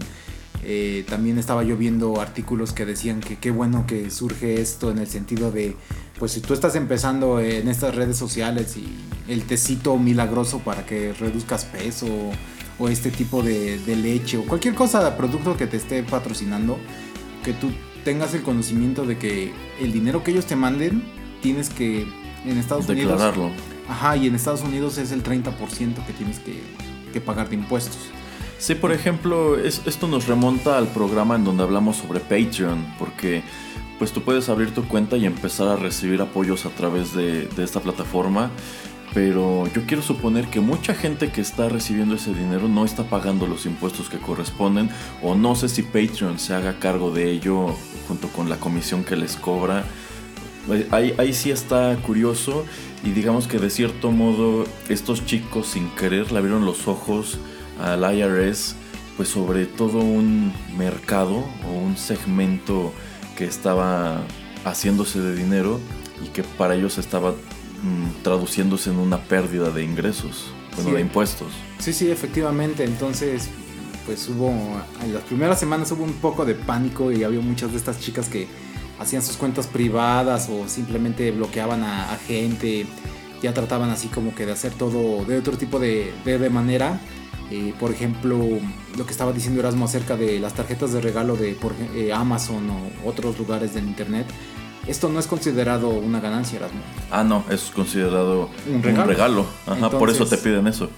eh, 0.63 1.05
también 1.07 1.37
estaba 1.37 1.63
yo 1.63 1.77
viendo 1.77 2.19
artículos 2.19 2.73
que 2.73 2.83
decían 2.85 3.19
que 3.19 3.37
qué 3.37 3.51
bueno 3.51 3.85
que 3.85 4.09
surge 4.09 4.59
esto 4.59 4.89
en 4.89 4.97
el 4.97 5.07
sentido 5.07 5.51
de, 5.51 5.75
pues 6.17 6.31
si 6.31 6.41
tú 6.41 6.55
estás 6.55 6.75
empezando 6.75 7.39
en 7.39 7.67
estas 7.67 7.93
redes 7.93 8.17
sociales 8.17 8.75
y 8.75 8.87
el 9.31 9.43
tecito 9.43 9.97
milagroso 9.97 10.59
para 10.59 10.85
que 10.87 11.13
reduzcas 11.13 11.65
peso 11.65 12.07
o 12.79 12.89
este 12.89 13.11
tipo 13.11 13.41
de, 13.43 13.79
leche 13.95 14.37
o 14.37 14.45
cualquier 14.45 14.73
cosa, 14.73 15.15
producto 15.15 15.55
que 15.55 15.67
te 15.67 15.77
esté 15.77 16.03
patrocinando, 16.03 16.79
que 17.45 17.53
tú 17.53 17.71
tengas 18.03 18.33
el 18.33 18.41
conocimiento 18.41 19.05
de 19.05 19.17
que 19.17 19.53
el 19.79 19.93
dinero 19.93 20.23
que 20.23 20.31
ellos 20.31 20.45
te 20.47 20.55
manden 20.55 21.03
tienes 21.41 21.69
que 21.69 22.07
en 22.43 22.57
Estados 22.57 22.87
Declararlo. 22.87 23.45
Unidos. 23.45 23.63
Ajá, 23.87 24.17
y 24.17 24.27
en 24.27 24.35
Estados 24.35 24.61
Unidos 24.61 24.97
es 24.97 25.11
el 25.11 25.23
30% 25.23 25.53
que 26.05 26.13
tienes 26.13 26.39
que, 26.39 26.59
que, 27.13 27.21
pagar 27.21 27.49
de 27.49 27.55
impuestos. 27.55 27.97
Sí, 28.57 28.73
por 28.73 28.91
ejemplo, 28.91 29.57
esto 29.59 30.07
nos 30.07 30.27
remonta 30.27 30.77
al 30.77 30.87
programa 30.87 31.35
en 31.35 31.43
donde 31.43 31.63
hablamos 31.63 31.97
sobre 31.97 32.19
Patreon, 32.19 32.83
porque 32.97 33.43
pues 33.99 34.11
tú 34.11 34.23
puedes 34.23 34.49
abrir 34.49 34.73
tu 34.73 34.87
cuenta 34.87 35.17
y 35.17 35.25
empezar 35.25 35.67
a 35.67 35.75
recibir 35.75 36.21
apoyos 36.21 36.65
a 36.65 36.69
través 36.69 37.13
de, 37.13 37.47
de 37.47 37.63
esta 37.63 37.79
plataforma 37.79 38.49
pero 39.15 39.65
yo 39.73 39.83
quiero 39.87 40.03
suponer 40.03 40.47
que 40.49 40.59
mucha 40.59 40.93
gente 40.93 41.31
que 41.31 41.39
está 41.39 41.69
recibiendo 41.69 42.15
ese 42.15 42.33
dinero 42.33 42.67
no 42.67 42.83
está 42.83 43.05
pagando 43.05 43.47
los 43.47 43.65
impuestos 43.65 44.09
que 44.09 44.17
corresponden 44.17 44.89
o 45.23 45.35
no 45.35 45.55
sé 45.55 45.69
si 45.69 45.83
Patreon 45.83 46.37
se 46.37 46.53
haga 46.53 46.79
cargo 46.79 47.11
de 47.11 47.31
ello 47.31 47.77
junto 48.09 48.27
con 48.27 48.49
la 48.49 48.57
comisión 48.57 49.05
que 49.05 49.15
les 49.15 49.37
cobra. 49.37 49.85
Ahí, 50.91 51.13
ahí 51.17 51.31
sí 51.31 51.49
está 51.49 51.95
curioso 52.05 52.65
y 53.05 53.11
digamos 53.11 53.47
que 53.47 53.57
de 53.57 53.69
cierto 53.69 54.11
modo 54.11 54.65
estos 54.89 55.25
chicos 55.25 55.67
sin 55.67 55.89
querer 55.91 56.33
le 56.33 56.39
abrieron 56.39 56.65
los 56.65 56.89
ojos 56.89 57.39
al 57.79 58.01
IRS 58.17 58.75
pues 59.15 59.29
sobre 59.29 59.65
todo 59.65 59.99
un 59.99 60.51
mercado 60.77 61.45
o 61.65 61.71
un 61.71 61.95
segmento 61.95 62.91
que 63.37 63.45
estaba 63.45 64.25
haciéndose 64.65 65.21
de 65.21 65.35
dinero 65.35 65.79
y 66.21 66.27
que 66.29 66.43
para 66.43 66.75
ellos 66.75 66.97
estaba 66.97 67.33
traduciéndose 68.23 68.89
en 68.89 68.97
una 68.97 69.21
pérdida 69.23 69.69
de 69.69 69.83
ingresos, 69.83 70.45
bueno, 70.75 70.93
de 70.93 71.01
impuestos. 71.01 71.51
Sí, 71.79 71.93
sí, 71.93 72.09
efectivamente. 72.09 72.83
Entonces, 72.83 73.49
pues 74.05 74.27
hubo, 74.29 74.49
en 75.03 75.13
las 75.13 75.23
primeras 75.23 75.59
semanas 75.59 75.91
hubo 75.91 76.03
un 76.03 76.13
poco 76.13 76.45
de 76.45 76.55
pánico 76.55 77.11
y 77.11 77.23
había 77.23 77.39
muchas 77.39 77.71
de 77.71 77.77
estas 77.77 77.99
chicas 77.99 78.29
que 78.29 78.47
hacían 78.99 79.21
sus 79.21 79.37
cuentas 79.37 79.67
privadas 79.67 80.49
o 80.49 80.67
simplemente 80.67 81.31
bloqueaban 81.31 81.83
a, 81.83 82.17
gente, 82.27 82.85
ya 83.41 83.53
trataban 83.53 83.89
así 83.89 84.07
como 84.07 84.33
que 84.33 84.45
de 84.45 84.53
hacer 84.53 84.73
todo 84.73 85.25
de 85.25 85.37
otro 85.37 85.57
tipo 85.57 85.79
de, 85.79 86.13
de, 86.23 86.49
manera. 86.49 86.99
Eh, 87.51 87.73
por 87.79 87.91
ejemplo, 87.91 88.39
lo 88.97 89.05
que 89.05 89.11
estaba 89.11 89.31
diciendo 89.31 89.59
Erasmo 89.59 89.85
acerca 89.85 90.17
de 90.17 90.39
las 90.39 90.53
tarjetas 90.53 90.93
de 90.93 91.01
regalo 91.01 91.35
de 91.35 91.53
por, 91.53 91.73
eh, 91.95 92.11
Amazon 92.11 92.69
o 92.69 93.09
otros 93.09 93.37
lugares 93.37 93.73
del 93.75 93.85
Internet 93.85 94.25
esto 94.87 95.09
no 95.09 95.19
es 95.19 95.27
considerado 95.27 95.89
una 95.89 96.19
ganancia, 96.19 96.57
Erasmo. 96.57 96.81
Ah, 97.11 97.23
no, 97.23 97.43
es 97.49 97.71
considerado 97.73 98.49
un 98.71 98.83
regalo. 98.83 99.45
Ajá, 99.65 99.89
por 99.89 100.09
eso 100.09 100.25
te 100.25 100.37
piden 100.37 100.67
eso. 100.67 100.89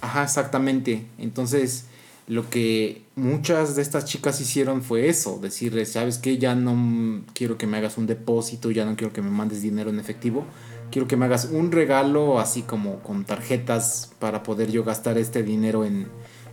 Ajá, 0.00 0.24
exactamente. 0.24 1.06
Entonces, 1.18 1.86
lo 2.28 2.50
que 2.50 3.02
muchas 3.16 3.74
de 3.74 3.82
estas 3.82 4.04
chicas 4.04 4.40
hicieron 4.40 4.82
fue 4.82 5.08
eso, 5.08 5.38
decirle, 5.40 5.86
¿sabes 5.86 6.18
qué? 6.18 6.36
Ya 6.36 6.54
no 6.54 7.22
quiero 7.32 7.56
que 7.56 7.66
me 7.66 7.78
hagas 7.78 7.96
un 7.96 8.06
depósito, 8.06 8.70
ya 8.70 8.84
no 8.84 8.96
quiero 8.96 9.12
que 9.12 9.22
me 9.22 9.30
mandes 9.30 9.62
dinero 9.62 9.88
en 9.88 9.98
efectivo, 9.98 10.44
quiero 10.90 11.08
que 11.08 11.16
me 11.16 11.24
hagas 11.24 11.48
un 11.50 11.72
regalo 11.72 12.38
así 12.38 12.62
como 12.62 12.98
con 13.00 13.24
tarjetas 13.24 14.12
para 14.18 14.42
poder 14.42 14.70
yo 14.70 14.84
gastar 14.84 15.16
este 15.16 15.42
dinero 15.42 15.86
en, 15.86 16.08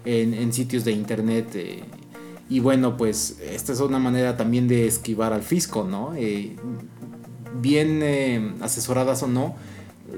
en, 0.05 0.53
sitios 0.53 0.85
de 0.85 0.93
internet. 0.93 1.49
Eh, 1.55 1.83
y 2.49 2.59
bueno, 2.59 2.95
pues 2.97 3.39
esta 3.41 3.73
es 3.73 3.79
una 3.79 3.99
manera 3.99 4.37
también 4.37 4.67
de 4.67 4.87
esquivar 4.87 5.33
al 5.33 5.41
fisco, 5.41 5.83
¿no? 5.83 6.13
Eh, 6.15 6.55
bien 7.59 8.01
eh, 8.03 8.53
asesoradas 8.61 9.23
o 9.23 9.27
no, 9.27 9.55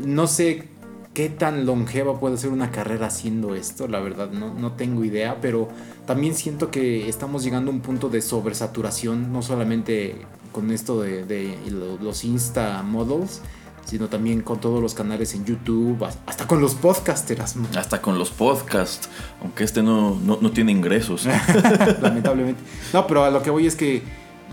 no 0.05 0.27
sé 0.27 0.65
qué 1.13 1.29
tan 1.29 1.65
longeva 1.65 2.19
puede 2.19 2.37
ser 2.37 2.51
una 2.51 2.69
carrera 2.71 3.07
haciendo 3.07 3.55
esto, 3.55 3.87
la 3.87 3.99
verdad, 3.99 4.31
no, 4.31 4.53
no 4.53 4.73
tengo 4.73 5.03
idea, 5.03 5.39
pero 5.41 5.69
también 6.05 6.35
siento 6.35 6.69
que 6.69 7.09
estamos 7.09 7.43
llegando 7.43 7.71
a 7.71 7.73
un 7.73 7.81
punto 7.81 8.09
de 8.09 8.21
sobresaturación, 8.21 9.31
no 9.31 9.41
solamente 9.41 10.15
con 10.51 10.71
esto 10.71 11.01
de, 11.01 11.25
de 11.25 11.57
los 12.01 12.23
Insta 12.23 12.83
models, 12.83 13.41
sino 13.87 14.09
también 14.09 14.41
con 14.41 14.59
todos 14.59 14.81
los 14.81 14.93
canales 14.93 15.33
en 15.33 15.45
YouTube, 15.45 16.05
hasta 16.25 16.45
con 16.45 16.59
los 16.59 16.75
podcasters. 16.75 17.55
Hasta 17.77 18.01
con 18.01 18.19
los 18.19 18.29
podcasts, 18.31 19.07
aunque 19.41 19.63
este 19.63 19.81
no, 19.81 20.19
no, 20.19 20.51
tiene 20.51 20.73
ingresos. 20.73 21.25
Lamentablemente. 22.01 22.61
No, 22.93 23.07
pero 23.07 23.23
a 23.23 23.31
lo 23.31 23.41
que 23.41 23.49
voy 23.49 23.65
es 23.65 23.77
que 23.77 24.03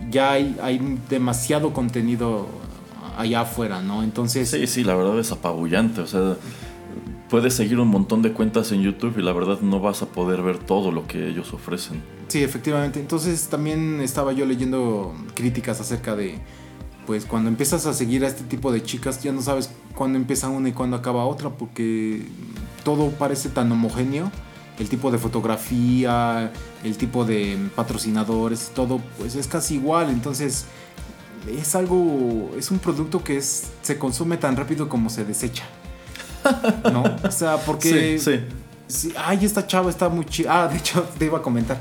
ya 0.09 0.31
hay, 0.31 0.57
hay 0.63 0.99
demasiado 1.11 1.73
contenido 1.73 2.47
allá 3.19 3.41
afuera, 3.41 3.83
¿no? 3.83 4.05
Entonces... 4.05 4.49
Sí, 4.49 4.69
sí, 4.69 4.85
la 4.85 4.95
verdad 4.95 5.19
es 5.19 5.33
apabullante, 5.33 6.01
o 6.01 6.07
sea... 6.07 6.37
Puedes 7.29 7.55
seguir 7.55 7.81
un 7.81 7.89
montón 7.89 8.23
de 8.23 8.33
cuentas 8.33 8.71
en 8.71 8.83
YouTube 8.83 9.19
y 9.19 9.23
la 9.23 9.33
verdad 9.33 9.59
no 9.61 9.81
vas 9.81 10.03
a 10.03 10.07
poder 10.07 10.43
ver 10.43 10.59
todo 10.59 10.93
lo 10.93 11.09
que 11.09 11.27
ellos 11.27 11.53
ofrecen. 11.53 12.01
Sí, 12.29 12.45
efectivamente. 12.45 13.01
Entonces 13.01 13.49
también 13.49 14.01
estaba 14.01 14.33
yo 14.33 14.47
leyendo 14.47 15.13
críticas 15.35 15.81
acerca 15.81 16.15
de, 16.15 16.39
pues 17.07 17.25
cuando 17.25 17.49
empiezas 17.49 17.87
a 17.87 17.95
seguir 17.95 18.25
a 18.25 18.29
este 18.29 18.45
tipo 18.45 18.73
de 18.73 18.83
chicas 18.83 19.23
ya 19.23 19.33
no 19.33 19.43
sabes 19.43 19.71
cuándo 19.95 20.19
empieza 20.19 20.49
una 20.49 20.69
y 20.69 20.73
cuándo 20.73 20.97
acaba 20.97 21.25
otra 21.25 21.51
porque 21.51 22.27
todo 22.85 23.11
parece 23.11 23.49
tan 23.49 23.71
homogéneo. 23.73 24.31
El 24.79 24.89
tipo 24.89 25.13
de 25.13 25.19
fotografía 25.19 26.53
el 26.83 26.97
tipo 26.97 27.25
de 27.25 27.57
patrocinadores 27.77 28.73
todo 28.75 29.01
pues 29.19 29.37
es 29.37 29.47
casi 29.47 29.75
igual. 29.75 30.11
Entonces 30.11 30.67
es 31.49 31.75
algo 31.75 32.51
es 32.59 32.71
un 32.71 32.79
producto 32.79 33.23
que 33.23 33.37
es 33.37 33.71
se 33.83 33.99
consume 33.99 34.37
tan 34.37 34.57
rápido 34.57 34.89
como 34.89 35.11
se 35.11 35.27
desecha 35.27 35.65
no 36.91 37.05
o 37.23 37.31
sea 37.31 37.59
porque 37.59 38.19
sí, 38.19 38.43
sí. 38.87 39.13
ay 39.17 39.45
esta 39.45 39.67
chava 39.67 39.91
está 39.91 40.09
muy 40.09 40.25
chida 40.25 40.65
ah 40.65 40.69
de 40.69 40.79
hecho 40.79 41.03
te 41.19 41.27
iba 41.27 41.39
a 41.39 41.43
comentar. 41.43 41.81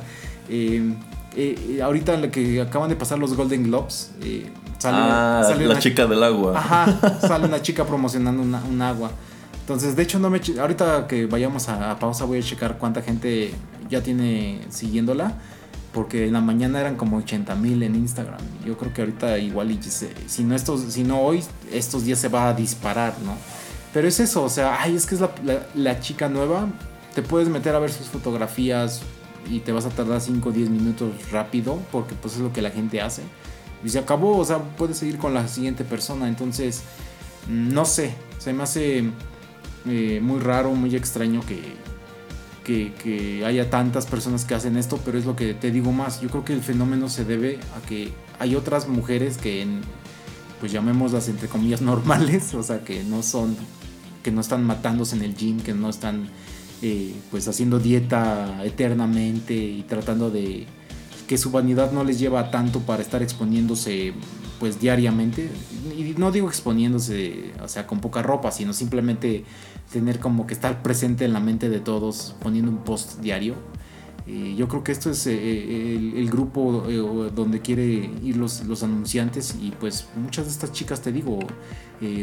Eh, 0.49 0.93
eh, 1.35 1.79
ahorita 1.81 2.17
la 2.17 2.29
que 2.29 2.61
acaban 2.61 2.89
de 2.89 2.95
pasar 2.95 3.17
los 3.17 3.35
Golden 3.35 3.63
Globes 3.63 4.11
eh, 4.21 4.49
ah, 4.85 5.55
la 5.57 5.79
chica 5.79 6.05
del 6.05 6.23
agua. 6.23 6.57
Ajá, 6.57 7.19
sale 7.21 7.45
una 7.45 7.61
chica 7.61 7.85
promocionando 7.85 8.41
un 8.41 8.81
agua. 8.81 9.11
Entonces, 9.63 9.95
de 9.95 10.03
hecho, 10.03 10.19
no 10.19 10.29
me 10.29 10.41
ahorita 10.59 11.07
que 11.07 11.25
vayamos 11.25 11.69
a, 11.69 11.97
pausa 11.97 12.25
voy 12.25 12.39
a 12.39 12.41
checar 12.41 12.77
cuánta 12.77 13.01
gente 13.01 13.53
ya 13.89 14.03
tiene 14.03 14.59
siguiéndola. 14.69 15.35
Porque 15.93 16.25
en 16.25 16.33
la 16.33 16.41
mañana 16.41 16.81
eran 16.81 16.95
como 16.95 17.17
80 17.17 17.55
mil 17.55 17.81
en 17.83 17.95
Instagram. 17.95 18.41
Yo 18.65 18.77
creo 18.77 18.91
que 18.91 19.01
ahorita 19.01 19.37
igual, 19.37 19.71
y 19.71 19.79
si 19.81 20.43
no, 20.43 20.55
estos, 20.55 20.81
si 20.91 21.03
no 21.03 21.21
hoy, 21.21 21.43
estos 21.71 22.03
días 22.03 22.17
se 22.17 22.29
va 22.29 22.49
a 22.49 22.53
disparar, 22.53 23.13
¿no? 23.23 23.35
Pero 23.93 24.07
es 24.07 24.19
eso, 24.19 24.43
o 24.43 24.49
sea, 24.49 24.81
ay, 24.81 24.95
es 24.95 25.05
que 25.05 25.13
es 25.13 25.21
la, 25.21 25.29
la 25.75 25.99
chica 25.99 26.27
nueva. 26.29 26.67
Te 27.13 27.21
puedes 27.21 27.47
meter 27.47 27.75
a 27.75 27.79
ver 27.79 27.91
sus 27.91 28.07
fotografías 28.07 29.01
y 29.47 29.59
te 29.59 29.71
vas 29.71 29.85
a 29.85 29.89
tardar 29.89 30.19
5 30.19 30.49
o 30.49 30.51
10 30.51 30.71
minutos 30.71 31.11
rápido, 31.31 31.77
porque 31.91 32.15
pues 32.15 32.33
es 32.33 32.39
lo 32.39 32.51
que 32.51 32.63
la 32.63 32.71
gente 32.71 32.99
hace 32.99 33.21
y 33.83 33.89
se 33.89 33.99
acabó, 33.99 34.37
o 34.37 34.45
sea, 34.45 34.59
puedes 34.59 34.97
seguir 34.97 35.17
con 35.17 35.33
la 35.33 35.47
siguiente 35.47 35.83
persona. 35.83 36.27
Entonces, 36.27 36.83
no 37.47 37.85
sé, 37.85 38.15
se 38.39 38.53
me 38.53 38.63
hace 38.63 39.03
eh, 39.85 40.19
muy 40.21 40.39
raro, 40.39 40.71
muy 40.73 40.95
extraño 40.95 41.41
que, 41.45 41.61
que, 42.63 43.43
haya 43.45 43.69
tantas 43.69 44.05
personas 44.05 44.45
que 44.45 44.55
hacen 44.55 44.77
esto, 44.77 44.99
pero 45.03 45.17
es 45.17 45.25
lo 45.25 45.35
que 45.35 45.53
te 45.53 45.71
digo 45.71 45.91
más. 45.91 46.21
Yo 46.21 46.29
creo 46.29 46.45
que 46.45 46.53
el 46.53 46.61
fenómeno 46.61 47.09
se 47.09 47.25
debe 47.25 47.59
a 47.77 47.85
que 47.87 48.11
hay 48.39 48.55
otras 48.55 48.87
mujeres 48.87 49.37
que, 49.37 49.67
pues 50.59 50.71
llamémoslas 50.71 51.27
entre 51.27 51.49
comillas 51.49 51.81
normales, 51.93 52.53
o 52.53 52.63
sea, 52.63 52.83
que 52.83 53.03
no 53.03 53.21
son, 53.21 53.57
que 54.23 54.31
no 54.31 54.39
están 54.39 54.63
matándose 54.63 55.17
en 55.17 55.23
el 55.23 55.35
gym, 55.35 55.59
que 55.59 55.73
no 55.73 55.89
están 55.89 56.29
eh, 56.81 57.13
pues 57.31 57.47
haciendo 57.47 57.79
dieta 57.79 58.63
eternamente 58.63 59.53
y 59.53 59.83
tratando 59.83 60.29
de 60.29 60.65
que 61.27 61.37
su 61.37 61.51
vanidad 61.51 61.91
no 61.91 62.03
les 62.03 62.19
lleva 62.19 62.51
tanto 62.51 62.79
para 62.81 63.01
estar 63.01 63.21
exponiéndose 63.21 64.13
pues 64.59 64.79
diariamente. 64.79 65.49
Y 65.97 66.15
no 66.17 66.31
digo 66.31 66.47
exponiéndose 66.47 67.51
o 67.61 67.67
sea 67.67 67.87
con 67.87 67.99
poca 67.99 68.21
ropa 68.21 68.51
sino 68.51 68.73
simplemente 68.73 69.43
tener 69.91 70.19
como 70.19 70.47
que 70.47 70.53
estar 70.53 70.81
presente 70.81 71.25
en 71.25 71.33
la 71.33 71.39
mente 71.39 71.69
de 71.69 71.79
todos 71.79 72.35
poniendo 72.41 72.71
un 72.71 72.79
post 72.79 73.19
diario. 73.19 73.55
Eh, 74.25 74.55
yo 74.57 74.69
creo 74.69 74.85
que 74.85 74.93
esto 74.93 75.09
es 75.09 75.27
eh, 75.27 76.13
el, 76.15 76.29
grupo 76.29 76.85
donde 77.35 77.59
quiere 77.59 78.09
ir 78.23 78.37
los, 78.37 78.63
los, 78.63 78.81
anunciantes. 78.81 79.57
Y 79.61 79.71
pues 79.71 80.07
muchas 80.15 80.45
de 80.45 80.51
estas 80.51 80.71
chicas, 80.71 81.01
te 81.01 81.11
digo, 81.11 81.39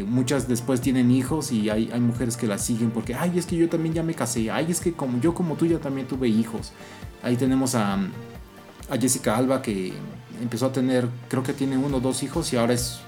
muchas 0.07 0.47
después 0.47 0.81
tienen 0.81 1.11
hijos 1.11 1.51
y 1.51 1.69
hay, 1.69 1.91
hay, 1.93 1.99
mujeres 1.99 2.37
que 2.37 2.47
las 2.47 2.65
siguen 2.65 2.89
porque, 2.89 3.13
ay, 3.13 3.37
es 3.37 3.45
que 3.45 3.55
yo 3.55 3.69
también 3.69 3.93
ya 3.93 4.01
me 4.01 4.15
casé, 4.15 4.49
ay, 4.49 4.65
es 4.69 4.79
que 4.79 4.93
como 4.93 5.21
yo 5.21 5.35
como 5.35 5.55
tú 5.55 5.67
ya 5.67 5.77
también 5.77 6.07
tuve 6.07 6.27
hijos. 6.27 6.71
Ahí 7.21 7.35
tenemos 7.35 7.75
a, 7.75 7.99
a 8.91 8.97
Jessica 8.97 9.35
Alba 9.35 9.61
que 9.61 9.93
empezó 10.41 10.67
a 10.67 10.71
tener, 10.71 11.07
creo 11.29 11.41
que 11.41 11.53
tiene 11.53 11.77
uno 11.77 11.97
o 11.97 11.99
dos 11.99 12.21
hijos 12.21 12.51
y 12.53 12.57
ahora 12.57 12.73
es 12.73 12.99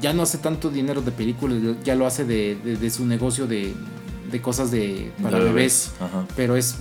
ya 0.00 0.12
no 0.12 0.22
hace 0.22 0.38
tanto 0.38 0.70
dinero 0.70 1.02
de 1.02 1.12
películas, 1.12 1.58
ya 1.84 1.94
lo 1.94 2.06
hace 2.06 2.24
de, 2.24 2.90
su 2.90 3.06
negocio 3.06 3.46
de, 3.46 3.74
cosas 4.42 4.70
de 4.70 5.12
para 5.22 5.38
bebés, 5.38 5.92
pero 6.36 6.56
es 6.56 6.76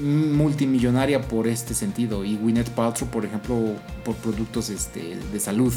multimillonaria 0.00 1.20
por 1.20 1.46
este 1.46 1.74
sentido 1.74 2.24
y 2.24 2.36
Gwyneth 2.36 2.70
Paltrow, 2.70 3.08
por 3.10 3.24
ejemplo, 3.24 3.74
por 4.04 4.16
productos 4.16 4.70
este, 4.70 5.16
de 5.32 5.40
salud. 5.40 5.72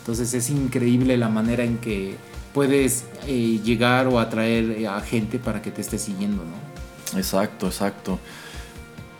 Entonces 0.00 0.32
es 0.34 0.50
increíble 0.50 1.16
la 1.16 1.28
manera 1.28 1.64
en 1.64 1.78
que 1.78 2.16
puedes 2.54 3.04
eh, 3.26 3.60
llegar 3.62 4.06
o 4.06 4.18
atraer 4.18 4.86
a 4.86 5.00
gente 5.00 5.38
para 5.38 5.60
que 5.62 5.70
te 5.70 5.80
esté 5.80 5.98
siguiendo, 5.98 6.44
¿no? 6.44 7.18
Exacto, 7.18 7.66
exacto. 7.66 8.18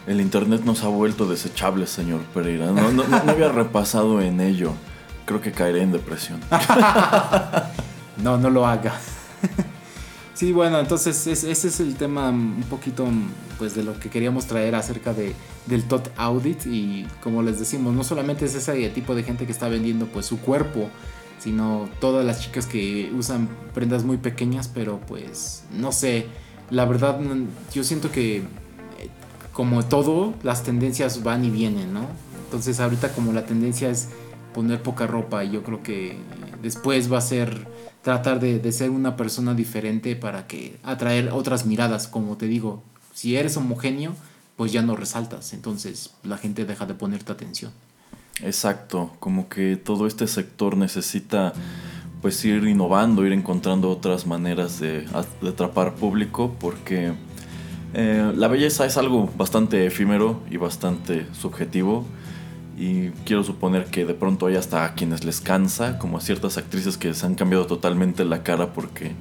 El 0.06 0.20
internet 0.20 0.62
nos 0.64 0.82
ha 0.82 0.88
vuelto 0.88 1.26
desechables, 1.26 1.90
señor 1.90 2.20
Pereira. 2.34 2.66
no 2.66 3.04
había 3.30 3.48
repasado 3.52 4.20
en 4.20 4.40
ello 4.40 4.72
creo 5.30 5.40
que 5.40 5.52
caeré 5.52 5.82
en 5.82 5.92
depresión. 5.92 6.40
no, 8.22 8.36
no 8.36 8.50
lo 8.50 8.66
haga. 8.66 8.98
sí, 10.34 10.50
bueno, 10.50 10.80
entonces 10.80 11.24
ese 11.28 11.52
es 11.52 11.78
el 11.78 11.94
tema 11.94 12.30
un 12.30 12.64
poquito 12.68 13.06
pues 13.56 13.76
de 13.76 13.84
lo 13.84 13.96
que 14.00 14.10
queríamos 14.10 14.46
traer 14.46 14.74
acerca 14.74 15.14
de, 15.14 15.36
del 15.66 15.84
TOT 15.84 16.08
Audit 16.16 16.66
y 16.66 17.06
como 17.22 17.42
les 17.42 17.60
decimos, 17.60 17.94
no 17.94 18.02
solamente 18.02 18.44
es 18.44 18.56
ese 18.56 18.88
tipo 18.88 19.14
de 19.14 19.22
gente 19.22 19.46
que 19.46 19.52
está 19.52 19.68
vendiendo 19.68 20.06
pues 20.06 20.26
su 20.26 20.40
cuerpo, 20.40 20.90
sino 21.38 21.88
todas 22.00 22.26
las 22.26 22.40
chicas 22.40 22.66
que 22.66 23.12
usan 23.16 23.48
prendas 23.72 24.02
muy 24.02 24.16
pequeñas, 24.16 24.66
pero 24.66 24.98
pues 25.06 25.62
no 25.70 25.92
sé, 25.92 26.26
la 26.70 26.86
verdad 26.86 27.20
yo 27.72 27.84
siento 27.84 28.10
que 28.10 28.42
como 29.60 29.84
todo, 29.84 30.32
las 30.42 30.62
tendencias 30.62 31.22
van 31.22 31.44
y 31.44 31.50
vienen, 31.50 31.92
¿no? 31.92 32.06
Entonces 32.46 32.80
ahorita 32.80 33.12
como 33.12 33.34
la 33.34 33.44
tendencia 33.44 33.90
es 33.90 34.08
poner 34.54 34.82
poca 34.82 35.06
ropa 35.06 35.44
y 35.44 35.50
yo 35.50 35.62
creo 35.62 35.82
que 35.82 36.16
después 36.62 37.12
va 37.12 37.18
a 37.18 37.20
ser 37.20 37.68
tratar 38.00 38.40
de, 38.40 38.72
ser 38.72 38.88
una 38.88 39.18
persona 39.18 39.52
diferente 39.52 40.16
para 40.16 40.46
que 40.46 40.78
atraer 40.82 41.28
otras 41.30 41.66
miradas, 41.66 42.08
como 42.08 42.38
te 42.38 42.46
digo, 42.46 42.82
si 43.12 43.36
eres 43.36 43.54
homogéneo, 43.58 44.14
pues 44.56 44.72
ya 44.72 44.80
no 44.80 44.96
resaltas, 44.96 45.52
entonces 45.52 46.08
la 46.22 46.38
gente 46.38 46.64
deja 46.64 46.86
de 46.86 46.94
ponerte 46.94 47.30
atención. 47.30 47.70
Exacto, 48.42 49.14
como 49.20 49.50
que 49.50 49.76
todo 49.76 50.06
este 50.06 50.26
sector 50.26 50.74
necesita 50.74 51.52
pues 52.22 52.42
ir 52.46 52.64
innovando, 52.64 53.26
ir 53.26 53.32
encontrando 53.34 53.90
otras 53.90 54.26
maneras 54.26 54.80
de, 54.80 55.06
atrapar 55.46 55.96
público, 55.96 56.56
porque 56.58 57.12
eh, 57.94 58.32
la 58.36 58.48
belleza 58.48 58.86
es 58.86 58.96
algo 58.96 59.30
bastante 59.36 59.86
efímero 59.86 60.40
y 60.50 60.56
bastante 60.56 61.26
subjetivo 61.32 62.04
y 62.80 63.10
quiero 63.26 63.44
suponer 63.44 63.86
que 63.86 64.06
de 64.06 64.14
pronto 64.14 64.46
hay 64.46 64.56
hasta 64.56 64.86
a 64.86 64.94
quienes 64.94 65.22
les 65.22 65.42
cansa, 65.42 65.98
como 65.98 66.16
a 66.16 66.20
ciertas 66.22 66.56
actrices 66.56 66.96
que 66.96 67.12
se 67.12 67.26
han 67.26 67.34
cambiado 67.34 67.66
totalmente 67.66 68.24
la 68.24 68.42
cara 68.42 68.72
porque, 68.72 69.12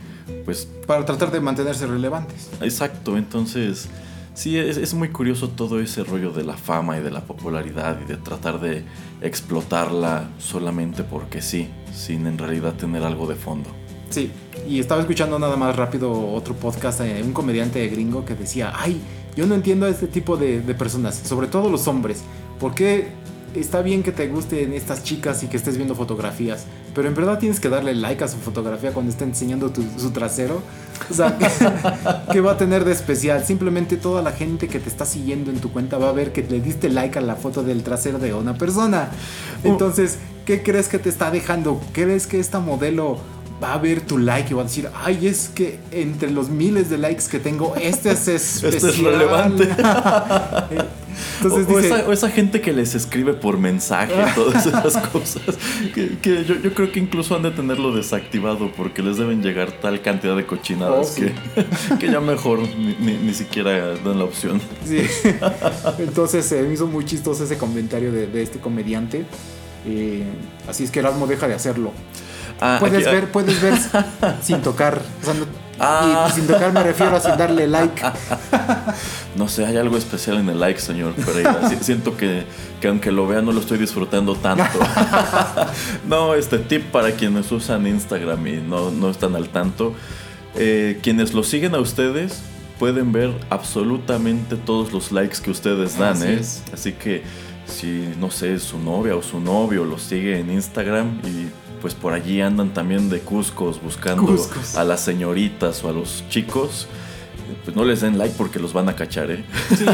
pues... 0.46 0.66
Para 0.88 1.06
tratar 1.06 1.30
de 1.32 1.42
mantenerse 1.42 1.86
relevantes. 1.86 2.50
Exacto, 2.62 3.18
entonces... 3.18 3.90
Sí, 4.36 4.58
es, 4.58 4.94
muy 4.94 5.10
curioso 5.10 5.50
todo 5.50 5.82
ese 5.82 6.06
rollo 6.06 6.32
de 6.32 6.46
la 6.46 6.56
fama 6.56 6.98
y 6.98 7.02
de 7.02 7.12
la 7.12 7.26
popularidad 7.26 8.00
y 8.02 8.06
de 8.06 8.16
tratar 8.16 8.62
de 8.62 8.86
explotarla 9.20 10.30
solamente 10.38 11.04
porque 11.04 11.42
sí, 11.42 11.68
sin 11.94 12.26
en 12.26 12.38
realidad 12.38 12.76
tener 12.76 13.04
algo 13.04 13.28
de 13.28 13.36
fondo. 13.36 13.70
Sí, 14.10 14.32
y 14.68 14.80
estaba 14.80 15.02
escuchando 15.02 15.38
nada 15.38 15.56
más 15.56 15.76
rápido 15.76 16.32
otro 16.34 16.56
podcast 16.56 17.02
de 17.02 17.22
un 17.22 17.32
comediante 17.34 17.88
gringo 17.88 18.26
que 18.26 18.36
decía, 18.36 18.74
ay, 18.76 19.00
yo 19.36 19.46
no 19.46 19.56
entiendo 19.56 19.86
a 19.86 19.90
este 19.90 20.08
tipo 20.08 20.36
de, 20.38 20.62
de 20.62 20.76
personas, 20.76 21.16
sobre 21.16 21.48
todo 21.48 21.70
los 21.70 21.88
hombres, 21.88 22.22
¿por 22.60 22.74
qué 22.74 23.10
está 23.56 23.82
bien 23.82 24.04
que 24.04 24.12
te 24.12 24.28
gusten 24.28 24.74
estas 24.74 25.04
chicas 25.04 25.44
y 25.44 25.48
que 25.48 25.58
estés 25.58 25.76
viendo 25.76 25.96
fotografías, 25.96 26.66
pero 26.94 27.08
en 27.08 27.16
verdad 27.16 27.40
tienes 27.40 27.60
que 27.60 27.70
darle 27.70 27.96
like 27.96 28.24
a 28.24 28.28
su 28.28 28.38
fotografía 28.38 28.92
cuando 28.92 29.12
está 29.12 29.24
enseñando 29.24 29.72
su 29.98 30.12
trasero. 30.12 30.62
O 31.10 31.14
sea, 31.14 31.38
¿qué 32.32 32.42
va 32.42 32.54
a 32.54 32.58
tener 32.58 32.86
de 32.86 32.92
especial? 32.92 33.44
Simplemente 33.46 33.98
toda 33.98 34.22
la 34.22 34.32
gente 34.32 34.68
que 34.68 34.80
te 34.80 34.90
está 34.90 35.06
siguiendo 35.06 35.52
en 35.52 35.60
tu 35.60 35.72
cuenta 35.72 35.98
va 35.98 36.10
a 36.10 36.14
ver 36.14 36.32
que 36.32 36.44
le 36.44 36.60
diste 36.60 36.90
like 36.90 37.18
a 37.18 37.22
la 37.22 37.36
foto 37.36 37.64
del 37.64 37.84
trasero 37.84 38.20
de 38.20 38.34
una 38.34 38.56
persona. 38.58 39.10
Uh. 39.64 39.70
Entonces, 39.70 40.20
¿qué 40.46 40.62
crees 40.62 40.88
que 40.88 41.00
te 41.00 41.10
está 41.10 41.32
dejando? 41.32 41.82
¿Crees 41.94 42.28
que 42.28 42.40
esta 42.40 42.60
modelo 42.60 43.18
va 43.62 43.74
a 43.74 43.78
ver 43.78 44.02
tu 44.02 44.18
like 44.18 44.52
y 44.52 44.54
va 44.54 44.62
a 44.62 44.66
decir, 44.66 44.90
ay, 45.04 45.28
es 45.28 45.50
que 45.50 45.80
entre 45.92 46.32
los 46.32 46.50
miles 46.50 46.90
de 46.90 46.98
likes 46.98 47.26
que 47.30 47.40
tengo, 47.40 47.76
este 47.76 48.12
es 48.12 48.28
especial. 48.28 48.74
Este 48.80 48.90
es 48.90 49.00
relevante. 49.00 49.70
Entonces 51.42 51.92
o, 52.08 52.12
esa, 52.14 52.30
gente 52.30 52.62
que 52.62 52.72
les 52.72 52.96
escribe 52.96 53.34
por 53.34 53.58
mensaje, 53.58 54.14
todas 54.36 54.66
esas 54.66 54.98
cosas, 55.10 55.42
que, 55.94 56.46
yo, 56.46 56.74
creo 56.74 56.92
que 56.92 57.00
incluso 57.00 57.36
han 57.36 57.44
de 57.44 57.52
tenerlo 57.52 57.92
desactivado 57.92 58.72
porque 58.72 59.02
les 59.02 59.18
deben 59.18 59.42
llegar 59.42 59.72
tal 59.72 60.02
cantidad 60.02 60.36
de 60.36 60.46
cochinadas 60.46 61.18
oh, 61.18 61.98
que, 61.98 62.10
ya 62.10 62.22
mejor 62.22 62.60
ni, 62.78 63.34
siquiera 63.34 63.96
dan 63.96 64.20
la 64.20 64.26
opción. 64.26 64.62
Sí. 64.86 65.02
Entonces 66.00 66.46
se 66.46 66.62
me 66.62 66.74
hizo 66.74 66.88
muy 66.88 67.06
chistoso 67.06 67.44
ese 67.44 67.58
comentario 67.58 68.12
de, 68.12 68.42
este 68.42 68.60
comediante. 68.60 69.26
Eh, 69.86 70.24
así 70.68 70.84
es 70.84 70.92
que 70.92 71.00
Erasmo 71.00 71.28
deja 71.28 71.48
de 71.48 71.54
hacerlo. 71.54 71.92
Ah, 72.62 72.78
puedes 72.80 73.06
ver, 73.06 73.26
ah. 73.26 73.30
puedes 73.32 73.62
ver 73.62 73.74
sin 74.42 74.62
tocar. 74.62 75.02
Ah. 75.80 76.28
Y 76.30 76.34
sin 76.34 76.48
tocar 76.48 76.74
me 76.74 76.84
refiero 76.84 77.16
a 77.16 77.20
sin 77.20 77.38
darle 77.38 77.68
like. 77.68 78.02
No 79.36 79.48
sé, 79.48 79.66
hay 79.66 79.78
algo 79.78 79.96
especial 79.96 80.38
en 80.38 80.50
el 80.50 80.60
like, 80.60 80.82
señor 80.82 81.14
Pereira. 81.14 81.70
Siento 81.80 82.18
que, 82.18 82.44
aunque 82.86 83.12
lo 83.12 83.26
vea 83.26 83.42
no 83.42 83.54
lo 83.54 83.62
estoy 83.62 83.78
disfrutando 83.78 84.36
tanto. 84.36 84.80
no, 86.08 86.36
este 86.36 86.58
tip 86.58 86.92
para 86.92 87.12
quienes 87.12 87.50
usan 87.52 87.88
Instagram 87.88 88.46
y 88.48 88.58
no, 88.58 89.10
están 89.10 89.36
al 89.36 89.48
tanto. 89.48 89.94
Eh, 90.56 91.00
quienes 91.02 91.34
lo 91.34 91.44
siguen 91.44 91.74
a 91.76 91.80
ustedes 91.80 92.42
pueden 92.80 93.14
ver 93.14 93.34
absolutamente 93.50 94.58
todos 94.58 94.92
los 94.92 95.14
likes 95.14 95.38
que 95.42 95.52
ustedes 95.52 95.98
dan. 95.98 96.22
¿eh? 96.24 96.42
Así 96.74 96.92
que 96.94 97.24
si, 97.66 98.14
no 98.20 98.32
sé, 98.32 98.60
su 98.60 98.80
novia 98.80 99.16
o 99.16 99.22
su 99.22 99.40
novio 99.40 99.86
lo 99.86 99.98
sigue 100.00 100.40
en 100.40 100.52
Instagram 100.52 101.22
y 101.24 101.48
pues 101.82 101.94
por 101.94 102.14
allí 102.14 102.42
andan 102.42 102.74
también 102.74 103.10
de 103.10 103.20
Cuscos 103.20 103.82
buscando 103.82 104.36
a 104.76 104.84
las 104.84 105.02
señoritas 105.02 105.84
o 105.84 105.90
a 105.90 105.92
los 105.92 106.24
chicos. 106.30 106.88
Pues 107.64 107.76
no 107.76 107.84
les 107.84 108.02
den 108.02 108.18
like 108.18 108.36
porque 108.38 108.60
los 108.60 108.74
van 108.74 108.90
a 108.90 108.96
cachar, 108.96 109.32
¿eh? 109.32 109.44
Sí, 109.76 109.86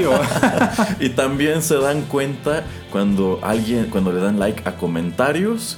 y 1.00 1.10
también 1.10 1.62
se 1.62 1.76
dan 1.76 2.02
cuenta 2.02 2.66
cuando 2.92 3.40
alguien, 3.42 3.86
cuando 3.90 4.12
le 4.12 4.20
dan 4.20 4.40
like 4.40 4.68
a 4.68 4.76
comentarios 4.76 5.78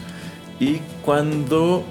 y 0.60 0.80
cuando 1.04 1.84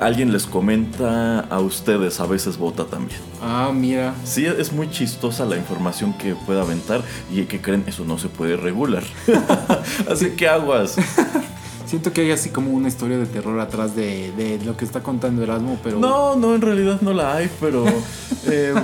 alguien 0.00 0.32
les 0.32 0.46
comenta 0.46 1.40
a 1.40 1.60
ustedes, 1.60 2.20
a 2.20 2.26
veces 2.26 2.58
vota 2.58 2.84
también. 2.84 3.20
Ah, 3.42 3.70
mira. 3.74 4.14
Sí, 4.24 4.44
es 4.46 4.72
muy 4.72 4.90
chistosa 4.90 5.44
la 5.44 5.56
información 5.56 6.16
que 6.18 6.34
puede 6.34 6.60
aventar 6.60 7.02
y 7.32 7.44
que 7.44 7.60
creen 7.60 7.84
eso 7.86 8.04
no 8.04 8.18
se 8.18 8.28
puede 8.28 8.56
regular. 8.56 9.02
Así 10.10 10.30
que 10.30 10.48
aguas. 10.48 10.96
Siento 11.86 12.12
que 12.12 12.22
hay 12.22 12.32
así 12.32 12.50
como 12.50 12.72
una 12.72 12.88
historia 12.88 13.16
de 13.16 13.26
terror 13.26 13.58
atrás 13.60 13.94
de, 13.94 14.60
lo 14.64 14.76
que 14.76 14.84
está 14.84 15.02
contando 15.02 15.42
Erasmo, 15.42 15.78
pero... 15.84 16.00
No, 16.00 16.34
no, 16.34 16.54
en 16.54 16.60
realidad 16.60 17.00
no 17.00 17.12
la 17.12 17.36
hay, 17.36 17.50
pero... 17.60 17.84
Eh, 18.48 18.74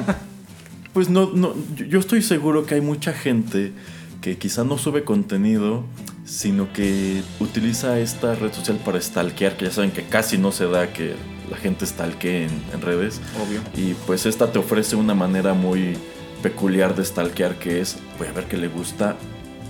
pues 0.92 1.08
no, 1.08 1.30
no, 1.32 1.54
yo 1.88 2.00
estoy 2.00 2.20
seguro 2.20 2.66
que 2.66 2.74
hay 2.74 2.80
mucha 2.80 3.12
gente 3.12 3.72
que 4.20 4.36
quizá 4.36 4.64
no 4.64 4.76
sube 4.76 5.04
contenido, 5.04 5.84
sino 6.24 6.72
que 6.72 7.22
utiliza 7.38 8.00
esta 8.00 8.34
red 8.34 8.52
social 8.52 8.78
para 8.84 9.00
stalkear, 9.00 9.56
que 9.56 9.66
ya 9.66 9.70
saben 9.70 9.92
que 9.92 10.02
casi 10.02 10.36
no 10.36 10.50
se 10.50 10.66
da 10.66 10.92
que 10.92 11.14
la 11.48 11.56
gente 11.56 11.86
stalkee 11.86 12.46
en, 12.46 12.50
en 12.72 12.80
redes. 12.80 13.20
Obvio. 13.40 13.60
Y 13.76 13.94
pues 14.06 14.26
esta 14.26 14.50
te 14.50 14.58
ofrece 14.58 14.96
una 14.96 15.14
manera 15.14 15.54
muy 15.54 15.96
peculiar 16.42 16.96
de 16.96 17.04
stalkear 17.04 17.60
que 17.60 17.80
es, 17.80 17.98
voy 18.18 18.26
a 18.26 18.32
ver 18.32 18.46
qué 18.46 18.56
le 18.56 18.66
gusta 18.66 19.16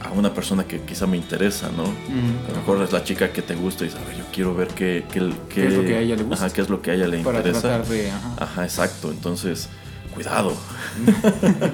a 0.05 0.12
una 0.12 0.32
persona 0.34 0.64
que 0.64 0.80
quizá 0.80 1.07
me 1.07 1.16
interesa, 1.16 1.70
¿no? 1.76 1.84
A 1.84 2.48
lo 2.50 2.57
mejor 2.57 2.82
es 2.82 2.92
la 2.92 3.05
chica 3.05 3.32
que 3.32 3.42
te 3.42 3.55
gusta 3.55 3.84
y 3.84 3.90
sabes, 3.90 4.16
yo 4.16 4.24
quiero 4.32 4.55
ver 4.55 4.68
qué, 4.68 5.05
qué, 5.11 5.32
qué, 5.48 5.66
es 5.66 5.74
lo 5.74 5.84
que 5.84 5.96
a 5.96 6.00
ella 6.00 6.16
le 6.16 6.22
gusta. 6.24 6.46
Ajá, 6.46 6.55
qué 6.55 6.61
es 6.61 6.68
lo 6.68 6.82
que 6.82 6.90
a 6.90 6.94
ella 6.94 7.09
le 7.09 7.22
Para 7.22 7.38
interesa. 7.38 7.78
De, 7.80 8.11
ajá. 8.11 8.64
exacto. 8.64 9.11
Entonces, 9.11 9.68
cuidado. 10.14 10.55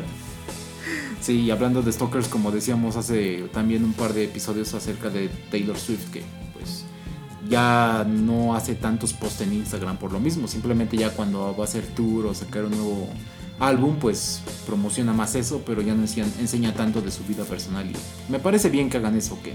sí, 1.20 1.50
hablando 1.50 1.82
de 1.82 1.92
stalkers, 1.92 2.28
como 2.28 2.50
decíamos 2.50 2.96
hace 2.96 3.48
también 3.52 3.84
un 3.84 3.92
par 3.92 4.12
de 4.12 4.24
episodios 4.24 4.74
acerca 4.74 5.10
de 5.10 5.28
Taylor 5.50 5.78
Swift, 5.78 6.10
que 6.10 6.22
pues 6.52 6.84
ya 7.48 8.06
no 8.08 8.54
hace 8.54 8.74
tantos 8.74 9.12
posts 9.12 9.42
en 9.42 9.52
Instagram 9.54 9.96
por 9.96 10.12
lo 10.12 10.20
mismo. 10.20 10.48
Simplemente 10.48 10.96
ya 10.96 11.10
cuando 11.10 11.54
va 11.56 11.64
a 11.64 11.66
hacer 11.66 11.86
tour 11.86 12.26
o 12.26 12.34
sacar 12.34 12.64
un 12.64 12.72
nuevo 12.72 13.08
álbum 13.60 13.96
pues 13.96 14.42
promociona 14.66 15.12
más 15.12 15.34
eso, 15.34 15.62
pero 15.66 15.82
ya 15.82 15.94
no 15.94 16.04
enseña, 16.04 16.74
tanto 16.74 17.00
de 17.00 17.10
su 17.10 17.24
vida 17.24 17.44
personal 17.44 17.90
y 17.90 17.96
me 18.30 18.38
parece 18.38 18.70
bien 18.70 18.88
que 18.88 18.98
hagan 18.98 19.16
eso, 19.16 19.38
que 19.42 19.54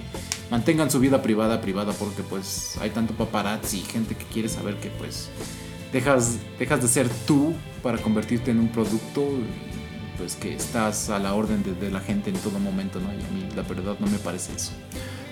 mantengan 0.51 0.91
su 0.91 0.99
vida 0.99 1.21
privada 1.21 1.61
privada 1.61 1.93
porque 1.93 2.23
pues 2.23 2.77
hay 2.81 2.89
tanto 2.89 3.13
paparazzi 3.13 3.79
y 3.79 3.81
gente 3.81 4.15
que 4.15 4.25
quiere 4.25 4.49
saber 4.49 4.75
que 4.79 4.89
pues 4.89 5.29
dejas, 5.93 6.37
de 6.59 6.87
ser 6.87 7.07
tú 7.25 7.53
para 7.81 7.97
convertirte 7.97 8.51
en 8.51 8.59
un 8.59 8.69
producto 8.69 9.25
pues 10.17 10.35
que 10.35 10.53
estás 10.53 11.09
a 11.09 11.19
la 11.19 11.33
orden 11.33 11.63
de, 11.63 11.73
de 11.73 11.89
la 11.89 11.99
gente 11.99 12.29
en 12.29 12.37
todo 12.37 12.59
momento, 12.59 12.99
¿no? 12.99 13.11
Y 13.11 13.15
a 13.15 13.29
mí 13.29 13.49
la 13.55 13.63
verdad 13.63 13.95
no 13.99 14.07
me 14.07 14.19
parece 14.19 14.53
eso. 14.55 14.71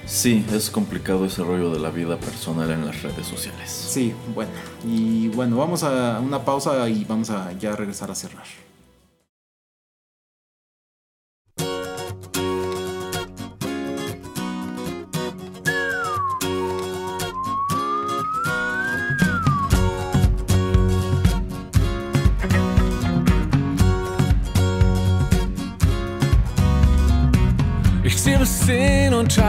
Sí, 0.05 0.45
es 0.51 0.69
complicado 0.69 1.25
ese 1.25 1.43
rollo 1.43 1.71
de 1.71 1.79
la 1.79 1.89
vida 1.89 2.17
personal 2.17 2.69
en 2.71 2.85
las 2.85 3.01
redes 3.01 3.27
sociales. 3.27 3.69
Sí, 3.69 4.13
bueno. 4.33 4.51
Y 4.85 5.29
bueno, 5.29 5.57
vamos 5.57 5.83
a 5.83 6.19
una 6.19 6.43
pausa 6.43 6.89
y 6.89 7.05
vamos 7.05 7.29
a 7.29 7.53
ya 7.53 7.75
regresar 7.75 8.11
a 8.11 8.15
cerrar. 8.15 8.45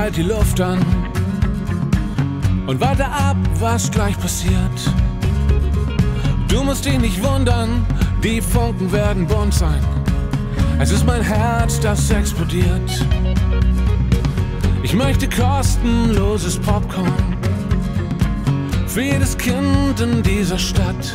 Halt 0.03 0.17
die 0.17 0.23
Luft 0.23 0.61
an. 0.61 0.81
Und 2.67 2.81
warte 2.81 3.07
ab, 3.07 3.37
was 3.61 3.89
gleich 3.89 4.19
passiert. 4.19 4.77
Du 6.49 6.65
musst 6.65 6.85
dich 6.85 6.99
nicht 6.99 7.23
wundern, 7.23 7.87
die 8.21 8.41
Funken 8.41 8.91
werden 8.91 9.29
bunt 9.29 9.55
sein. 9.55 9.81
Es 10.81 10.91
ist 10.91 11.07
mein 11.07 11.23
Herz, 11.23 11.79
das 11.79 12.11
explodiert. 12.11 13.07
Ich 14.83 14.95
möchte 14.95 15.29
kostenloses 15.29 16.59
Popcorn 16.59 17.37
für 18.89 19.03
jedes 19.03 19.39
Kind 19.39 20.01
in 20.01 20.21
dieser 20.25 20.59
Stadt. 20.59 21.13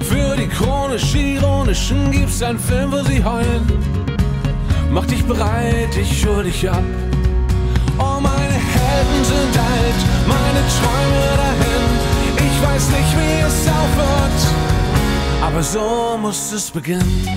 Für 0.00 0.36
die 0.36 0.48
chronisch-ironischen 0.48 2.10
gibt's 2.10 2.42
einen 2.42 2.58
Film, 2.58 2.90
wo 2.90 3.02
sie 3.04 3.22
heulen 3.24 3.64
Mach 4.90 5.06
dich 5.06 5.24
bereit, 5.24 5.96
ich 5.96 6.26
hol 6.26 6.42
dich 6.42 6.68
ab. 6.68 6.82
Helden 8.78 9.24
sind 9.24 9.58
alt, 9.58 10.00
meine 10.26 10.62
Träume 10.76 11.24
dahin. 11.42 11.84
Ich 12.36 12.56
weiß 12.66 12.88
nicht, 12.88 13.12
wie 13.18 13.40
es 13.46 13.68
aufhört, 13.68 14.40
aber 15.42 15.62
so 15.62 16.18
muss 16.20 16.52
es 16.52 16.70
beginnen. 16.70 17.28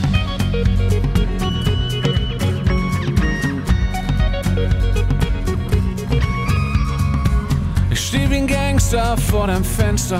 Ich 7.92 8.00
steh 8.00 8.30
wie 8.30 8.36
ein 8.36 8.48
Gangster 8.48 9.18
vor 9.18 9.48
deinem 9.48 9.64
Fenster 9.64 10.20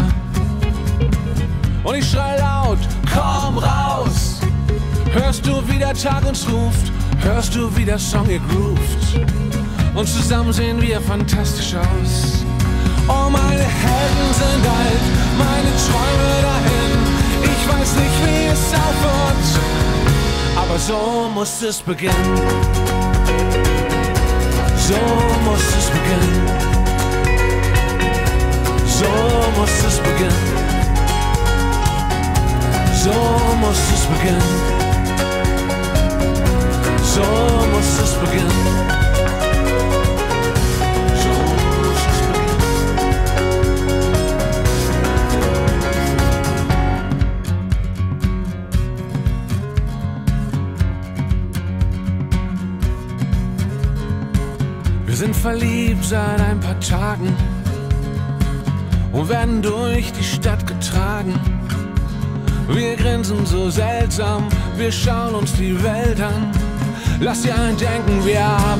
und 1.84 1.96
ich 1.96 2.10
schrei 2.10 2.38
laut, 2.38 2.80
komm 3.14 3.58
raus! 3.58 4.40
Hörst 5.12 5.46
du, 5.46 5.62
wie 5.68 5.80
der 5.80 5.94
Tag 5.94 6.26
uns 6.26 6.48
ruft? 6.48 6.92
hörst 7.24 7.56
du, 7.56 7.76
wie 7.76 7.86
der 7.86 8.00
Song 8.00 8.30
ihr 8.30 8.40
groovt. 8.40 9.39
Und 10.00 10.08
zusammen 10.08 10.54
sehen 10.54 10.82
wir 10.82 11.02
fantastisch 11.02 11.76
aus. 11.76 12.46
Oh, 13.10 13.30
meine 13.30 13.60
Helden 13.60 14.30
sind 14.32 14.66
alt, 14.66 15.06
meine 15.38 15.72
Träume 15.88 16.42
dahin. 16.42 16.92
Ich 17.44 17.68
weiß 17.68 17.96
nicht, 17.96 18.18
wie 18.24 18.46
es 18.46 18.74
aufhört, 18.80 19.46
aber 20.56 20.80
so 20.80 21.30
muss 21.34 21.62
es 21.62 21.82
beginnen. 21.82 22.16
So 24.88 24.96
muss 25.44 25.68
es 25.78 25.90
beginnen. 25.90 26.48
So 28.88 29.12
muss 29.60 29.84
es 29.86 29.98
beginnen. 30.00 30.48
So 33.04 33.12
muss 33.60 33.82
es 33.94 34.06
beginnen. 34.06 34.50
So 37.04 37.22
muss 37.74 38.00
es 38.02 38.14
beginnen. 38.14 38.89
Verliebt 55.42 56.04
seit 56.04 56.42
ein 56.42 56.60
paar 56.60 56.80
Tagen 56.82 57.34
und 59.14 59.30
werden 59.30 59.62
durch 59.62 60.12
die 60.12 60.24
Stadt 60.24 60.68
getragen. 60.68 61.40
Wir 62.68 62.96
grinsen 62.98 63.46
so 63.46 63.70
seltsam, 63.70 64.48
wir 64.78 64.92
schauen 64.92 65.36
uns 65.36 65.54
die 65.54 65.82
Welt 65.82 66.22
an. 66.22 66.52
Lass 67.22 67.42
dir 67.44 67.56
denken, 67.80 68.26
wir 68.26 68.46
haben 68.46 68.79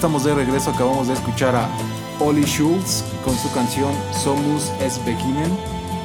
estamos 0.00 0.24
de 0.24 0.34
regreso. 0.34 0.70
Acabamos 0.70 1.08
de 1.08 1.12
escuchar 1.12 1.54
a 1.54 1.68
Ollie 2.20 2.46
Schulz 2.46 3.04
con 3.22 3.36
su 3.36 3.52
canción 3.52 3.92
Somos 4.14 4.72
es 4.80 4.98
Beginnen 5.04 5.54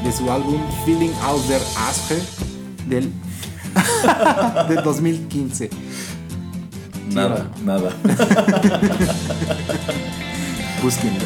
de 0.04 0.12
su 0.12 0.30
álbum 0.30 0.60
Feeling 0.84 1.14
Out 1.24 1.46
der 1.46 1.62
Asche 1.88 2.22
del, 2.90 3.10
del 4.68 4.84
2015. 4.84 5.70
Nada, 7.14 7.50
nada. 7.64 7.90
Búsquenlo. 10.84 11.24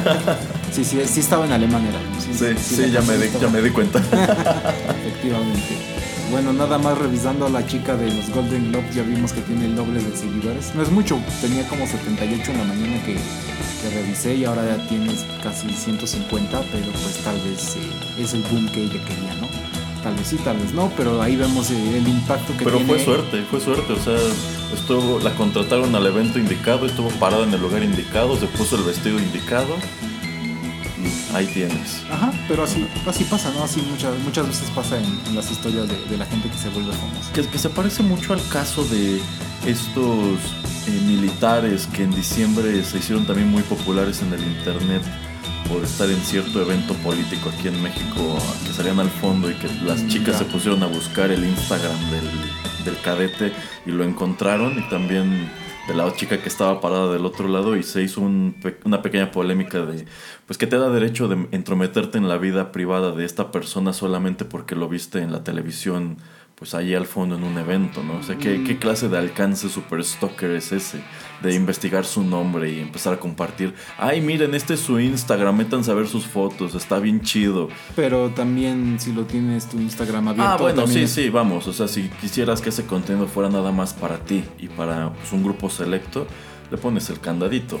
sí, 0.72 0.86
sí, 0.86 1.02
sí 1.04 1.20
estaba 1.20 1.44
en 1.44 1.52
alemán 1.52 1.84
era. 1.84 1.98
Sí, 2.22 2.32
sí, 2.58 2.90
ya, 2.90 3.02
me 3.02 3.18
di, 3.18 3.28
ya 3.38 3.48
me 3.48 3.60
di 3.60 3.68
cuenta. 3.68 3.98
Efectivamente. 3.98 5.76
Bueno, 6.30 6.52
nada 6.52 6.76
más 6.76 6.98
revisando 6.98 7.46
a 7.46 7.48
la 7.48 7.66
chica 7.66 7.96
de 7.96 8.12
los 8.12 8.28
Golden 8.28 8.70
Globes, 8.70 8.94
ya 8.94 9.02
vimos 9.02 9.32
que 9.32 9.40
tiene 9.40 9.64
el 9.64 9.74
doble 9.74 10.02
de 10.02 10.14
seguidores. 10.14 10.74
No 10.74 10.82
es 10.82 10.90
mucho, 10.90 11.18
tenía 11.40 11.66
como 11.68 11.86
78 11.86 12.52
en 12.52 12.58
la 12.58 12.64
mañana 12.64 13.02
que, 13.04 13.16
revisé 13.94 14.34
y 14.34 14.44
ahora 14.44 14.66
ya 14.66 14.88
tienes 14.88 15.24
casi 15.42 15.70
150, 15.70 16.60
pero 16.70 16.92
pues 16.92 17.16
tal 17.24 17.40
vez 17.40 17.76
eh, 17.76 18.22
es 18.22 18.34
el 18.34 18.42
boom 18.42 18.68
que 18.68 18.82
ella 18.82 19.02
quería, 19.06 19.34
¿no? 19.40 19.48
Tal 20.02 20.14
vez 20.14 20.26
sí, 20.26 20.36
tal 20.44 20.58
vez 20.58 20.74
no, 20.74 20.92
pero 20.96 21.22
ahí 21.22 21.36
vemos 21.36 21.70
eh, 21.70 21.96
el 21.96 22.06
impacto 22.06 22.52
que 22.58 22.64
pero 22.64 22.76
tiene. 22.76 22.92
Pero 22.92 23.04
fue 23.04 23.14
suerte, 23.14 23.42
fue 23.50 23.60
suerte, 23.60 23.92
o 23.94 23.98
sea, 23.98 24.18
estuvo, 24.74 25.20
la 25.20 25.34
contrataron 25.34 25.94
al 25.94 26.06
evento 26.06 26.38
indicado, 26.38 26.84
estuvo 26.84 27.08
parada 27.20 27.44
en 27.44 27.54
el 27.54 27.60
lugar 27.60 27.82
indicado, 27.82 28.36
se 28.36 28.46
puso 28.48 28.76
el 28.76 28.82
vestido 28.82 29.18
indicado 29.18 29.76
ahí 31.34 31.46
tienes. 31.46 32.02
Ajá, 32.10 32.32
pero 32.48 32.64
así, 32.64 32.86
así 33.06 33.24
pasa, 33.24 33.50
¿no? 33.52 33.64
Así 33.64 33.82
muchas, 33.82 34.18
muchas 34.20 34.46
veces 34.46 34.70
pasa 34.70 34.98
en, 34.98 35.34
las 35.34 35.50
historias 35.50 35.86
de, 35.88 36.16
la 36.16 36.26
gente 36.26 36.48
que 36.48 36.58
se 36.58 36.68
vuelve 36.70 36.92
famosa. 36.92 37.32
Que, 37.32 37.46
que 37.46 37.58
se 37.58 37.68
parece 37.68 38.02
mucho 38.02 38.32
al 38.32 38.46
caso 38.48 38.84
de 38.86 39.20
estos 39.66 40.38
eh, 40.86 41.00
militares 41.06 41.86
que 41.86 42.04
en 42.04 42.10
diciembre 42.10 42.82
se 42.84 42.98
hicieron 42.98 43.26
también 43.26 43.48
muy 43.50 43.62
populares 43.62 44.22
en 44.22 44.32
el 44.32 44.40
internet 44.40 45.02
por 45.68 45.84
estar 45.84 46.08
en 46.08 46.20
cierto 46.22 46.62
evento 46.62 46.94
político 46.94 47.50
aquí 47.50 47.68
en 47.68 47.82
México, 47.82 48.38
que 48.66 48.72
salían 48.72 48.98
al 49.00 49.10
fondo 49.10 49.50
y 49.50 49.54
que 49.54 49.68
las 49.84 50.06
chicas 50.06 50.38
se 50.38 50.46
pusieron 50.46 50.82
a 50.82 50.86
buscar 50.86 51.30
el 51.30 51.44
Instagram 51.44 52.10
del, 52.10 52.84
del 52.84 53.00
cadete 53.02 53.52
y 53.84 53.90
lo 53.90 54.02
encontraron 54.04 54.78
y 54.78 54.88
también 54.88 55.50
de 55.88 55.94
la 55.94 56.12
chica 56.12 56.40
que 56.40 56.48
estaba 56.48 56.80
parada 56.80 57.10
del 57.12 57.24
otro 57.24 57.48
lado 57.48 57.74
y 57.74 57.82
se 57.82 58.02
hizo 58.02 58.20
un 58.20 58.54
una 58.84 59.00
pequeña 59.00 59.30
polémica 59.30 59.84
de 59.86 60.04
pues 60.46 60.58
que 60.58 60.66
te 60.66 60.78
da 60.78 60.90
derecho 60.90 61.28
de 61.28 61.48
entrometerte 61.50 62.18
en 62.18 62.28
la 62.28 62.36
vida 62.36 62.72
privada 62.72 63.12
de 63.12 63.24
esta 63.24 63.50
persona 63.50 63.94
solamente 63.94 64.44
porque 64.44 64.76
lo 64.76 64.88
viste 64.88 65.20
en 65.20 65.32
la 65.32 65.42
televisión 65.42 66.18
pues 66.58 66.74
ahí 66.74 66.92
al 66.94 67.06
fondo 67.06 67.36
en 67.36 67.44
un 67.44 67.56
evento, 67.56 68.02
¿no? 68.02 68.16
O 68.16 68.22
sea, 68.22 68.36
¿qué, 68.36 68.64
qué 68.64 68.78
clase 68.78 69.08
de 69.08 69.16
alcance 69.16 69.68
super 69.68 70.04
stalker 70.04 70.50
es 70.50 70.72
ese? 70.72 71.00
De 71.40 71.54
investigar 71.54 72.04
su 72.04 72.24
nombre 72.24 72.72
y 72.72 72.80
empezar 72.80 73.14
a 73.14 73.20
compartir. 73.20 73.74
Ay, 73.96 74.20
miren, 74.20 74.54
este 74.56 74.74
es 74.74 74.80
su 74.80 74.98
Instagram, 74.98 75.56
métanse 75.56 75.92
a 75.92 75.94
ver 75.94 76.08
sus 76.08 76.26
fotos, 76.26 76.74
está 76.74 76.98
bien 76.98 77.20
chido. 77.20 77.68
Pero 77.94 78.30
también 78.30 78.98
si 78.98 79.12
lo 79.12 79.24
tienes 79.24 79.68
tu 79.68 79.78
Instagram 79.78 80.28
abierto. 80.28 80.52
Ah, 80.52 80.56
bueno, 80.56 80.82
también 80.82 81.06
sí, 81.06 81.22
sí, 81.22 81.30
vamos. 81.30 81.68
O 81.68 81.72
sea, 81.72 81.86
si 81.86 82.08
quisieras 82.20 82.60
que 82.60 82.70
ese 82.70 82.84
contenido 82.86 83.28
fuera 83.28 83.48
nada 83.48 83.70
más 83.70 83.94
para 83.94 84.18
ti 84.18 84.42
y 84.58 84.66
para 84.66 85.12
pues, 85.12 85.32
un 85.32 85.44
grupo 85.44 85.70
selecto, 85.70 86.26
le 86.72 86.76
pones 86.76 87.08
el 87.08 87.20
candadito. 87.20 87.78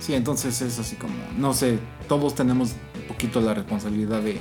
Sí, 0.00 0.14
entonces 0.14 0.60
es 0.62 0.80
así 0.80 0.96
como, 0.96 1.14
no 1.38 1.54
sé, 1.54 1.78
todos 2.08 2.34
tenemos 2.34 2.74
un 3.00 3.06
poquito 3.06 3.40
la 3.40 3.54
responsabilidad 3.54 4.20
de 4.20 4.40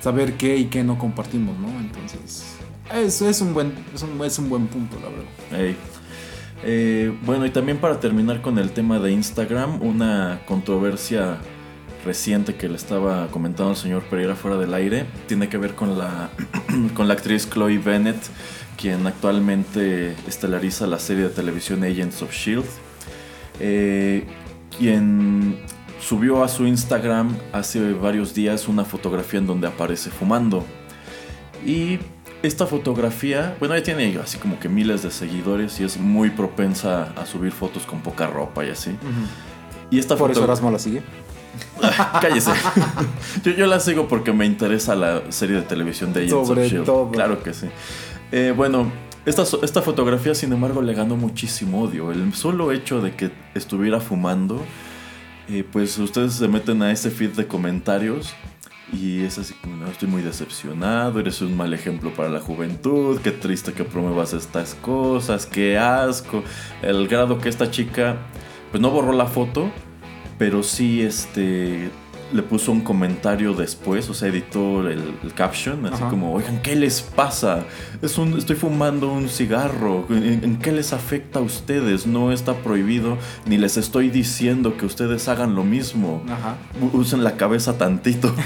saber 0.00 0.36
qué 0.36 0.58
y 0.58 0.66
qué 0.66 0.84
no 0.84 0.98
compartimos, 0.98 1.58
¿no? 1.58 1.68
Entonces, 1.80 2.57
es, 2.94 3.22
es, 3.22 3.40
un, 3.40 3.54
buen, 3.54 3.72
es, 3.94 4.02
un, 4.02 4.24
es 4.24 4.38
un 4.38 4.48
buen 4.48 4.66
punto, 4.66 4.96
la 5.00 5.08
verdad. 5.08 5.74
Eh, 6.64 7.12
bueno, 7.22 7.46
y 7.46 7.50
también 7.50 7.78
para 7.78 8.00
terminar 8.00 8.42
con 8.42 8.58
el 8.58 8.72
tema 8.72 8.98
de 8.98 9.12
Instagram, 9.12 9.82
una 9.82 10.40
controversia 10.46 11.38
reciente 12.04 12.54
que 12.56 12.68
le 12.68 12.76
estaba 12.76 13.28
comentando 13.28 13.70
al 13.70 13.76
señor 13.76 14.02
Pereira 14.04 14.34
fuera 14.34 14.56
del 14.56 14.74
aire, 14.74 15.06
tiene 15.26 15.48
que 15.48 15.58
ver 15.58 15.74
con 15.74 15.98
la, 15.98 16.30
con 16.94 17.06
la 17.06 17.14
actriz 17.14 17.48
Chloe 17.48 17.78
Bennett, 17.78 18.18
quien 18.76 19.06
actualmente 19.06 20.14
estelariza 20.26 20.86
la 20.86 20.98
serie 20.98 21.24
de 21.24 21.30
televisión 21.30 21.84
Agents 21.84 22.22
of 22.22 22.32
Shield, 22.32 22.66
eh, 23.60 24.24
quien 24.76 25.58
subió 26.00 26.42
a 26.42 26.48
su 26.48 26.66
Instagram 26.66 27.36
hace 27.52 27.92
varios 27.92 28.34
días 28.34 28.68
una 28.68 28.84
fotografía 28.84 29.40
en 29.40 29.46
donde 29.46 29.66
aparece 29.66 30.10
fumando. 30.10 30.64
Y 31.66 31.98
esta 32.42 32.66
fotografía, 32.66 33.56
bueno, 33.58 33.74
ella 33.74 33.82
tiene 33.82 34.18
así 34.22 34.38
como 34.38 34.58
que 34.60 34.68
miles 34.68 35.02
de 35.02 35.10
seguidores 35.10 35.80
y 35.80 35.84
es 35.84 35.98
muy 35.98 36.30
propensa 36.30 37.12
a 37.16 37.26
subir 37.26 37.52
fotos 37.52 37.84
con 37.84 38.00
poca 38.00 38.26
ropa 38.26 38.64
y 38.64 38.70
así. 38.70 38.96
Y 39.90 39.98
esta 39.98 40.16
Por 40.16 40.30
eso 40.30 40.40
foto... 40.40 40.52
Erasmo 40.52 40.70
la 40.70 40.78
sigue. 40.78 41.02
Cállese. 42.20 42.52
yo, 43.42 43.52
yo 43.52 43.66
la 43.66 43.80
sigo 43.80 44.06
porque 44.06 44.32
me 44.32 44.46
interesa 44.46 44.94
la 44.94 45.22
serie 45.30 45.56
de 45.56 45.62
televisión 45.62 46.12
de 46.12 46.20
Agents 46.20 46.46
Sobre 46.48 46.66
of 46.66 46.70
Shield. 46.70 46.84
todo. 46.84 47.10
Claro 47.10 47.42
que 47.42 47.52
sí. 47.54 47.66
Eh, 48.30 48.52
bueno, 48.56 48.92
esta, 49.26 49.44
esta 49.62 49.82
fotografía, 49.82 50.34
sin 50.34 50.52
embargo, 50.52 50.82
le 50.82 50.94
ganó 50.94 51.16
muchísimo 51.16 51.82
odio. 51.82 52.12
El 52.12 52.34
solo 52.34 52.70
hecho 52.70 53.00
de 53.00 53.14
que 53.16 53.32
estuviera 53.54 54.00
fumando, 54.00 54.62
eh, 55.48 55.64
pues 55.70 55.98
ustedes 55.98 56.34
se 56.34 56.46
meten 56.46 56.82
a 56.82 56.92
ese 56.92 57.10
feed 57.10 57.30
de 57.30 57.46
comentarios 57.46 58.34
y 58.92 59.24
es 59.24 59.38
así 59.38 59.54
como, 59.54 59.76
no, 59.76 59.86
estoy 59.88 60.08
muy 60.08 60.22
decepcionado, 60.22 61.20
eres 61.20 61.40
un 61.42 61.56
mal 61.56 61.74
ejemplo 61.74 62.12
para 62.14 62.28
la 62.28 62.40
juventud, 62.40 63.20
qué 63.20 63.30
triste 63.30 63.72
que 63.72 63.84
promuevas 63.84 64.32
estas 64.32 64.74
cosas, 64.74 65.46
qué 65.46 65.76
asco. 65.78 66.42
El 66.82 67.06
grado 67.08 67.38
que 67.38 67.48
esta 67.48 67.70
chica, 67.70 68.16
pues 68.70 68.80
no 68.80 68.90
borró 68.90 69.12
la 69.12 69.26
foto, 69.26 69.70
pero 70.38 70.62
sí 70.62 71.02
este 71.02 71.90
le 72.32 72.42
puso 72.42 72.72
un 72.72 72.80
comentario 72.82 73.54
después, 73.54 74.08
o 74.10 74.14
sea, 74.14 74.28
editó 74.28 74.86
el, 74.88 75.14
el 75.22 75.34
caption, 75.34 75.86
así 75.86 75.94
Ajá. 76.02 76.10
como, 76.10 76.32
oigan, 76.34 76.60
¿qué 76.62 76.76
les 76.76 77.00
pasa? 77.02 77.64
Es 78.02 78.18
un, 78.18 78.36
estoy 78.36 78.56
fumando 78.56 79.12
un 79.12 79.28
cigarro, 79.28 80.06
¿En, 80.10 80.44
en 80.44 80.56
qué 80.58 80.72
les 80.72 80.92
afecta 80.92 81.38
a 81.38 81.42
ustedes? 81.42 82.06
No 82.06 82.30
está 82.32 82.54
prohibido, 82.54 83.16
ni 83.46 83.56
les 83.56 83.76
estoy 83.76 84.10
diciendo 84.10 84.76
que 84.76 84.84
ustedes 84.86 85.28
hagan 85.28 85.54
lo 85.54 85.64
mismo. 85.64 86.22
Ajá. 86.28 86.56
Usen 86.92 87.24
la 87.24 87.36
cabeza 87.36 87.78
tantito. 87.78 88.34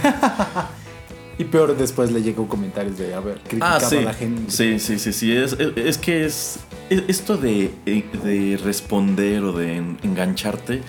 Y 1.38 1.44
peor 1.44 1.76
después 1.76 2.12
le 2.12 2.22
llegó 2.22 2.46
comentarios 2.46 2.98
de, 2.98 3.14
a 3.14 3.20
ver, 3.20 3.38
criticaba 3.38 3.76
Ah, 3.76 3.80
sí. 3.80 3.96
a 3.96 4.00
la 4.02 4.14
gente. 4.14 4.42
Sí, 4.52 4.78
sí, 4.78 4.98
sí, 4.98 5.12
sí. 5.12 5.32
Es, 5.34 5.54
es, 5.54 5.72
es 5.76 5.98
que 5.98 6.24
es, 6.26 6.60
es- 6.90 7.02
Esto 7.08 7.36
de, 7.38 7.72
eh, 7.86 8.04
de 8.22 8.60
responder 8.62 9.42
o 9.42 9.52
de 9.52 9.76
en- 9.78 9.98
engancharte 10.02 10.82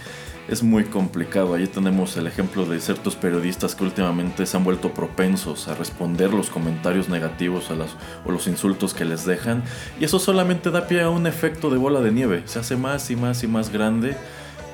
es 0.47 0.63
muy 0.63 0.85
complicado. 0.85 1.53
Ahí 1.53 1.67
tenemos 1.67 2.17
el 2.17 2.27
ejemplo 2.27 2.65
de 2.65 2.79
ciertos 2.79 3.15
periodistas 3.15 3.75
que 3.75 3.83
últimamente 3.83 4.45
se 4.45 4.57
han 4.57 4.63
vuelto 4.63 4.93
propensos 4.93 5.67
a 5.67 5.75
responder 5.75 6.33
los 6.33 6.49
comentarios 6.49 7.09
negativos 7.09 7.71
a 7.71 7.75
las, 7.75 7.91
o 8.25 8.31
los 8.31 8.47
insultos 8.47 8.93
que 8.93 9.05
les 9.05 9.25
dejan. 9.25 9.63
Y 9.99 10.05
eso 10.05 10.19
solamente 10.19 10.71
da 10.71 10.87
pie 10.87 11.01
a 11.01 11.09
un 11.09 11.27
efecto 11.27 11.69
de 11.69 11.77
bola 11.77 12.01
de 12.01 12.11
nieve. 12.11 12.43
Se 12.45 12.59
hace 12.59 12.75
más 12.75 13.09
y 13.09 13.15
más 13.15 13.43
y 13.43 13.47
más 13.47 13.71
grande. 13.71 14.15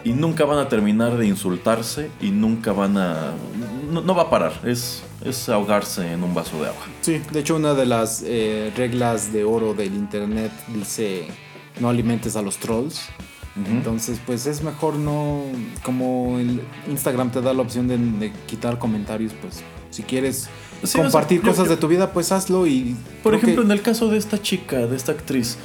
Y 0.04 0.14
nunca 0.14 0.46
van 0.46 0.60
a 0.60 0.70
terminar 0.70 1.18
de 1.18 1.28
insultarse 1.28 2.10
y 2.22 2.32
nunca 2.32 2.72
van 2.72 2.98
a... 2.98 3.34
No, 3.92 4.02
no 4.02 4.16
va 4.16 4.24
a 4.24 4.30
parar. 4.30 4.54
Es, 4.64 5.04
es 5.24 5.50
ahogarse 5.50 6.14
en 6.14 6.24
un 6.24 6.34
vaso 6.34 6.58
de 6.62 6.68
agua. 6.68 6.82
Sí, 7.02 7.22
de 7.32 7.40
hecho 7.42 7.58
una 7.58 7.74
de 7.74 7.86
las 7.86 8.24
eh, 8.26 8.72
reglas 8.78 9.34
de 9.34 9.44
oro 9.44 9.74
del 9.74 9.94
internet 9.94 10.52
dice 10.74 11.28
no 11.80 11.90
alimentes 11.90 12.36
a 12.36 12.42
los 12.42 12.58
trolls. 12.58 13.10
Entonces, 13.56 14.20
pues 14.26 14.46
es 14.46 14.62
mejor 14.64 14.96
no, 14.96 15.42
como 15.84 16.38
el 16.40 16.62
Instagram 16.90 17.32
te 17.32 17.42
da 17.42 17.54
la 17.54 17.62
opción 17.62 17.88
de, 17.88 17.98
de 17.98 18.32
quitar 18.48 18.80
comentarios, 18.80 19.34
pues 19.42 19.62
si 19.90 20.04
quieres 20.04 20.44
Sí, 20.44 20.50
o 20.84 20.88
sea, 20.88 21.04
compartir 21.04 21.42
yo- 21.42 21.50
cosas 21.50 21.66
yo- 21.66 21.72
de 21.72 21.78
tu 21.78 21.88
vida, 21.90 22.14
pues 22.14 22.32
hazlo 22.32 22.68
y... 22.68 22.96
Por 23.22 23.34
ejemplo, 23.36 23.62
que- 23.64 23.66
en 23.66 23.72
el 23.72 23.82
caso 23.82 24.08
de 24.10 24.18
esta 24.18 24.42
chica, 24.42 24.78
de 24.88 24.96
esta 24.96 25.12
actriz, 25.12 25.58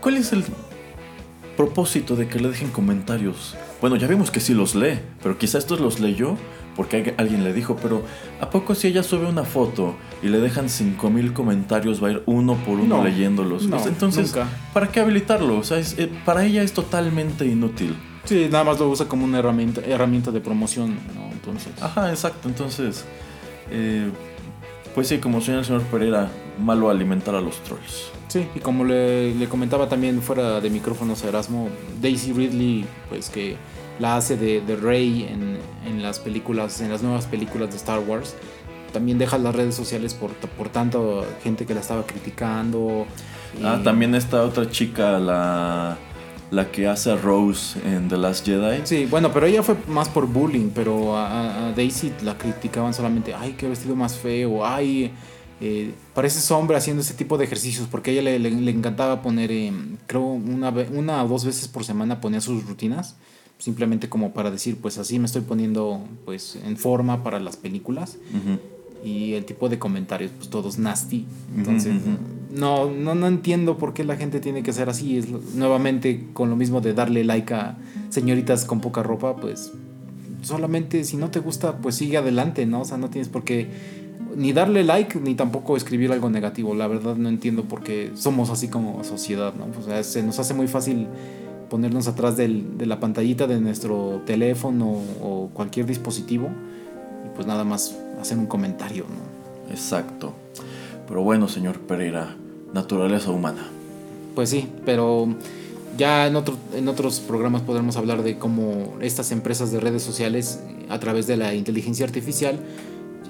¿cuál 0.00 0.16
es 0.16 0.32
el 0.32 0.44
propósito 1.56 2.16
de 2.16 2.28
que 2.28 2.38
le 2.40 2.48
dejen 2.48 2.70
comentarios? 2.70 3.54
Bueno, 3.80 3.96
ya 3.96 4.06
vimos 4.06 4.30
que 4.30 4.40
sí 4.40 4.54
los 4.54 4.74
lee, 4.74 4.98
pero 5.22 5.38
quizá 5.38 5.58
estos 5.58 5.80
los 5.80 6.00
leyó 6.00 6.36
porque 6.76 7.14
alguien 7.16 7.42
le 7.42 7.52
dijo, 7.52 7.76
pero 7.80 8.02
¿a 8.40 8.50
poco 8.50 8.74
si 8.74 8.88
ella 8.88 9.02
sube 9.02 9.26
una 9.26 9.44
foto 9.44 9.96
y 10.22 10.28
le 10.28 10.38
dejan 10.40 10.68
5000 10.68 11.32
comentarios 11.32 12.02
va 12.02 12.08
a 12.08 12.10
ir 12.12 12.22
uno 12.26 12.54
por 12.54 12.78
uno 12.78 12.98
No, 12.98 13.04
leyéndolos? 13.04 13.66
no, 13.66 13.78
sea, 13.78 13.88
Entonces, 13.88 14.34
nunca. 14.34 14.46
¿para 14.74 14.88
qué 14.88 15.00
habilitarlo? 15.00 15.56
O 15.58 15.64
sea, 15.64 15.78
es- 15.78 15.98
eh, 15.98 16.10
para 16.24 16.44
ella 16.44 16.62
es 16.62 16.72
totalmente 16.72 17.46
inútil. 17.46 17.96
Sí, 18.24 18.48
nada 18.50 18.64
más 18.64 18.78
lo 18.78 18.88
usa 18.90 19.06
como 19.08 19.24
una 19.24 19.38
herramienta, 19.38 19.80
herramienta 19.86 20.30
de 20.32 20.40
promoción, 20.40 20.96
¿no? 21.14 21.30
Entonces... 21.32 21.72
Ajá, 21.80 22.10
exacto. 22.10 22.48
Entonces, 22.48 23.04
eh, 23.70 24.10
pues 24.94 25.08
sí, 25.08 25.18
como 25.18 25.40
señor 25.40 25.60
el 25.60 25.64
señor 25.64 25.82
Pereira, 25.82 26.28
malo 26.58 26.90
alimentar 26.90 27.34
a 27.34 27.40
los 27.40 27.56
trolls. 27.62 28.10
Sí, 28.28 28.46
y 28.54 28.58
como 28.58 28.84
le, 28.84 29.34
le 29.34 29.46
comentaba 29.48 29.88
también 29.88 30.20
fuera 30.20 30.60
de 30.60 30.68
micrófonos 30.70 31.22
a 31.24 31.28
Erasmo, 31.28 31.68
Daisy 32.02 32.32
Ridley, 32.32 32.84
pues 33.08 33.30
que 33.30 33.56
la 33.98 34.16
hace 34.16 34.36
de, 34.36 34.60
de 34.60 34.76
Rey 34.76 35.26
en, 35.30 35.58
en 35.86 36.02
las 36.02 36.18
películas, 36.18 36.80
en 36.80 36.90
las 36.90 37.02
nuevas 37.02 37.26
películas 37.26 37.70
de 37.70 37.76
Star 37.76 38.00
Wars, 38.00 38.34
también 38.92 39.18
deja 39.18 39.38
las 39.38 39.54
redes 39.54 39.74
sociales 39.74 40.14
por, 40.14 40.30
por 40.32 40.68
tanto 40.68 41.26
gente 41.42 41.66
que 41.66 41.74
la 41.74 41.80
estaba 41.80 42.04
criticando. 42.06 43.06
Ah, 43.62 43.80
también 43.82 44.14
esta 44.14 44.42
otra 44.42 44.70
chica, 44.70 45.18
la, 45.18 45.96
la 46.50 46.70
que 46.70 46.86
hace 46.86 47.10
a 47.12 47.16
Rose 47.16 47.78
en 47.86 48.08
The 48.08 48.16
Last 48.16 48.46
Jedi. 48.46 48.80
Sí, 48.84 49.06
bueno, 49.06 49.32
pero 49.32 49.46
ella 49.46 49.62
fue 49.62 49.76
más 49.88 50.08
por 50.08 50.26
bullying, 50.26 50.70
pero 50.74 51.16
a, 51.16 51.72
Daisy 51.74 52.12
la 52.22 52.36
criticaban 52.38 52.94
solamente, 52.94 53.34
ay, 53.34 53.54
qué 53.58 53.68
vestido 53.68 53.96
más 53.96 54.16
feo, 54.16 54.64
ay, 54.64 55.10
eh, 55.60 55.94
pareces 56.14 56.50
hombre 56.50 56.76
haciendo 56.76 57.00
ese 57.02 57.14
tipo 57.14 57.38
de 57.38 57.44
ejercicios, 57.44 57.88
porque 57.90 58.10
a 58.10 58.12
ella 58.14 58.22
le, 58.22 58.38
le- 58.38 58.50
le 58.50 58.70
encantaba 58.70 59.22
poner, 59.22 59.50
eh, 59.50 59.72
creo, 60.06 60.22
una, 60.22 60.70
una 60.92 61.24
o 61.24 61.28
dos 61.28 61.44
veces 61.46 61.66
por 61.68 61.82
semana 61.84 62.20
ponía 62.20 62.40
sus 62.42 62.64
rutinas, 62.66 63.16
simplemente 63.58 64.08
como 64.08 64.32
para 64.32 64.50
decir, 64.50 64.76
pues 64.80 64.98
así 64.98 65.18
me 65.18 65.26
estoy 65.26 65.42
poniendo 65.42 66.00
pues 66.24 66.58
en 66.64 66.76
forma 66.76 67.22
para 67.22 67.40
las 67.40 67.56
películas. 67.56 68.18
Y 69.04 69.34
el 69.34 69.44
tipo 69.44 69.68
de 69.68 69.78
comentarios, 69.78 70.32
pues 70.36 70.48
todos 70.48 70.78
nasty. 70.78 71.26
Entonces, 71.56 71.94
no, 72.52 72.90
no, 72.90 73.14
no 73.14 73.26
entiendo 73.28 73.78
por 73.78 73.94
qué 73.94 74.04
la 74.04 74.16
gente 74.16 74.40
tiene 74.40 74.62
que 74.62 74.72
ser 74.72 74.88
así. 74.88 75.16
Es 75.16 75.28
nuevamente 75.54 76.26
con 76.32 76.50
lo 76.50 76.56
mismo 76.56 76.80
de 76.80 76.92
darle 76.92 77.22
like 77.22 77.54
a 77.54 77.78
señoritas 78.08 78.64
con 78.64 78.80
poca 78.80 79.02
ropa, 79.02 79.36
pues 79.36 79.72
solamente 80.42 81.04
si 81.04 81.16
no 81.16 81.30
te 81.30 81.40
gusta, 81.40 81.78
pues 81.78 81.96
sigue 81.96 82.16
adelante, 82.16 82.66
¿no? 82.66 82.80
O 82.80 82.84
sea, 82.84 82.98
no 82.98 83.10
tienes 83.10 83.28
por 83.28 83.44
qué 83.44 83.68
ni 84.36 84.52
darle 84.52 84.84
like 84.84 85.18
ni 85.20 85.34
tampoco 85.34 85.76
escribir 85.76 86.12
algo 86.12 86.30
negativo. 86.30 86.74
La 86.74 86.86
verdad 86.86 87.16
no 87.16 87.28
entiendo 87.28 87.64
por 87.64 87.82
qué 87.82 88.12
somos 88.14 88.50
así 88.50 88.68
como 88.68 89.02
sociedad, 89.04 89.54
¿no? 89.54 89.66
O 89.78 89.82
sea, 89.82 90.02
se 90.02 90.22
nos 90.22 90.38
hace 90.38 90.54
muy 90.54 90.68
fácil 90.68 91.08
ponernos 91.68 92.08
atrás 92.08 92.36
del- 92.36 92.78
de 92.78 92.86
la 92.86 93.00
pantallita 93.00 93.46
de 93.46 93.60
nuestro 93.60 94.22
teléfono 94.26 95.00
o 95.22 95.50
cualquier 95.52 95.86
dispositivo 95.86 96.48
y 97.24 97.34
pues 97.34 97.46
nada 97.46 97.64
más 97.64 97.94
hacer 98.20 98.38
un 98.38 98.46
comentario, 98.46 99.04
¿no? 99.04 99.72
Exacto. 99.72 100.32
Pero 101.08 101.22
bueno, 101.22 101.48
señor 101.48 101.78
Pereira, 101.80 102.36
naturaleza 102.72 103.30
humana. 103.30 103.66
Pues 104.34 104.50
sí, 104.50 104.68
pero 104.84 105.28
ya 105.96 106.26
en, 106.26 106.36
otro, 106.36 106.56
en 106.74 106.88
otros 106.88 107.20
programas 107.20 107.62
podremos 107.62 107.96
hablar 107.96 108.22
de 108.22 108.38
cómo 108.38 108.94
estas 109.00 109.32
empresas 109.32 109.72
de 109.72 109.80
redes 109.80 110.02
sociales, 110.02 110.60
a 110.88 110.98
través 111.00 111.26
de 111.26 111.36
la 111.36 111.54
inteligencia 111.54 112.04
artificial, 112.06 112.58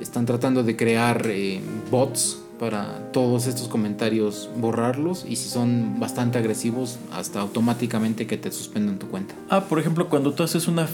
están 0.01 0.27
tratando 0.27 0.63
de 0.63 0.77
crear 0.77 1.27
eh, 1.31 1.61
bots 1.91 2.39
para 2.59 3.11
todos 3.13 3.47
estos 3.47 3.69
comentarios 3.69 4.49
borrarlos 4.57 5.25
y 5.29 5.37
si 5.37 5.49
son 5.49 6.01
bastante 6.01 6.39
agresivos 6.39 6.99
hasta 7.13 7.41
automáticamente 7.41 8.27
que 8.27 8.37
te 8.37 8.51
suspendan 8.51 8.99
tu 8.99 9.09
cuenta. 9.09 9.35
Ah, 9.49 9.63
por 9.63 9.79
ejemplo, 9.79 10.09
cuando 10.09 10.33
tú 10.33 10.43
haces 10.43 10.69
una 10.69 10.89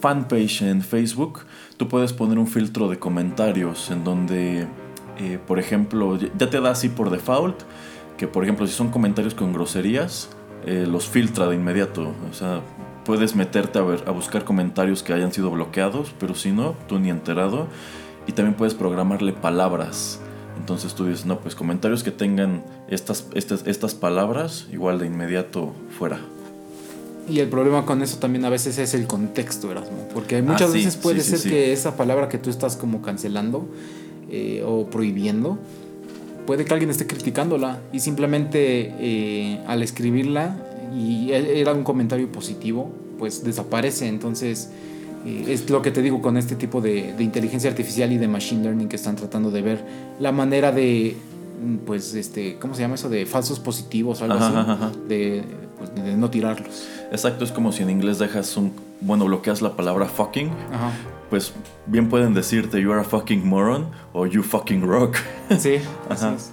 fanpage 0.00 0.62
en 0.62 0.82
Facebook, 0.82 1.40
tú 1.76 1.88
puedes 1.88 2.12
poner 2.12 2.38
un 2.38 2.46
filtro 2.46 2.88
de 2.88 2.98
comentarios 2.98 3.90
en 3.90 4.04
donde, 4.04 4.66
eh, 5.18 5.38
por 5.46 5.58
ejemplo, 5.58 6.18
ya 6.18 6.50
te 6.50 6.60
da 6.60 6.70
así 6.70 6.88
por 6.88 7.10
default 7.10 7.62
que, 8.16 8.26
por 8.26 8.44
ejemplo, 8.44 8.66
si 8.66 8.72
son 8.72 8.90
comentarios 8.90 9.34
con 9.34 9.52
groserías, 9.52 10.30
eh, 10.64 10.86
los 10.88 11.08
filtra 11.08 11.48
de 11.48 11.54
inmediato. 11.54 12.12
O 12.30 12.34
sea, 12.34 12.60
puedes 13.04 13.36
meterte 13.36 13.78
a, 13.78 13.82
ver, 13.82 14.04
a 14.06 14.10
buscar 14.10 14.44
comentarios 14.44 15.02
que 15.02 15.12
hayan 15.12 15.32
sido 15.32 15.50
bloqueados, 15.50 16.14
pero 16.18 16.34
si 16.34 16.50
no, 16.50 16.74
tú 16.88 16.98
ni 16.98 17.10
enterado. 17.10 17.68
Y 18.26 18.32
también 18.32 18.56
puedes 18.56 18.74
programarle 18.74 19.32
palabras. 19.32 20.20
Entonces 20.58 20.94
tú 20.94 21.06
dices, 21.06 21.26
no, 21.26 21.40
pues 21.40 21.54
comentarios 21.54 22.02
que 22.02 22.10
tengan 22.10 22.62
estas, 22.88 23.26
estas, 23.34 23.66
estas 23.66 23.94
palabras, 23.94 24.66
igual 24.72 24.98
de 24.98 25.06
inmediato 25.06 25.72
fuera. 25.98 26.18
Y 27.28 27.40
el 27.40 27.48
problema 27.48 27.84
con 27.84 28.02
eso 28.02 28.18
también 28.18 28.44
a 28.44 28.50
veces 28.50 28.78
es 28.78 28.94
el 28.94 29.06
contexto, 29.06 29.70
Erasmo. 29.70 30.08
Porque 30.14 30.40
muchas 30.42 30.70
Ah, 30.70 30.72
sí, 30.72 30.78
veces 30.78 30.96
puede 30.96 31.20
sí, 31.22 31.30
ser 31.30 31.38
sí. 31.40 31.48
que 31.50 31.72
esa 31.72 31.96
palabra 31.96 32.28
que 32.28 32.38
tú 32.38 32.50
estás 32.50 32.76
como 32.76 33.02
cancelando 33.02 33.66
eh, 34.30 34.62
o 34.64 34.86
prohibiendo, 34.86 35.58
puede 36.46 36.64
que 36.64 36.72
alguien 36.72 36.90
esté 36.90 37.06
criticándola 37.06 37.80
y 37.92 37.98
simplemente 38.00 38.94
eh, 39.00 39.60
al 39.66 39.82
escribirla 39.82 40.56
y 40.96 41.32
e- 41.32 41.60
era 41.60 41.72
un 41.72 41.82
comentario 41.82 42.30
positivo, 42.30 42.92
pues 43.18 43.42
desaparece. 43.42 44.06
Entonces 44.06 44.70
eh, 45.26 45.44
es 45.48 45.68
lo 45.68 45.82
que 45.82 45.90
te 45.90 46.00
digo 46.02 46.22
con 46.22 46.36
este 46.36 46.54
tipo 46.56 46.80
de, 46.80 47.12
de 47.14 47.24
inteligencia 47.24 47.68
artificial 47.70 48.12
y 48.12 48.18
de 48.18 48.28
machine 48.28 48.62
learning 48.62 48.88
que 48.88 48.96
están 48.96 49.16
tratando 49.16 49.50
de 49.50 49.62
ver 49.62 49.84
la 50.20 50.32
manera 50.32 50.72
de, 50.72 51.16
mm, 51.64 51.76
pues, 51.86 52.14
este, 52.14 52.56
¿cómo 52.58 52.74
se 52.74 52.82
llama 52.82 52.94
eso? 52.94 53.08
De 53.08 53.26
falsos 53.26 53.58
positivos 53.60 54.20
o 54.20 54.24
algo 54.24 54.36
Ajá, 54.36 54.60
así. 54.60 54.70
ajá. 54.70 54.92
De, 55.08 55.42
pues, 55.78 55.94
de 55.94 56.16
no 56.16 56.30
tirarlos. 56.30 56.86
Exacto, 57.10 57.44
es 57.44 57.52
como 57.52 57.72
si 57.72 57.82
en 57.82 57.90
inglés 57.90 58.18
dejas 58.18 58.56
un. 58.56 58.72
Bueno, 59.00 59.26
bloqueas 59.26 59.60
la 59.60 59.76
palabra 59.76 60.06
fucking, 60.06 60.48
Ajá. 60.72 60.90
pues 61.28 61.52
bien 61.86 62.08
pueden 62.08 62.32
decirte 62.32 62.80
you 62.80 62.90
are 62.92 63.02
a 63.02 63.04
fucking 63.04 63.46
moron 63.46 63.88
o 64.14 64.24
you 64.26 64.42
fucking 64.42 64.82
rock. 64.82 65.16
Sí, 65.58 65.76
así 66.08 66.26
es. 66.34 66.50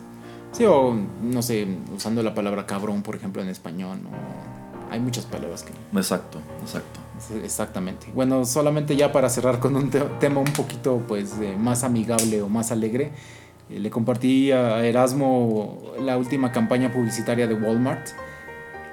Sí, 0.51 0.65
o 0.65 0.93
no 1.23 1.41
sé, 1.41 1.65
usando 1.95 2.21
la 2.21 2.35
palabra 2.35 2.65
cabrón, 2.67 3.01
por 3.01 3.15
ejemplo, 3.15 3.41
en 3.41 3.47
español. 3.49 3.97
o- 4.05 4.91
Hay 4.93 4.99
muchas 4.99 5.25
palabras 5.25 5.63
que. 5.63 5.71
Exacto, 5.97 6.39
exacto. 6.61 6.99
Exactamente. 7.43 8.07
Bueno, 8.13 8.45
solamente 8.45 8.95
ya 8.95 9.11
para 9.11 9.29
cerrar 9.29 9.59
con 9.59 9.75
un 9.75 9.89
te- 9.89 9.99
tema 10.19 10.39
un 10.39 10.51
poquito 10.53 11.01
pues 11.07 11.33
eh, 11.41 11.55
más 11.57 11.83
amigable 11.83 12.41
o 12.41 12.49
más 12.49 12.71
alegre, 12.71 13.11
eh, 13.69 13.79
le 13.79 13.89
compartí 13.89 14.51
a 14.51 14.83
Erasmo 14.85 15.81
la 16.01 16.17
última 16.17 16.51
campaña 16.51 16.91
publicitaria 16.91 17.47
de 17.47 17.53
Walmart, 17.55 18.07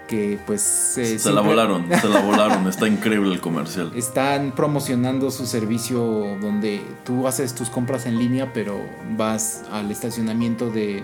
que 0.09 0.39
pues... 0.47 0.99
eh, 0.99 1.05
se 1.05 1.13
la 1.15 1.19
siempre- 1.43 1.43
volaron, 1.51 1.87
se 2.01 2.09
la 2.09 2.21
volaron. 2.21 2.67
Está 2.69 2.89
increíble 2.89 3.33
el 3.33 3.41
comercial. 3.41 3.93
Están 3.97 4.53
promocionando 4.53 5.31
su 5.31 5.47
servicio 5.47 6.01
donde 6.41 6.83
tú 7.05 7.29
haces 7.29 7.55
tus 7.55 7.71
compras 7.71 8.07
en 8.07 8.19
línea, 8.19 8.53
pero 8.53 8.77
vas 9.17 9.63
al 9.71 9.91
estacionamiento 9.91 10.69
de, 10.71 11.03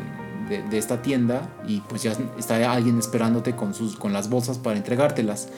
de- 0.48 0.62
de 0.62 0.78
esta 0.78 1.02
tienda 1.02 1.48
y 1.68 1.80
pues 1.82 2.02
ya 2.02 2.14
está 2.38 2.72
alguien 2.72 2.98
esperándote 2.98 3.54
con, 3.54 3.74
sus, 3.74 3.96
con 3.96 4.12
las 4.12 4.28
bolsas 4.28 4.58
para 4.58 4.76
entregártelas. 4.76 5.48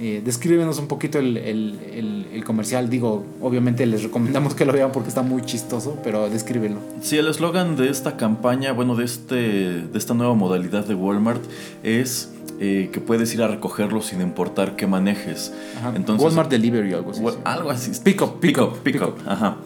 Eh, 0.00 0.22
descríbenos 0.24 0.78
un 0.78 0.88
poquito 0.88 1.18
el, 1.18 1.36
el- 1.36 1.78
el- 1.92 2.26
el 2.32 2.44
comercial. 2.44 2.90
Digo, 2.90 3.24
obviamente 3.40 3.86
les 3.86 4.02
recomendamos 4.02 4.54
que 4.54 4.64
lo 4.64 4.72
vean 4.72 4.90
porque 4.92 5.08
está 5.08 5.22
muy 5.22 5.42
chistoso, 5.42 5.96
pero 6.02 6.28
descríbelo. 6.28 6.78
Sí, 7.00 7.16
el 7.16 7.28
eslogan 7.28 7.76
de 7.76 7.88
esta 7.90 8.16
campaña, 8.16 8.72
bueno, 8.72 8.96
de, 8.96 9.04
este, 9.04 9.36
de 9.36 9.96
esta 9.98 10.14
nueva 10.14 10.34
modalidad 10.34 10.84
de 10.84 10.94
Walmart 10.96 11.42
es 11.84 12.30
eh, 12.60 12.90
que 12.92 13.00
puedes 13.00 13.32
ir 13.34 13.42
a 13.42 13.48
recogerlo 13.48 14.00
sin 14.02 14.20
importar 14.20 14.74
qué 14.76 14.86
manejes. 14.86 15.52
Entonces, 15.94 16.24
Walmart 16.24 16.50
Delivery 16.50 16.92
o 16.94 16.96
algo 16.98 17.10
así. 17.12 17.20
Well, 17.22 17.36
algo 17.44 17.70
así. 17.70 17.92
Pick 18.02 18.20
up, 18.22 18.40
pick 18.40 18.56
pick 18.56 18.60
up, 18.62 18.78
pick 18.82 19.00
up. 19.02 19.14
Ajá. 19.26 19.56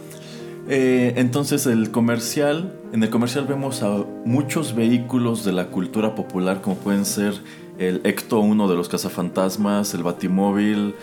Eh, 0.71 1.15
entonces 1.17 1.65
el 1.67 1.91
comercial, 1.91 2.75
en 2.93 3.03
el 3.03 3.09
comercial 3.09 3.47
vemos 3.47 3.83
a 3.83 4.05
muchos 4.27 4.75
vehículos 4.75 5.43
de 5.45 5.53
la 5.53 5.69
cultura 5.69 6.15
popular 6.15 6.61
como 6.61 6.77
pueden 6.77 7.07
ser 7.07 7.33
el 7.79 8.01
Ecto 8.05 8.41
1 8.41 8.69
de 8.69 8.77
los 8.77 8.89
cazafantasmas, 8.89 9.95
el 9.95 10.03
Batimóvil, 10.03 10.95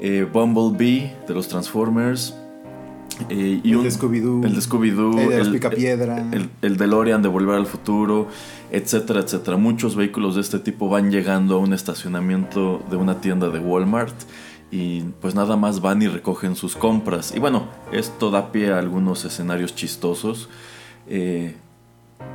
eh, 0.00 0.26
Bumblebee 0.30 1.14
de 1.28 1.34
los 1.34 1.48
Transformers. 1.48 2.34
eh, 3.28 3.60
y 3.62 3.70
El 3.70 3.76
un- 3.76 3.84
de 3.84 3.90
Scooby-Doo. 3.92 4.44
El 4.44 4.54
de 4.56 4.60
Scooby-Doo. 4.60 5.18
El 5.20 5.28
de 5.28 5.38
los 5.38 5.46
el- 5.46 5.52
Picapiedra. 5.52 6.18
el, 6.32 6.50
el 6.62 6.76
DeLorean 6.76 7.22
de 7.22 7.28
Volver 7.28 7.54
al 7.54 7.66
Futuro, 7.66 8.26
etcétera, 8.72 9.20
etcétera. 9.20 9.56
Muchos 9.56 9.94
vehículos 9.94 10.34
de 10.34 10.40
este 10.40 10.58
tipo 10.58 10.88
van 10.88 11.12
llegando 11.12 11.54
a 11.54 11.58
un 11.58 11.72
estacionamiento 11.72 12.82
de 12.90 12.96
una 12.96 13.20
tienda 13.20 13.50
de 13.50 13.60
Walmart 13.60 14.14
y 14.72 15.02
pues 15.20 15.36
nada 15.36 15.56
más 15.56 15.80
van 15.80 16.02
y 16.02 16.08
recogen 16.08 16.56
sus 16.56 16.74
compras. 16.74 17.32
Y 17.36 17.38
bueno, 17.38 17.68
esto 17.92 18.32
da 18.32 18.50
pie 18.50 18.72
a 18.72 18.80
algunos 18.80 19.24
escenarios 19.24 19.76
chistosos. 19.76 20.48
eh, 21.06 21.54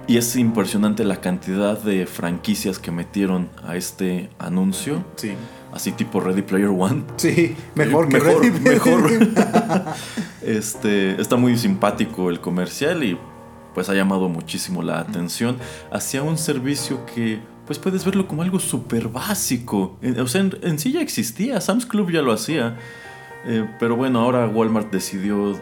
y 0.07 0.17
es 0.17 0.35
impresionante 0.35 1.03
la 1.03 1.17
cantidad 1.21 1.77
de 1.81 2.05
franquicias 2.07 2.79
que 2.79 2.91
metieron 2.91 3.49
a 3.65 3.75
este 3.75 4.29
anuncio. 4.39 5.03
Sí. 5.15 5.33
Así 5.71 5.91
tipo 5.91 6.19
Ready 6.19 6.41
Player 6.41 6.69
One. 6.69 7.03
Sí, 7.17 7.55
mejor 7.75 8.07
que 8.09 8.19
mejor, 8.19 8.41
Ready 8.43 8.59
mejor. 8.59 9.09
Este, 10.41 11.19
está 11.21 11.35
muy 11.35 11.57
simpático 11.57 12.29
el 12.29 12.39
comercial 12.39 13.03
y 13.03 13.17
pues 13.73 13.89
ha 13.89 13.93
llamado 13.93 14.29
muchísimo 14.29 14.81
la 14.81 14.99
atención 14.99 15.57
hacia 15.91 16.23
un 16.23 16.37
servicio 16.37 17.05
que 17.05 17.39
pues 17.67 17.77
puedes 17.77 18.03
verlo 18.03 18.27
como 18.27 18.41
algo 18.41 18.59
súper 18.59 19.09
básico. 19.09 19.97
En- 20.01 20.19
O 20.19 20.27
sea, 20.27 20.41
en, 20.41 20.57
en 20.63 20.79
sí 20.79 20.91
ya 20.91 21.01
existía, 21.01 21.61
Sam's 21.61 21.85
Club 21.85 22.09
ya 22.09 22.21
lo 22.23 22.31
hacía. 22.31 22.77
Eh, 23.45 23.65
pero 23.79 23.95
bueno, 23.95 24.21
ahora 24.21 24.47
Walmart 24.47 24.91
decidió 24.91 25.59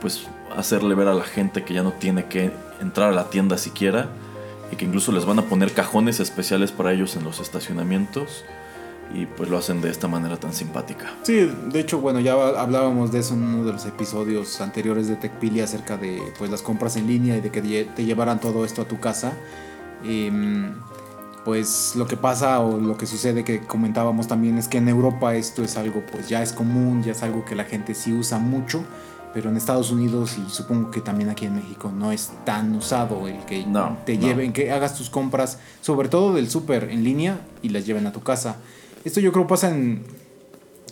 pues 0.00 0.26
hacerle 0.56 0.94
ver 0.94 1.08
a 1.08 1.14
la 1.14 1.24
gente 1.24 1.62
que 1.62 1.74
ya 1.74 1.82
no 1.82 1.92
tiene 1.92 2.24
que 2.24 2.50
entrar 2.80 3.10
a 3.10 3.12
la 3.12 3.30
tienda 3.30 3.58
siquiera 3.58 4.08
y 4.72 4.76
que 4.76 4.84
incluso 4.84 5.12
les 5.12 5.24
van 5.24 5.38
a 5.38 5.42
poner 5.42 5.72
cajones 5.72 6.20
especiales 6.20 6.72
para 6.72 6.92
ellos 6.92 7.16
en 7.16 7.24
los 7.24 7.40
estacionamientos 7.40 8.44
y 9.12 9.26
pues 9.26 9.48
lo 9.48 9.58
hacen 9.58 9.80
de 9.80 9.90
esta 9.90 10.08
manera 10.08 10.36
tan 10.36 10.52
simpática. 10.52 11.12
Sí, 11.22 11.50
de 11.66 11.80
hecho, 11.80 12.00
bueno, 12.00 12.20
ya 12.20 12.34
hablábamos 12.34 13.10
de 13.10 13.18
eso 13.18 13.34
en 13.34 13.42
uno 13.42 13.64
de 13.64 13.72
los 13.72 13.86
episodios 13.86 14.60
anteriores 14.60 15.08
de 15.08 15.16
TechPili 15.16 15.60
acerca 15.60 15.96
de 15.96 16.22
pues 16.38 16.50
las 16.50 16.62
compras 16.62 16.96
en 16.96 17.06
línea 17.06 17.36
y 17.36 17.40
de 17.40 17.50
que 17.50 17.60
te 17.60 18.04
llevaran 18.04 18.40
todo 18.40 18.64
esto 18.64 18.82
a 18.82 18.84
tu 18.84 19.00
casa. 19.00 19.32
Em, 20.04 20.72
pues 21.44 21.94
lo 21.96 22.06
que 22.06 22.16
pasa 22.16 22.60
o 22.60 22.78
lo 22.78 22.96
que 22.96 23.06
sucede 23.06 23.44
que 23.44 23.60
comentábamos 23.60 24.28
también 24.28 24.58
es 24.58 24.68
que 24.68 24.78
en 24.78 24.88
Europa 24.88 25.34
esto 25.34 25.64
es 25.64 25.76
algo 25.76 26.02
pues 26.12 26.28
ya 26.28 26.42
es 26.42 26.52
común, 26.52 27.02
ya 27.02 27.12
es 27.12 27.22
algo 27.22 27.44
que 27.44 27.54
la 27.54 27.64
gente 27.64 27.94
sí 27.94 28.12
usa 28.12 28.38
mucho, 28.38 28.84
pero 29.32 29.48
en 29.50 29.56
Estados 29.56 29.90
Unidos 29.90 30.36
y 30.38 30.50
supongo 30.50 30.90
que 30.90 31.00
también 31.00 31.30
aquí 31.30 31.46
en 31.46 31.54
México 31.56 31.92
no 31.94 32.10
es 32.12 32.32
tan 32.44 32.74
usado 32.74 33.28
el 33.28 33.38
que 33.46 33.64
No, 33.66 33.98
te 34.04 34.16
no. 34.16 34.26
lleven, 34.26 34.52
que 34.52 34.72
hagas 34.72 34.96
tus 34.96 35.08
compras, 35.10 35.58
sobre 35.80 36.08
todo 36.08 36.34
del 36.34 36.50
súper 36.50 36.90
en 36.90 37.04
línea 37.04 37.40
y 37.62 37.68
las 37.68 37.86
lleven 37.86 38.06
a 38.06 38.12
tu 38.12 38.20
casa. 38.22 38.56
Esto 39.04 39.20
yo 39.20 39.32
creo 39.32 39.46
pasa 39.46 39.70
en, 39.70 40.02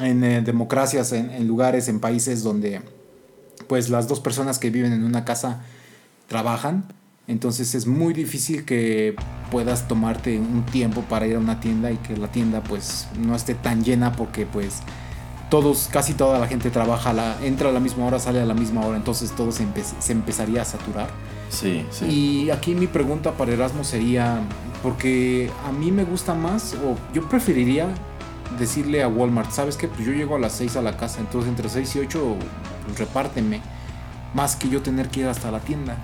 en 0.00 0.22
eh, 0.24 0.40
democracias, 0.42 1.12
en, 1.12 1.30
en 1.30 1.46
lugares, 1.48 1.88
en 1.88 2.00
países 2.00 2.42
donde 2.42 2.80
pues 3.66 3.90
las 3.90 4.06
dos 4.08 4.20
personas 4.20 4.58
que 4.58 4.70
viven 4.70 4.92
en 4.92 5.04
una 5.04 5.24
casa 5.24 5.62
trabajan. 6.28 6.84
Entonces 7.26 7.74
es 7.74 7.86
muy 7.86 8.14
difícil 8.14 8.64
que 8.64 9.14
puedas 9.50 9.86
tomarte 9.88 10.38
un 10.38 10.64
tiempo 10.64 11.02
para 11.02 11.26
ir 11.26 11.36
a 11.36 11.38
una 11.38 11.60
tienda 11.60 11.90
y 11.90 11.96
que 11.96 12.16
la 12.16 12.28
tienda 12.32 12.62
pues 12.62 13.06
no 13.18 13.34
esté 13.34 13.54
tan 13.54 13.84
llena 13.84 14.12
porque 14.12 14.46
pues 14.46 14.76
todos, 15.50 15.88
casi 15.90 16.14
toda 16.14 16.38
la 16.38 16.46
gente 16.46 16.70
trabaja, 16.70 17.12
la, 17.12 17.36
entra 17.42 17.70
a 17.70 17.72
la 17.72 17.80
misma 17.80 18.06
hora, 18.06 18.18
sale 18.18 18.40
a 18.40 18.44
la 18.44 18.54
misma 18.54 18.84
hora, 18.86 18.96
entonces 18.96 19.32
todo 19.32 19.50
se, 19.52 19.64
empe- 19.64 19.84
se 19.98 20.12
empezaría 20.12 20.62
a 20.62 20.64
saturar. 20.64 21.08
Sí, 21.50 21.86
sí. 21.90 22.04
Y 22.06 22.50
aquí 22.50 22.74
mi 22.74 22.86
pregunta 22.86 23.32
para 23.32 23.52
Erasmo 23.52 23.82
sería, 23.84 24.40
porque 24.82 25.50
a 25.66 25.72
mí 25.72 25.90
me 25.90 26.04
gusta 26.04 26.34
más, 26.34 26.74
o 26.74 26.96
yo 27.14 27.26
preferiría 27.28 27.86
decirle 28.58 29.02
a 29.02 29.08
Walmart, 29.08 29.50
¿sabes 29.50 29.76
qué? 29.76 29.88
Pues 29.88 30.06
yo 30.06 30.12
llego 30.12 30.36
a 30.36 30.38
las 30.38 30.52
6 30.52 30.76
a 30.76 30.82
la 30.82 30.96
casa, 30.96 31.20
entonces 31.20 31.48
entre 31.48 31.68
6 31.68 31.96
y 31.96 31.98
8, 32.00 32.36
pues 32.86 32.98
repárteme. 32.98 33.60
Más 34.34 34.56
que 34.56 34.68
yo 34.68 34.82
tener 34.82 35.08
que 35.08 35.20
ir 35.20 35.26
hasta 35.26 35.50
la 35.50 35.60
tienda. 35.60 35.96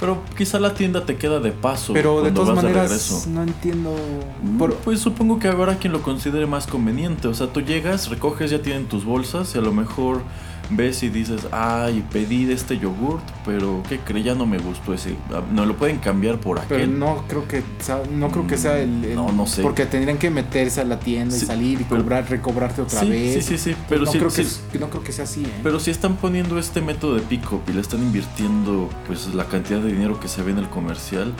Pero 0.00 0.22
quizá 0.36 0.58
la 0.58 0.72
tienda 0.74 1.04
te 1.04 1.16
queda 1.16 1.40
de 1.40 1.52
paso. 1.52 1.92
Pero 1.92 2.22
de 2.22 2.32
todas 2.32 2.56
maneras, 2.56 2.84
regreso. 2.90 3.22
no 3.28 3.42
entiendo. 3.42 3.94
Por- 4.58 4.70
Por- 4.70 4.76
pues 4.78 4.98
supongo 5.00 5.38
que 5.38 5.48
habrá 5.48 5.76
quien 5.76 5.92
lo 5.92 6.00
considere 6.02 6.46
más 6.46 6.66
conveniente. 6.66 7.28
O 7.28 7.34
sea, 7.34 7.48
tú 7.52 7.60
llegas, 7.60 8.08
recoges, 8.08 8.50
ya 8.50 8.62
tienen 8.62 8.86
tus 8.86 9.04
bolsas 9.04 9.54
y 9.54 9.58
a 9.58 9.60
lo 9.60 9.72
mejor 9.72 10.22
ves 10.70 11.02
y 11.02 11.08
dices, 11.08 11.42
ay, 11.52 12.04
pedí 12.12 12.44
de 12.44 12.54
este 12.54 12.78
yogurt, 12.78 13.22
pero 13.44 13.82
¿qué 13.88 13.98
cree? 13.98 14.22
Ya 14.22 14.34
no 14.34 14.46
me 14.46 14.58
gustó 14.58 14.94
ese. 14.94 15.16
Ah, 15.32 15.42
No 15.52 15.66
lo 15.66 15.76
pueden 15.76 15.98
cambiar 15.98 16.38
por 16.40 16.60
Pero 16.68 16.82
aquel. 16.84 16.98
no 16.98 17.24
creo 17.28 17.46
que 17.48 17.62
sea, 17.80 18.02
no 18.12 18.30
creo 18.30 18.46
que 18.46 18.56
sea 18.56 18.78
el, 18.78 19.04
el- 19.04 19.14
No, 19.14 19.32
no 19.32 19.46
sé. 19.46 19.62
porque 19.62 19.86
tendrían 19.86 20.18
que 20.18 20.30
meterse 20.30 20.80
a 20.80 20.84
la 20.84 20.98
tienda 21.00 21.36
y 21.36 21.40
salir 21.40 21.80
y 21.80 21.84
pero- 21.84 22.02
cobrar, 22.02 22.28
recobrarte 22.30 22.82
otra 22.82 23.00
Sí, 23.00 23.10
vez. 23.10 23.44
sí, 23.44 23.56
sí, 23.56 23.70
sí, 23.72 23.76
pero 23.88 24.04
no 24.04 24.12
sí- 24.12 24.18
creo 24.18 24.30
que 24.30 24.78
no 24.78 24.88
creo 24.90 25.02
que 25.02 25.12
sea 25.12 25.24
así, 25.24 25.42
¿eh? 25.44 25.52
Pero 25.62 25.80
si 25.80 25.90
están 25.90 26.16
poniendo 26.16 26.58
este 26.58 26.80
método 26.80 27.14
de 27.16 27.22
pick-up 27.22 27.62
y 27.68 27.72
le 27.72 27.80
están 27.80 28.02
invirtiendo 28.02 28.88
pues 29.06 29.34
la 29.34 29.44
cantidad 29.46 29.80
de 29.80 29.92
dinero 29.92 30.20
que 30.20 30.28
se 30.28 30.42
ve 30.42 30.52
en 30.52 30.58
el 30.58 30.68
comercial, 30.68 31.32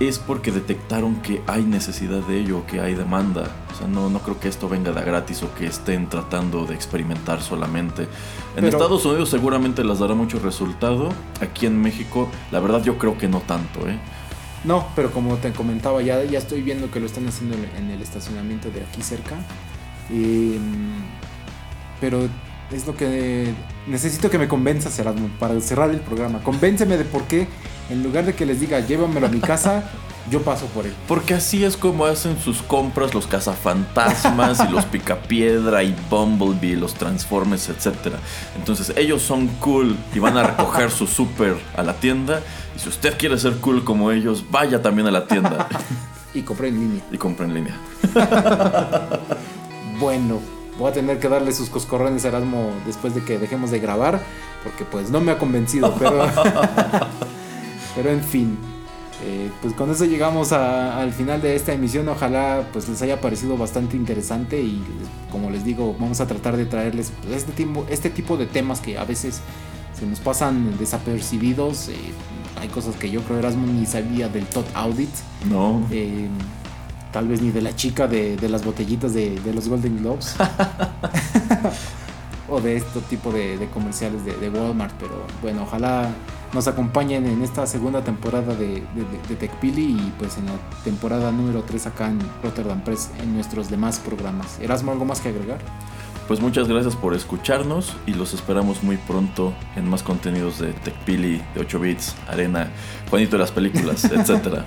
es 0.00 0.18
porque 0.18 0.50
detectaron 0.50 1.16
que 1.16 1.42
hay 1.46 1.62
necesidad 1.62 2.20
de 2.26 2.40
ello, 2.40 2.64
que 2.66 2.80
hay 2.80 2.94
demanda. 2.94 3.50
O 3.72 3.78
sea, 3.78 3.86
no, 3.86 4.10
no 4.10 4.18
creo 4.20 4.40
que 4.40 4.48
esto 4.48 4.68
venga 4.68 4.90
de 4.92 5.00
gratis 5.02 5.42
o 5.42 5.54
que 5.54 5.66
estén 5.66 6.08
tratando 6.08 6.64
de 6.66 6.74
experimentar 6.74 7.40
solamente. 7.42 8.02
En 8.02 8.08
Pero- 8.56 8.68
Estados 8.68 9.04
Unidos 9.04 9.28
seguramente 9.30 9.84
les 9.84 9.98
dará 10.00 10.14
mucho 10.14 10.38
resultado. 10.40 11.10
Aquí 11.40 11.66
en 11.66 11.80
México, 11.80 12.28
la 12.50 12.60
verdad 12.60 12.82
yo 12.82 12.98
creo 12.98 13.16
que 13.16 13.28
no 13.28 13.40
tanto, 13.40 13.88
¿eh? 13.88 13.98
No, 14.64 14.86
pero 14.94 15.10
como 15.10 15.36
te 15.36 15.52
comentaba, 15.52 16.02
ya, 16.02 16.22
ya 16.24 16.38
estoy 16.38 16.62
viendo 16.62 16.90
que 16.90 17.00
lo 17.00 17.06
están 17.06 17.26
haciendo 17.26 17.56
en 17.76 17.90
el 17.90 18.00
estacionamiento 18.00 18.70
de 18.70 18.80
aquí 18.82 19.02
cerca. 19.02 19.36
Eh, 20.10 20.58
pero 22.00 22.28
es 22.72 22.86
lo 22.86 22.96
que 22.96 23.52
necesito 23.86 24.30
que 24.30 24.38
me 24.38 24.48
convenzas, 24.48 24.98
Erasmo, 24.98 25.28
para 25.38 25.60
cerrar 25.60 25.90
el 25.90 26.00
programa. 26.00 26.40
Convénceme 26.42 26.96
de 26.96 27.04
por 27.04 27.24
qué, 27.24 27.46
en 27.90 28.02
lugar 28.02 28.24
de 28.24 28.34
que 28.34 28.46
les 28.46 28.60
diga 28.60 28.80
llévamelo 28.80 29.26
a 29.26 29.30
mi 29.30 29.40
casa, 29.40 29.84
yo 30.30 30.42
paso 30.42 30.66
por 30.66 30.86
él. 30.86 30.94
Porque 31.08 31.34
así 31.34 31.64
es 31.64 31.76
como 31.76 32.04
hacen 32.06 32.38
sus 32.40 32.62
compras 32.62 33.14
los 33.14 33.26
cazafantasmas 33.26 34.60
y 34.68 34.72
los 34.72 34.84
picapiedra 34.86 35.82
y 35.82 35.94
Bumblebee, 36.10 36.76
los 36.76 36.94
Transformers, 36.94 37.68
etc. 37.68 38.14
Entonces 38.56 38.92
ellos 38.96 39.22
son 39.22 39.48
cool 39.60 39.96
y 40.14 40.18
van 40.18 40.36
a 40.36 40.42
recoger 40.44 40.90
su 40.90 41.06
súper 41.06 41.56
a 41.76 41.82
la 41.82 41.94
tienda. 41.94 42.40
Y 42.76 42.78
si 42.78 42.88
usted 42.88 43.18
quiere 43.18 43.38
ser 43.38 43.56
cool 43.58 43.84
como 43.84 44.10
ellos, 44.10 44.44
vaya 44.50 44.80
también 44.80 45.06
a 45.08 45.10
la 45.10 45.26
tienda 45.26 45.68
Y 46.34 46.42
compré 46.42 46.68
en 46.68 46.80
línea. 46.80 47.02
y 47.12 47.18
compre 47.18 47.44
en 47.46 47.54
línea. 47.54 47.76
Bueno, 50.00 50.40
voy 50.78 50.90
a 50.90 50.92
tener 50.92 51.20
que 51.20 51.28
darle 51.28 51.52
sus 51.52 51.70
coscorrones 51.70 52.24
a 52.24 52.28
Erasmo 52.28 52.72
después 52.86 53.14
de 53.14 53.22
que 53.22 53.38
dejemos 53.38 53.70
de 53.70 53.78
grabar, 53.78 54.20
porque 54.64 54.84
pues 54.84 55.10
no 55.10 55.20
me 55.20 55.30
ha 55.30 55.38
convencido, 55.38 55.94
pero, 55.96 56.26
pero 57.94 58.10
en 58.10 58.22
fin. 58.22 58.56
eh, 59.24 59.50
pues 59.60 59.72
con 59.74 59.88
eso 59.90 60.04
llegamos 60.04 60.50
a- 60.52 61.00
al 61.00 61.12
final 61.12 61.40
de 61.40 61.54
esta 61.54 61.72
emisión. 61.72 62.08
Ojalá 62.08 62.66
pues 62.72 62.88
les 62.88 63.00
haya 63.02 63.20
parecido 63.20 63.56
bastante 63.56 63.96
interesante 63.96 64.60
y 64.60 64.82
como 65.30 65.48
les 65.50 65.64
digo, 65.64 65.94
vamos 65.98 66.20
a 66.20 66.26
tratar 66.26 66.56
de 66.56 66.66
traerles 66.66 67.12
pues, 67.22 67.36
este 67.36 67.52
tipo, 67.52 67.86
este 67.88 68.10
tipo 68.10 68.36
de 68.36 68.46
temas 68.46 68.80
que 68.80 68.98
a 68.98 69.04
veces 69.04 69.40
se 69.98 70.06
nos 70.06 70.18
pasan 70.18 70.76
desapercibidos. 70.78 71.88
eh, 71.88 71.94
hay 72.60 72.68
cosas 72.68 72.96
que 72.96 73.10
yo 73.10 73.20
creo 73.22 73.38
Erasmo 73.38 73.64
ni 73.66 73.86
sabía 73.86 74.28
del 74.28 74.46
Tot 74.46 74.66
Audit. 74.74 75.10
No. 75.48 75.82
Eh, 75.92 76.26
tal 77.12 77.28
vez 77.28 77.40
ni 77.42 77.50
de 77.50 77.60
la 77.62 77.76
chica 77.76 78.08
de, 78.08 78.36
de 78.36 78.48
las 78.48 78.64
botellitas 78.64 79.14
de, 79.14 79.38
de 79.38 79.54
los 79.54 79.68
Golden 79.68 79.98
Globes. 79.98 80.34
o 82.48 82.60
de 82.60 82.76
este 82.76 83.00
tipo 83.02 83.30
de, 83.32 83.56
de 83.58 83.68
comerciales 83.68 84.24
de, 84.24 84.34
de 84.36 84.50
Walmart. 84.50 84.94
Pero 84.98 85.12
bueno, 85.42 85.62
ojalá 85.62 86.10
nos 86.52 86.68
acompañen 86.68 87.26
en 87.26 87.42
esta 87.42 87.66
segunda 87.66 88.02
temporada 88.04 88.54
de, 88.54 88.82
de, 88.94 89.28
de 89.28 89.36
TechPili 89.36 89.82
y 89.82 90.12
pues 90.18 90.36
en 90.36 90.46
la 90.46 90.52
temporada 90.84 91.32
número 91.32 91.62
3 91.62 91.86
acá 91.86 92.08
en 92.08 92.20
Rotterdam 92.42 92.82
Press 92.82 93.10
en 93.20 93.34
nuestros 93.34 93.70
demás 93.70 93.98
programas. 93.98 94.58
¿Erasmo 94.60 94.92
algo 94.92 95.04
más 95.04 95.20
que 95.20 95.30
agregar? 95.30 95.58
Pues 96.28 96.40
muchas 96.40 96.68
gracias 96.68 96.94
por 96.94 97.14
escucharnos 97.14 97.96
y 98.06 98.14
los 98.14 98.32
esperamos 98.32 98.82
muy 98.82 98.96
pronto 98.96 99.52
en 99.76 99.88
más 99.88 100.02
contenidos 100.02 100.60
de 100.60 100.72
TechPili, 100.72 101.42
de 101.54 101.60
8 101.60 101.80
bits, 101.80 102.14
Arena, 102.28 102.70
Juanito 103.10 103.32
de 103.32 103.38
las 103.38 103.50
películas, 103.50 104.04
etcétera. 104.10 104.64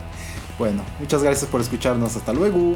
Bueno, 0.60 0.84
muchas 1.00 1.24
gracias 1.24 1.50
por 1.50 1.62
escucharnos. 1.62 2.16
Hasta 2.16 2.34
luego. 2.34 2.76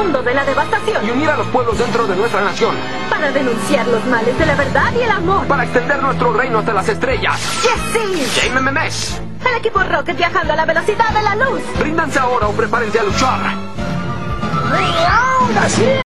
Mundo 0.00 0.22
de 0.22 0.34
la 0.34 0.44
devastación, 0.44 1.06
y 1.06 1.10
unir 1.10 1.28
a 1.28 1.36
los 1.36 1.46
pueblos 1.48 1.78
dentro 1.78 2.06
de 2.06 2.16
nuestra 2.16 2.40
nación 2.40 2.74
para 3.10 3.30
denunciar 3.32 3.86
los 3.86 4.02
males 4.06 4.38
de 4.38 4.46
la 4.46 4.54
verdad 4.54 4.92
y 4.98 5.02
el 5.02 5.10
amor. 5.10 5.46
para 5.46 5.64
extender 5.64 6.02
nuestro 6.02 6.32
reino 6.32 6.60
hasta 6.60 6.72
las 6.72 6.88
estrellas. 6.88 7.38
¡Yes, 7.62 7.72
sí! 7.92 8.48
¡JMMS! 8.48 9.20
El 9.46 9.56
equipo 9.58 9.80
Rocket 9.80 10.16
viajando 10.16 10.54
a 10.54 10.56
la 10.56 10.64
velocidad 10.64 11.10
de 11.10 11.22
la 11.22 11.36
luz. 11.36 11.60
Ríndanse 11.80 12.18
ahora 12.18 12.48
o 12.48 12.52
prepárense 12.52 12.98
a 12.98 13.02
luchar. 13.02 13.40
¡Ahora 14.72 15.68
sí! 15.68 16.09